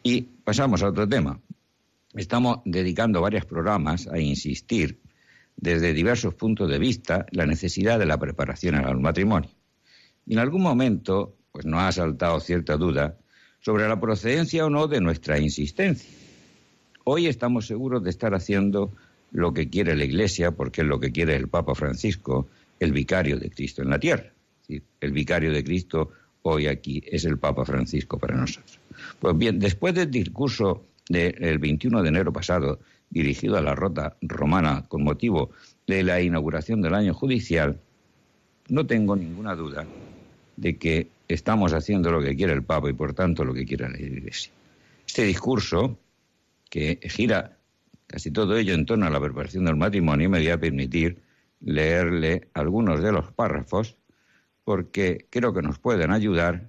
Y 0.03 0.23
pasamos 0.23 0.83
a 0.83 0.89
otro 0.89 1.09
tema. 1.09 1.41
Estamos 2.15 2.61
dedicando 2.65 3.21
varios 3.21 3.45
programas 3.45 4.07
a 4.07 4.19
insistir 4.19 5.01
desde 5.57 5.93
diversos 5.93 6.35
puntos 6.35 6.71
de 6.71 6.79
vista 6.79 7.27
la 7.33 7.47
necesidad 7.47 7.99
de 7.99 8.07
la 8.07 8.19
preparación 8.19 8.77
al 8.77 9.01
matrimonio. 9.01 9.51
Y 10.25 10.35
en 10.35 10.39
algún 10.39 10.63
momento, 10.63 11.37
pues 11.57 11.67
nos 11.67 11.81
ha 11.81 11.93
saltado 11.93 12.39
cierta 12.41 12.77
duda 12.77 13.17
sobre 13.61 13.89
la 13.89 13.99
procedencia 13.99 14.67
o 14.67 14.71
no 14.71 14.87
de 14.87 15.01
nuestra 15.01 15.39
insistencia. 15.39 16.11
Hoy 17.05 17.27
estamos 17.27 17.67
seguros 17.67 18.05
de 18.05 18.11
estar 18.11 18.35
haciendo 18.35 18.93
lo 19.33 19.53
que 19.53 19.69
quiere 19.69 19.97
la 19.97 20.05
Iglesia, 20.05 20.53
porque 20.53 20.83
es 20.83 20.87
lo 20.87 21.01
que 21.01 21.13
quiere 21.13 21.35
el 21.35 21.49
Papa 21.49 21.75
Francisco, 21.75 22.47
el 22.79 22.93
vicario 22.93 23.39
de 23.39 23.51
Cristo 23.51 23.83
en 23.83 23.91
la 23.91 23.99
tierra 23.99 24.33
el 25.01 25.13
vicario 25.13 25.53
de 25.53 25.65
Cristo 25.65 26.11
hoy 26.43 26.67
aquí 26.67 27.03
es 27.07 27.25
el 27.25 27.39
Papa 27.39 27.65
Francisco 27.65 28.19
para 28.19 28.37
nosotros. 28.37 28.79
Pues 29.21 29.37
bien, 29.37 29.59
después 29.59 29.95
del 29.95 30.11
discurso 30.11 30.85
del 31.09 31.59
21 31.59 32.03
de 32.03 32.09
enero 32.09 32.33
pasado, 32.33 32.81
dirigido 33.11 33.57
a 33.57 33.63
la 33.63 33.75
rota 33.75 34.17
romana 34.23 34.85
con 34.89 35.05
motivo 35.05 35.51
de 35.87 36.03
la 36.03 36.21
inauguración 36.21 36.83
del 36.83 36.95
año 36.95 37.15
judicial, 37.15 37.79
no 38.69 38.87
tengo 38.87 39.15
ninguna 39.15 39.55
duda 39.55 39.87
de 40.57 40.77
que 40.77 41.09
estamos 41.29 41.73
haciendo 41.73 42.11
lo 42.11 42.21
que 42.21 42.37
quiere 42.37 42.53
el 42.53 42.65
Papa 42.65 42.91
y 42.91 42.93
por 42.93 43.15
tanto 43.15 43.45
lo 43.45 43.55
que 43.55 43.65
quiere 43.65 43.89
la 43.89 43.99
Iglesia. 43.99 44.53
Este 45.07 45.25
discurso, 45.25 45.99
que 46.69 46.99
gira 47.03 47.57
casi 48.07 48.31
todo 48.31 48.57
ello 48.57 48.75
en 48.75 48.87
torno 48.87 49.07
a 49.07 49.11
la 49.11 49.21
preparación 49.21 49.65
del 49.65 49.77
matrimonio, 49.77 50.31
me 50.31 50.39
voy 50.39 50.49
a 50.49 50.61
permitir 50.61 51.23
leerle 51.61 52.49
algunos 52.55 53.03
de 53.03 53.13
los 53.13 53.33
párrafos 53.33 53.97
porque 54.65 55.27
creo 55.31 55.53
que 55.53 55.63
nos 55.63 55.79
pueden 55.79 56.11
ayudar 56.11 56.69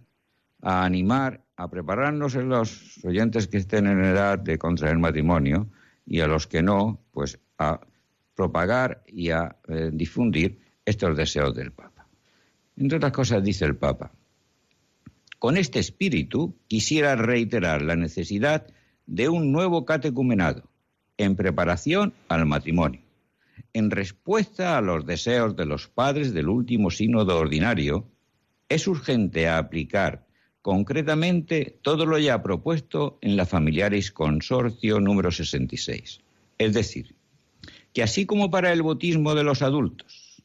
a 0.62 0.86
animar, 0.86 1.44
a 1.56 1.70
prepararnos 1.70 2.36
en 2.36 2.50
los 2.50 3.04
oyentes 3.04 3.48
que 3.48 3.58
estén 3.58 3.88
en 3.88 4.04
edad 4.04 4.40
de 4.40 4.58
contraer 4.58 4.98
matrimonio 4.98 5.68
y 6.06 6.22
a 6.22 6.28
los 6.28 6.48
que 6.48 6.62
no, 6.62 7.00
pues 7.12 7.40
a 7.58 7.80
propagar 8.36 9.04
y 9.08 9.32
a 9.32 9.56
eh, 9.68 9.90
difundir 9.92 10.60
estos 10.86 11.18
deseos 11.18 11.56
del 11.56 11.72
Papa. 11.72 12.08
Entre 12.78 12.98
otras 12.98 13.12
cosas 13.12 13.44
dice 13.44 13.66
el 13.66 13.76
Papa, 13.76 14.12
con 15.40 15.58
este 15.58 15.80
espíritu 15.80 16.56
quisiera 16.68 17.16
reiterar 17.16 17.82
la 17.82 17.96
necesidad 17.96 18.68
de 19.06 19.30
un 19.30 19.52
nuevo 19.52 19.86
catecumenado 19.86 20.70
en 21.18 21.36
preparación 21.36 22.14
al 22.28 22.46
matrimonio 22.46 23.08
en 23.74 23.92
respuesta 23.92 24.78
a 24.78 24.82
los 24.82 25.06
deseos 25.06 25.56
de 25.56 25.66
los 25.66 25.88
padres 25.88 26.34
del 26.34 26.50
último 26.50 26.90
sínodo 26.90 27.38
ordinario, 27.38 28.08
es 28.70 28.88
urgente 28.88 29.48
aplicar 29.48 30.26
concretamente 30.62 31.78
todo 31.82 32.06
lo 32.06 32.18
ya 32.18 32.42
propuesto 32.42 33.18
en 33.22 33.38
la 33.38 33.46
Familiaris 33.46 34.12
Consorcio 34.12 35.00
número 35.00 35.32
66. 35.32 36.22
Es 36.58 36.74
decir, 36.74 37.16
que 37.94 38.04
así 38.04 38.26
como 38.26 38.50
para 38.50 38.74
el 38.74 38.82
bautismo 38.82 39.36
de 39.36 39.44
los 39.44 39.62
adultos, 39.62 40.44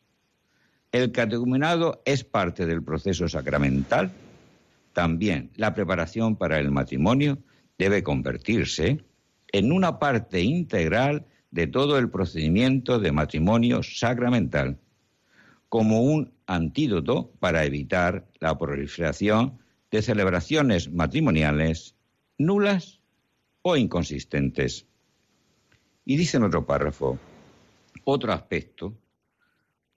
el 0.93 1.11
catecumenado 1.11 2.03
es 2.05 2.25
parte 2.25 2.67
del 2.67 2.83
proceso 2.83 3.29
sacramental, 3.29 4.13
también 4.93 5.51
la 5.57 5.75
preparación 5.75 6.37
para 6.37 6.59
el 6.59 6.71
matrimonio 6.71 7.39
debe 7.79 8.03
convertirse 8.03 9.05
en 9.53 9.73
una 9.73 9.99
parte 9.99 10.41
integral 10.41 11.27
de 11.51 11.67
todo 11.67 11.99
el 11.99 12.11
procedimiento 12.11 12.99
de 12.99 13.13
matrimonio 13.13 13.83
sacramental 13.83 14.79
como 15.69 16.03
un 16.03 16.33
antídoto 16.47 17.33
para 17.39 17.65
evitar 17.65 18.27
la 18.41 18.59
proliferación 18.59 19.59
de 19.91 20.03
celebraciones 20.03 20.91
matrimoniales 20.93 21.95
nulas 22.39 23.01
o 23.63 23.77
inconsistentes. 23.77 24.87
Y 26.05 26.17
dice 26.17 26.37
en 26.37 26.43
otro 26.45 26.67
párrafo, 26.67 27.19
otro 28.05 28.33
aspecto 28.33 28.95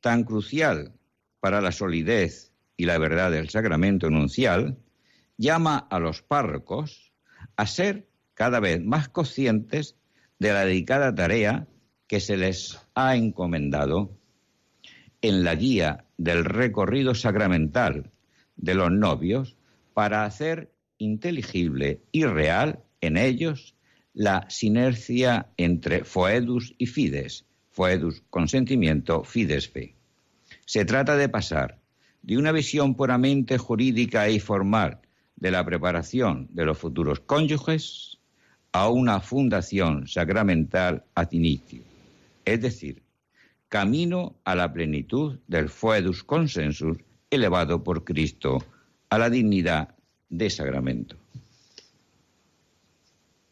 tan 0.02 0.24
crucial 0.24 0.94
para 1.40 1.62
la 1.62 1.72
solidez 1.72 2.54
y 2.78 2.86
la 2.86 2.98
verdad 2.98 3.32
del 3.32 3.50
sacramento 3.50 4.08
enuncial, 4.08 4.78
llama 5.38 5.88
a 5.90 6.00
los 6.00 6.22
párrocos 6.22 7.14
a 7.56 7.68
ser 7.68 8.08
cada 8.34 8.60
vez 8.60 8.84
más 8.84 9.10
conscientes 9.10 9.96
de 10.40 10.54
la 10.54 10.66
dedicada 10.66 11.14
tarea 11.14 11.68
que 12.08 12.20
se 12.20 12.38
les 12.38 12.80
ha 12.94 13.16
encomendado 13.16 14.18
en 15.22 15.44
la 15.44 15.56
guía 15.56 16.06
del 16.18 16.46
recorrido 16.46 17.16
sacramental 17.16 18.12
de 18.56 18.76
los 18.76 18.92
novios 18.92 19.58
para 19.94 20.26
hacer 20.26 20.72
inteligible 20.98 22.02
y 22.12 22.26
real 22.26 22.84
en 23.02 23.18
ellos 23.18 23.76
la 24.14 24.46
sinergia 24.50 25.50
entre 25.58 26.04
foedus 26.04 26.74
y 26.78 26.86
fides, 26.86 27.46
foedus 27.72 28.24
consentimiento, 28.30 29.24
fides 29.24 29.70
fe. 29.70 29.96
Se 30.66 30.86
trata 30.86 31.18
de 31.18 31.28
pasar 31.28 31.80
de 32.22 32.38
una 32.38 32.52
visión 32.52 32.96
puramente 32.96 33.58
jurídica 33.58 34.30
y 34.30 34.40
formal 34.40 35.02
de 35.36 35.52
la 35.52 35.66
preparación 35.66 36.48
de 36.52 36.66
los 36.66 36.78
futuros 36.78 37.20
cónyuges 37.20 38.18
a 38.72 38.90
una 38.90 39.20
fundación 39.20 40.08
sacramental 40.08 41.04
ad 41.16 41.32
inicio, 41.32 41.82
es 42.44 42.62
decir, 42.62 43.04
camino 43.70 44.36
a 44.44 44.56
la 44.56 44.72
plenitud 44.72 45.40
del 45.48 45.70
foedus 45.70 46.24
consensus 46.24 46.98
elevado 47.30 47.84
por 47.84 48.04
Cristo 48.04 48.64
a 49.10 49.18
la 49.18 49.30
dignidad 49.30 49.96
de 50.30 50.50
sacramento. 50.50 51.16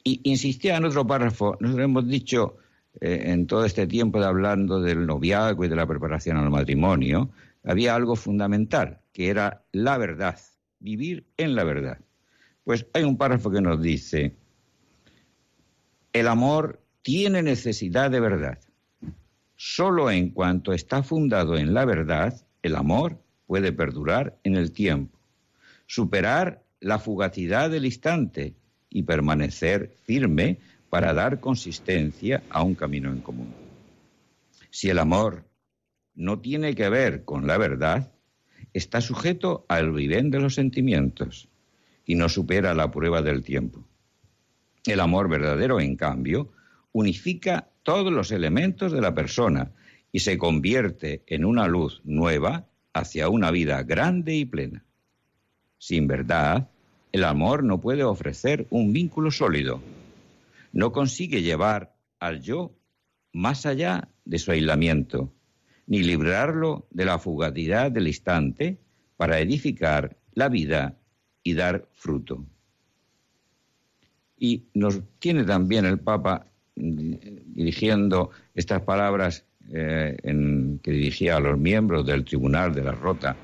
Y 0.04 0.20
insistía 0.24 0.78
en 0.78 0.86
otro 0.86 1.08
párrafo, 1.08 1.58
nosotros 1.60 1.86
hemos 1.86 2.08
dicho 2.08 2.58
eh, 3.00 3.24
en 3.28 3.48
todo 3.48 3.66
este 3.66 3.88
tiempo 3.88 4.20
de 4.20 4.26
hablando 4.26 4.82
del 4.82 5.06
noviazgo 5.06 5.66
y 5.66 5.70
de 5.70 5.76
la 5.76 5.88
preparación 5.88 6.38
al 6.38 6.50
matrimonio, 6.50 7.30
había 7.64 7.96
algo 7.96 8.16
fundamental, 8.16 9.00
que 9.14 9.30
era 9.30 9.64
la 9.72 9.98
verdad, 9.98 10.38
vivir 10.84 11.26
en 11.38 11.56
la 11.56 11.64
verdad. 11.64 11.98
Pues 12.64 12.86
hay 12.94 13.04
un 13.04 13.18
párrafo 13.18 13.50
que 13.50 13.62
nos 13.62 13.82
dice, 13.82 14.36
El 16.12 16.28
amor 16.28 16.80
tiene 17.02 17.42
necesidad 17.42 18.12
de 18.12 18.20
verdad. 18.20 18.60
Solo 19.56 20.12
en 20.12 20.30
cuanto 20.30 20.74
está 20.74 21.02
fundado 21.02 21.58
en 21.58 21.74
la 21.74 21.86
verdad, 21.86 22.46
el 22.62 22.76
amor 22.76 23.18
puede 23.48 23.72
perdurar 23.72 24.38
en 24.44 24.56
el 24.56 24.72
tiempo, 24.72 25.18
superar 25.88 26.64
la 26.80 27.00
fugacidad 27.00 27.70
del 27.70 27.86
instante 27.86 28.56
y 28.90 29.04
permanecer 29.04 29.96
firme 30.04 30.60
para 30.90 31.14
dar 31.14 31.40
consistencia 31.40 32.44
a 32.50 32.62
un 32.62 32.76
camino 32.76 33.12
en 33.12 33.22
común. 33.22 33.54
Si 34.70 34.90
el 34.90 35.00
amor 35.00 35.46
no 36.14 36.40
tiene 36.40 36.76
que 36.76 36.90
ver 36.90 37.24
con 37.24 37.48
la 37.48 37.58
verdad, 37.58 38.12
está 38.74 39.02
sujeto 39.02 39.66
al 39.70 39.92
vivén 39.92 40.32
de 40.32 40.40
los 40.40 40.56
sentimientos 40.56 41.48
y 42.06 42.16
no 42.16 42.30
supera 42.30 42.74
la 42.74 42.92
prueba 42.92 43.22
del 43.22 43.44
tiempo. 43.44 43.88
El 44.86 45.00
amor 45.00 45.30
verdadero, 45.30 45.80
en 45.80 45.96
cambio, 45.96 46.52
unifica 46.92 47.70
todos 47.84 48.12
los 48.12 48.32
elementos 48.32 48.92
de 48.92 49.02
la 49.02 49.14
persona 49.14 49.72
y 50.12 50.20
se 50.20 50.38
convierte 50.38 51.24
en 51.28 51.46
una 51.46 51.68
luz 51.68 52.02
nueva 52.04 52.68
hacia 52.94 53.30
una 53.30 53.52
vida 53.52 53.84
grande 53.84 54.36
y 54.36 54.46
plena. 54.46 54.84
Sin 55.78 56.08
verdad, 56.08 56.70
el 57.12 57.24
amor 57.24 57.64
no 57.64 57.80
puede 57.82 58.04
ofrecer 58.04 58.68
un 58.70 58.94
vínculo 58.94 59.32
sólido. 59.32 59.82
No 60.72 60.92
consigue 60.92 61.42
llevar 61.42 61.96
al 62.20 62.42
yo 62.42 62.72
más 63.32 63.66
allá 63.66 64.10
de 64.26 64.40
su 64.40 64.52
aislamiento, 64.52 65.34
ni 65.88 66.04
librarlo 66.04 66.88
de 66.92 67.06
la 67.06 67.20
fugacidad 67.20 67.92
del 67.92 68.08
instante 68.08 68.78
para 69.18 69.40
edificar 69.40 70.16
la 70.34 70.50
vida 70.50 70.98
y 71.44 71.54
dar 71.54 71.88
fruto. 71.94 72.46
Y 74.38 74.64
nos 74.74 75.02
tiene 75.20 75.44
también 75.44 75.86
el 75.86 76.00
Papa 76.00 76.48
mm, 76.76 77.14
dirigiendo 77.56 78.32
estas 78.56 78.82
palabras 78.82 79.46
eh, 79.72 80.18
que 80.82 80.92
dirigía 80.92 81.38
a 81.38 81.40
los 81.40 81.58
miembros 81.58 82.06
del 82.06 82.26
Tribunal 82.26 82.74
de 82.74 82.84
la 82.84 82.92
Rota 82.92 83.36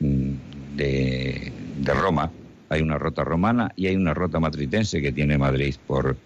mm, 0.00 0.32
de, 0.76 1.52
de, 1.78 1.94
Roma. 1.94 2.30
Hay 2.68 2.82
una 2.82 2.98
rota 2.98 3.24
romana 3.24 3.72
y 3.76 3.86
hay 3.86 3.96
una 3.96 4.12
rota 4.12 4.38
matritense 4.40 5.00
que 5.00 5.12
tiene 5.12 5.38
Madrid 5.38 5.74
por 5.86 6.16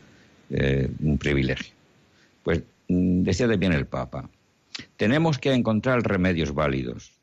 eh, 0.51 0.91
un 1.01 1.17
privilegio. 1.19 1.73
Pues 2.43 2.63
mm, 2.89 3.23
decía 3.23 3.47
bien 3.47 3.73
el 3.73 3.87
Papa, 3.87 4.29
tenemos 4.97 5.39
que 5.39 5.53
encontrar 5.53 6.03
remedios 6.03 6.55
válidos. 6.55 7.21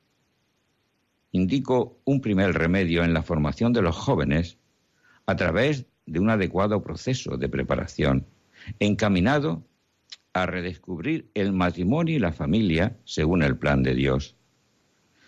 Indico 1.32 2.00
un 2.06 2.22
primer 2.22 2.54
remedio 2.54 3.04
en 3.04 3.14
la 3.14 3.24
formación 3.24 3.74
de 3.74 3.82
los 3.82 3.96
jóvenes 3.96 4.58
a 5.26 5.36
través 5.36 5.86
de 6.06 6.20
un 6.20 6.30
adecuado 6.30 6.82
proceso 6.82 7.38
de 7.38 7.50
preparación 7.50 8.26
encaminado 8.80 9.64
a 10.34 10.46
redescubrir 10.46 11.30
el 11.34 11.54
matrimonio 11.54 12.16
y 12.16 12.20
la 12.20 12.32
familia 12.32 12.98
según 13.06 13.44
el 13.44 13.58
plan 13.58 13.84
de 13.84 13.94
Dios. 13.94 14.36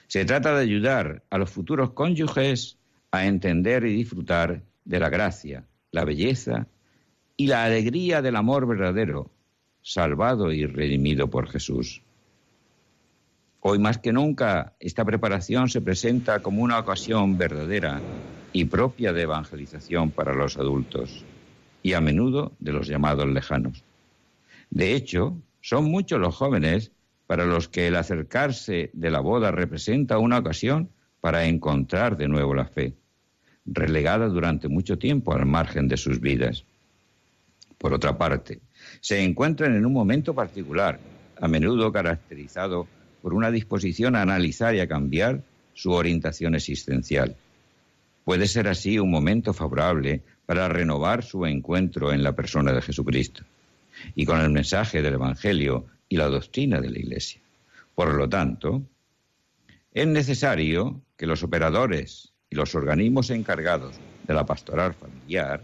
Se 0.07 0.25
trata 0.25 0.55
de 0.55 0.61
ayudar 0.61 1.23
a 1.29 1.37
los 1.37 1.49
futuros 1.49 1.91
cónyuges 1.91 2.79
a 3.11 3.25
entender 3.25 3.85
y 3.85 3.93
disfrutar 3.95 4.63
de 4.85 4.99
la 4.99 5.09
gracia, 5.09 5.67
la 5.91 6.05
belleza 6.05 6.67
y 7.37 7.47
la 7.47 7.63
alegría 7.63 8.21
del 8.21 8.35
amor 8.35 8.67
verdadero, 8.67 9.31
salvado 9.81 10.51
y 10.51 10.65
redimido 10.65 11.29
por 11.29 11.47
Jesús. 11.47 12.01
Hoy 13.61 13.77
más 13.77 13.97
que 13.97 14.13
nunca 14.13 14.73
esta 14.79 15.03
preparación 15.03 15.67
se 15.67 15.81
presenta 15.81 16.41
como 16.41 16.63
una 16.63 16.79
ocasión 16.79 17.37
verdadera 17.37 18.01
y 18.53 18.65
propia 18.65 19.11
de 19.11 19.23
evangelización 19.23 20.11
para 20.11 20.33
los 20.33 20.57
adultos 20.57 21.25
y 21.83 21.93
a 21.93 21.99
menudo 21.99 22.53
de 22.59 22.71
los 22.71 22.87
llamados 22.87 23.27
lejanos. 23.27 23.83
De 24.69 24.95
hecho, 24.95 25.37
son 25.61 25.91
muchos 25.91 26.19
los 26.21 26.35
jóvenes 26.35 26.93
para 27.27 27.45
los 27.45 27.67
que 27.67 27.87
el 27.87 27.97
acercarse 27.97 28.91
de 28.93 29.11
la 29.11 29.19
boda 29.19 29.51
representa 29.51 30.19
una 30.19 30.39
ocasión 30.39 30.89
para 31.19 31.45
encontrar 31.45 32.15
de 32.15 32.29
nuevo 32.29 32.55
la 32.55 32.65
fe, 32.65 32.95
relegada 33.65 34.27
durante 34.27 34.69
mucho 34.69 34.97
tiempo 34.97 35.33
al 35.33 35.45
margen 35.45 35.89
de 35.89 35.97
sus 35.97 36.21
vidas. 36.21 36.63
Por 37.77 37.93
otra 37.93 38.17
parte, 38.17 38.61
se 39.01 39.21
encuentran 39.21 39.75
en 39.75 39.85
un 39.85 39.93
momento 39.93 40.33
particular, 40.33 40.97
a 41.41 41.47
menudo 41.47 41.91
caracterizado 41.91 42.87
por 43.21 43.33
una 43.33 43.51
disposición 43.51 44.15
a 44.15 44.21
analizar 44.21 44.75
y 44.75 44.79
a 44.79 44.87
cambiar 44.87 45.41
su 45.73 45.91
orientación 45.91 46.55
existencial. 46.55 47.35
Puede 48.23 48.47
ser 48.47 48.67
así 48.67 48.99
un 48.99 49.09
momento 49.09 49.53
favorable 49.53 50.21
para 50.45 50.67
renovar 50.67 51.23
su 51.23 51.45
encuentro 51.45 52.11
en 52.11 52.23
la 52.23 52.33
persona 52.33 52.73
de 52.73 52.81
Jesucristo 52.81 53.43
y 54.15 54.25
con 54.25 54.39
el 54.39 54.49
mensaje 54.49 55.01
del 55.01 55.15
Evangelio 55.15 55.85
y 56.07 56.17
la 56.17 56.27
doctrina 56.27 56.81
de 56.81 56.89
la 56.89 56.99
Iglesia. 56.99 57.41
Por 57.95 58.13
lo 58.13 58.27
tanto, 58.29 58.83
es 59.93 60.07
necesario 60.07 61.01
que 61.17 61.25
los 61.25 61.43
operadores 61.43 62.33
y 62.49 62.55
los 62.55 62.75
organismos 62.75 63.29
encargados 63.29 63.99
de 64.27 64.33
la 64.33 64.45
pastoral 64.45 64.93
familiar 64.93 65.61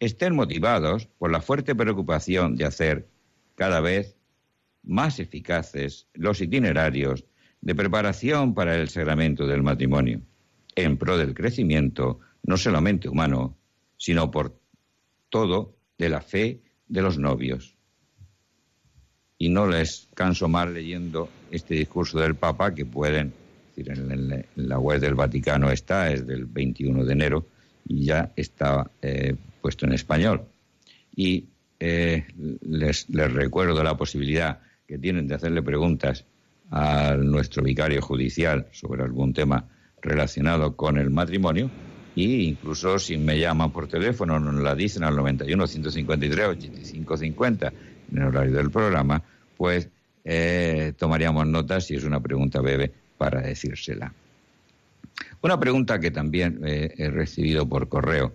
estén 0.00 0.34
motivados 0.34 1.06
por 1.18 1.30
la 1.30 1.40
fuerte 1.40 1.74
preocupación 1.74 2.56
de 2.56 2.64
hacer 2.64 3.06
cada 3.54 3.80
vez 3.80 4.16
más 4.86 5.18
eficaces 5.18 6.06
los 6.14 6.40
itinerarios 6.40 7.24
de 7.60 7.74
preparación 7.74 8.54
para 8.54 8.76
el 8.76 8.88
sacramento 8.88 9.46
del 9.46 9.62
matrimonio, 9.62 10.20
en 10.76 10.96
pro 10.96 11.16
del 11.16 11.34
crecimiento 11.34 12.20
no 12.42 12.56
solamente 12.56 13.08
humano, 13.08 13.56
sino 13.96 14.30
por 14.30 14.60
todo 15.30 15.74
de 15.96 16.08
la 16.10 16.20
fe 16.20 16.60
de 16.88 17.02
los 17.02 17.18
novios. 17.18 17.74
Y 19.38 19.48
no 19.48 19.66
les 19.66 20.08
canso 20.14 20.48
más 20.48 20.68
leyendo 20.68 21.28
este 21.50 21.74
discurso 21.74 22.20
del 22.20 22.34
Papa 22.34 22.74
que 22.74 22.84
pueden, 22.84 23.32
en, 23.76 24.46
la 24.56 24.78
web 24.78 25.00
del 25.00 25.14
Vaticano 25.14 25.70
está, 25.70 26.12
es 26.12 26.26
del 26.26 26.44
21 26.44 27.04
de 27.04 27.12
enero 27.12 27.46
y 27.88 28.04
ya 28.04 28.32
está 28.36 28.90
eh, 29.02 29.34
puesto 29.60 29.86
en 29.86 29.92
español. 29.92 30.42
Y 31.16 31.46
eh, 31.80 32.26
les 32.62 33.08
recuerdo 33.08 33.82
la 33.82 33.96
posibilidad 33.96 34.60
que 34.86 34.98
tienen 34.98 35.26
de 35.26 35.34
hacerle 35.34 35.62
preguntas 35.62 36.24
a 36.70 37.16
nuestro 37.16 37.62
vicario 37.62 38.02
judicial 38.02 38.66
sobre 38.72 39.02
algún 39.02 39.32
tema 39.32 39.68
relacionado 40.00 40.76
con 40.76 40.98
el 40.98 41.10
matrimonio 41.10 41.70
e 42.16 42.22
incluso 42.22 42.98
si 42.98 43.16
me 43.16 43.38
llaman 43.38 43.72
por 43.72 43.88
teléfono 43.88 44.38
nos 44.38 44.62
la 44.62 44.74
dicen 44.74 45.02
al 45.02 45.16
91 45.16 45.66
153 45.66 46.46
85 46.46 47.16
50 47.16 47.72
en 48.12 48.18
el 48.18 48.24
horario 48.24 48.52
del 48.52 48.70
programa, 48.70 49.22
pues 49.56 49.88
eh, 50.24 50.92
tomaríamos 50.96 51.46
nota 51.46 51.80
si 51.80 51.96
es 51.96 52.04
una 52.04 52.20
pregunta 52.20 52.60
breve 52.60 52.92
para 53.18 53.40
decírsela. 53.40 54.12
Una 55.42 55.58
pregunta 55.58 55.98
que 55.98 56.10
también 56.10 56.60
eh, 56.64 56.94
he 56.96 57.10
recibido 57.10 57.68
por 57.68 57.88
correo 57.88 58.34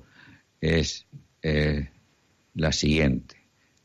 es 0.62 1.08
eh, 1.41 1.89
la 2.54 2.72
siguiente. 2.72 3.36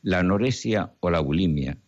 ¿La 0.03 0.21
anorexia 0.21 0.93
o 1.01 1.11
la 1.11 1.21
bulimia 1.21 1.79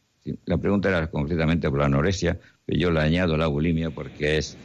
la 0.44 0.58
pregunta 0.58 0.88
era 0.88 1.10
concretamente 1.10 1.68
por 1.68 1.78
la 1.78 1.86
anorexia, 1.86 2.38
pero 2.64 2.78
yo 2.78 2.90
le 2.90 3.00
añado 3.00 3.36
la 3.36 3.46
bulimia 3.46 3.90
porque 3.90 4.38
es 4.38 4.56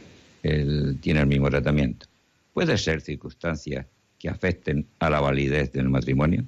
el, 0.42 0.98
tiene 1.00 1.20
el 1.20 1.26
mismo 1.26 1.50
tratamiento. 1.50 2.06
¿Puede 2.52 2.76
ser 2.76 3.00
circunstancias 3.00 3.86
que 4.18 4.28
afecten 4.28 4.86
a 4.98 5.10
la 5.10 5.20
validez 5.20 5.72
del 5.72 5.88
matrimonio? 5.88 6.44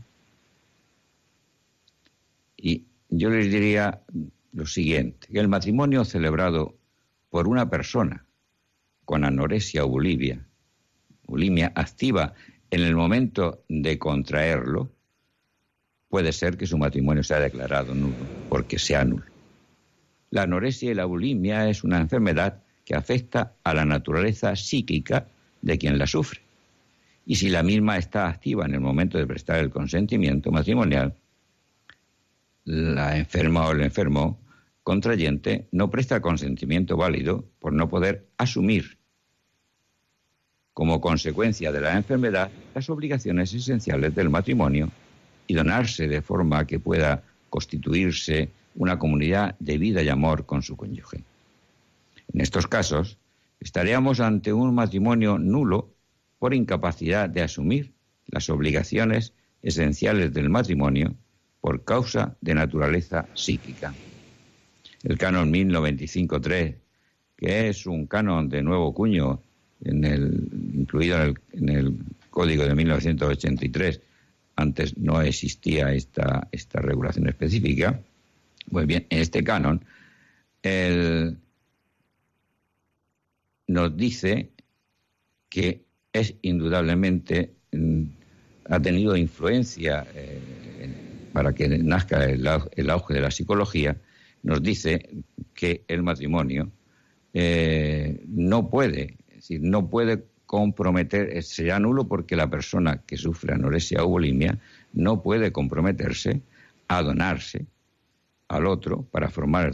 Y 2.56 2.84
yo 3.08 3.30
les 3.30 3.50
diría 3.50 4.00
lo 4.52 4.66
siguiente, 4.66 5.28
que 5.32 5.40
el 5.40 5.48
matrimonio 5.48 6.04
celebrado 6.04 6.76
por 7.30 7.48
una 7.48 7.68
persona 7.68 8.24
con 9.04 9.24
anorexia 9.24 9.84
o 9.84 9.88
bulimia, 9.88 10.46
bulimia 11.26 11.72
activa 11.74 12.34
en 12.70 12.80
el 12.80 12.94
momento 12.94 13.64
de 13.68 13.98
contraerlo, 13.98 14.90
puede 16.14 16.32
ser 16.32 16.56
que 16.56 16.68
su 16.68 16.78
matrimonio 16.78 17.24
sea 17.24 17.40
declarado 17.40 17.92
nulo, 17.92 18.14
porque 18.48 18.78
sea 18.78 19.04
nulo. 19.04 19.24
La 20.30 20.42
anorexia 20.42 20.92
y 20.92 20.94
la 20.94 21.06
bulimia 21.06 21.68
es 21.68 21.82
una 21.82 21.98
enfermedad 21.98 22.62
que 22.84 22.94
afecta 22.94 23.54
a 23.64 23.74
la 23.74 23.84
naturaleza 23.84 24.54
psíquica 24.54 25.26
de 25.60 25.76
quien 25.76 25.98
la 25.98 26.06
sufre. 26.06 26.40
Y 27.26 27.34
si 27.34 27.48
la 27.48 27.64
misma 27.64 27.98
está 27.98 28.28
activa 28.28 28.64
en 28.64 28.74
el 28.74 28.80
momento 28.80 29.18
de 29.18 29.26
prestar 29.26 29.58
el 29.58 29.70
consentimiento 29.70 30.52
matrimonial, 30.52 31.16
la 32.64 33.18
enferma 33.18 33.66
o 33.66 33.72
el 33.72 33.82
enfermo 33.82 34.38
contrayente 34.84 35.66
no 35.72 35.90
presta 35.90 36.20
consentimiento 36.20 36.96
válido 36.96 37.44
por 37.58 37.72
no 37.72 37.88
poder 37.88 38.28
asumir 38.38 38.98
como 40.74 41.00
consecuencia 41.00 41.72
de 41.72 41.80
la 41.80 41.96
enfermedad 41.96 42.52
las 42.72 42.88
obligaciones 42.88 43.52
esenciales 43.52 44.14
del 44.14 44.30
matrimonio 44.30 44.92
y 45.46 45.54
donarse 45.54 46.08
de 46.08 46.22
forma 46.22 46.66
que 46.66 46.80
pueda 46.80 47.22
constituirse 47.50 48.50
una 48.76 48.98
comunidad 48.98 49.56
de 49.58 49.78
vida 49.78 50.02
y 50.02 50.08
amor 50.08 50.46
con 50.46 50.62
su 50.62 50.76
cónyuge. 50.76 51.22
En 52.32 52.40
estos 52.40 52.66
casos, 52.66 53.18
estaríamos 53.60 54.20
ante 54.20 54.52
un 54.52 54.74
matrimonio 54.74 55.38
nulo 55.38 55.90
por 56.38 56.54
incapacidad 56.54 57.28
de 57.28 57.42
asumir 57.42 57.92
las 58.26 58.50
obligaciones 58.50 59.32
esenciales 59.62 60.32
del 60.32 60.50
matrimonio 60.50 61.14
por 61.60 61.84
causa 61.84 62.36
de 62.40 62.54
naturaleza 62.54 63.26
psíquica. 63.34 63.94
El 65.02 65.16
canon 65.18 65.52
1095.3, 65.52 66.74
que 67.36 67.68
es 67.68 67.86
un 67.86 68.06
canon 68.06 68.48
de 68.48 68.62
nuevo 68.62 68.92
cuño 68.92 69.40
en 69.82 70.04
el, 70.04 70.48
incluido 70.74 71.22
en 71.22 71.28
el, 71.28 71.38
en 71.52 71.68
el 71.68 71.94
Código 72.30 72.64
de 72.64 72.74
1983, 72.74 74.00
antes 74.56 74.96
no 74.96 75.20
existía 75.20 75.92
esta, 75.92 76.48
esta 76.52 76.80
regulación 76.80 77.28
específica, 77.28 78.00
pues 78.70 78.86
bien, 78.86 79.06
en 79.10 79.20
este 79.20 79.42
canon 79.44 79.84
el, 80.62 81.36
nos 83.66 83.96
dice 83.96 84.50
que 85.48 85.84
es 86.12 86.34
indudablemente 86.42 87.54
mm, 87.72 88.04
ha 88.66 88.80
tenido 88.80 89.16
influencia 89.16 90.06
eh, 90.14 90.40
para 91.32 91.52
que 91.52 91.68
nazca 91.68 92.24
el, 92.24 92.48
el 92.76 92.90
auge 92.90 93.14
de 93.14 93.20
la 93.20 93.30
psicología, 93.30 93.96
nos 94.42 94.62
dice 94.62 95.08
que 95.54 95.84
el 95.88 96.02
matrimonio 96.02 96.70
eh, 97.32 98.22
no 98.28 98.70
puede, 98.70 99.16
es 99.28 99.36
decir, 99.36 99.60
no 99.62 99.88
puede 99.90 100.24
comprometer, 100.54 101.36
eh, 101.36 101.42
será 101.42 101.80
nulo 101.80 102.06
porque 102.06 102.36
la 102.36 102.48
persona 102.48 103.02
que 103.04 103.16
sufre 103.16 103.54
anorexia 103.54 104.04
o 104.04 104.08
bulimia 104.08 104.56
no 104.92 105.20
puede 105.20 105.50
comprometerse 105.50 106.42
a 106.86 107.02
donarse 107.02 107.66
al 108.46 108.66
otro 108.66 109.02
para 109.02 109.30
formar 109.30 109.72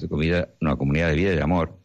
una 0.61 0.77
comunidad, 0.77 1.11
de 1.11 1.15
vida 1.17 1.33
y 1.33 1.37
de 1.37 1.43
amor. 1.43 1.77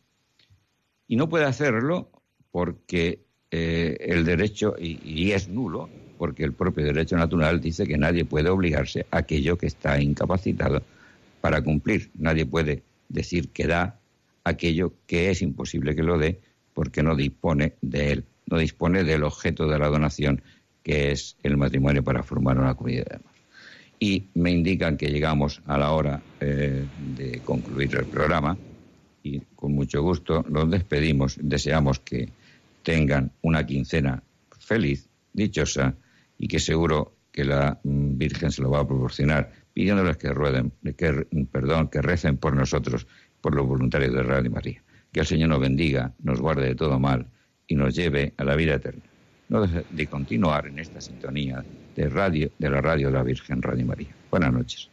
Y 1.10 1.18
no 1.18 1.28
puede 1.28 1.44
hacerlo 1.44 2.10
porque 2.52 3.20
eh, 3.52 3.98
el 4.00 4.24
derecho, 4.24 4.76
y, 4.80 5.02
y 5.04 5.34
es 5.34 5.50
nulo, 5.50 5.90
porque 6.18 6.46
el 6.46 6.54
propio 6.54 6.86
derecho 6.86 7.18
natural 7.18 7.60
dice 7.60 7.86
que 7.86 7.98
nadie 7.98 8.24
puede 8.24 8.50
obligarse 8.50 9.06
a 9.12 9.18
aquello 9.18 9.58
que 9.58 9.68
está 9.68 10.02
incapacitado 10.02 10.82
para 11.42 11.62
cumplir. 11.62 12.12
Nadie 12.18 12.46
puede 12.46 12.82
decir 13.10 13.50
que 13.50 13.68
da 13.68 14.00
aquello 14.46 14.94
que 15.06 15.32
es 15.32 15.42
imposible 15.42 15.98
que 15.98 16.04
lo 16.04 16.18
dé 16.18 16.40
porque 16.74 17.04
no 17.04 17.14
dispone 17.14 17.74
de 17.82 18.12
él, 18.14 18.26
no 18.48 18.58
dispone 18.58 19.04
del 19.04 19.24
objeto 19.24 19.68
de 19.68 19.80
la 19.80 19.88
donación 19.88 20.42
que 20.86 21.12
es 21.12 21.36
el 21.42 21.58
matrimonio 21.58 22.04
para 22.04 22.22
formar 22.22 22.60
una 22.60 22.76
comunidad. 22.76 23.20
Y 24.00 24.26
me 24.36 24.52
indican 24.52 24.98
que 24.98 25.10
llegamos 25.10 25.62
a 25.66 25.80
la 25.80 25.92
hora 25.92 26.22
eh, 26.40 26.86
de 27.16 27.40
concluir 27.40 27.96
el 27.96 28.06
programa 28.06 28.56
y 29.24 29.40
con 29.56 29.74
mucho 29.74 30.04
gusto 30.04 30.46
los 30.48 30.70
despedimos. 30.70 31.38
Deseamos 31.42 32.00
que 32.00 32.30
tengan 32.84 33.32
una 33.42 33.66
quincena 33.66 34.22
feliz, 34.60 35.10
dichosa 35.34 35.96
y 36.38 36.48
que 36.48 36.60
seguro 36.60 37.16
que 37.32 37.46
la 37.46 37.80
mm, 37.84 38.18
Virgen 38.20 38.52
se 38.52 38.62
lo 38.62 38.70
va 38.70 38.82
a 38.82 38.88
proporcionar, 38.88 39.52
pidiéndoles 39.74 40.18
que 40.18 40.30
rueden, 40.30 40.72
que, 40.96 41.26
perdón, 41.52 41.88
que 41.88 42.04
recen 42.04 42.38
por 42.38 42.56
nosotros, 42.56 43.08
por 43.42 43.56
los 43.56 43.66
voluntarios 43.66 44.14
de 44.14 44.22
Radio 44.22 44.52
María. 44.52 44.84
Que 45.12 45.22
el 45.22 45.26
Señor 45.26 45.50
nos 45.50 45.62
bendiga, 45.62 46.14
nos 46.22 46.40
guarde 46.40 46.68
de 46.68 46.76
todo 46.76 47.00
mal 47.00 47.28
y 47.68 47.76
nos 47.76 47.96
lleve 47.96 48.34
a 48.38 48.44
la 48.44 48.56
vida 48.56 48.76
eterna. 48.76 49.02
No 49.50 49.62
deje 49.62 49.86
de 49.90 50.08
continuar 50.08 50.68
en 50.68 50.80
esta 50.80 51.02
sintonía 51.02 51.64
de 51.96 52.10
radio 52.10 52.50
de 52.58 52.70
la 52.70 52.82
radio 52.82 53.08
de 53.08 53.14
la 53.14 53.24
Virgen 53.24 53.62
Radio 53.62 53.86
María. 53.86 54.10
Buenas 54.32 54.52
noches. 54.52 54.90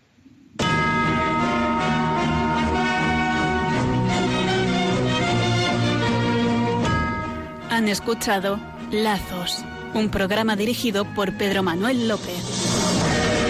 Han 7.70 7.88
escuchado 7.88 8.60
Lazos, 8.92 9.64
un 9.94 10.10
programa 10.10 10.56
dirigido 10.56 11.06
por 11.14 11.36
Pedro 11.38 11.62
Manuel 11.62 12.06
López. 12.06 13.41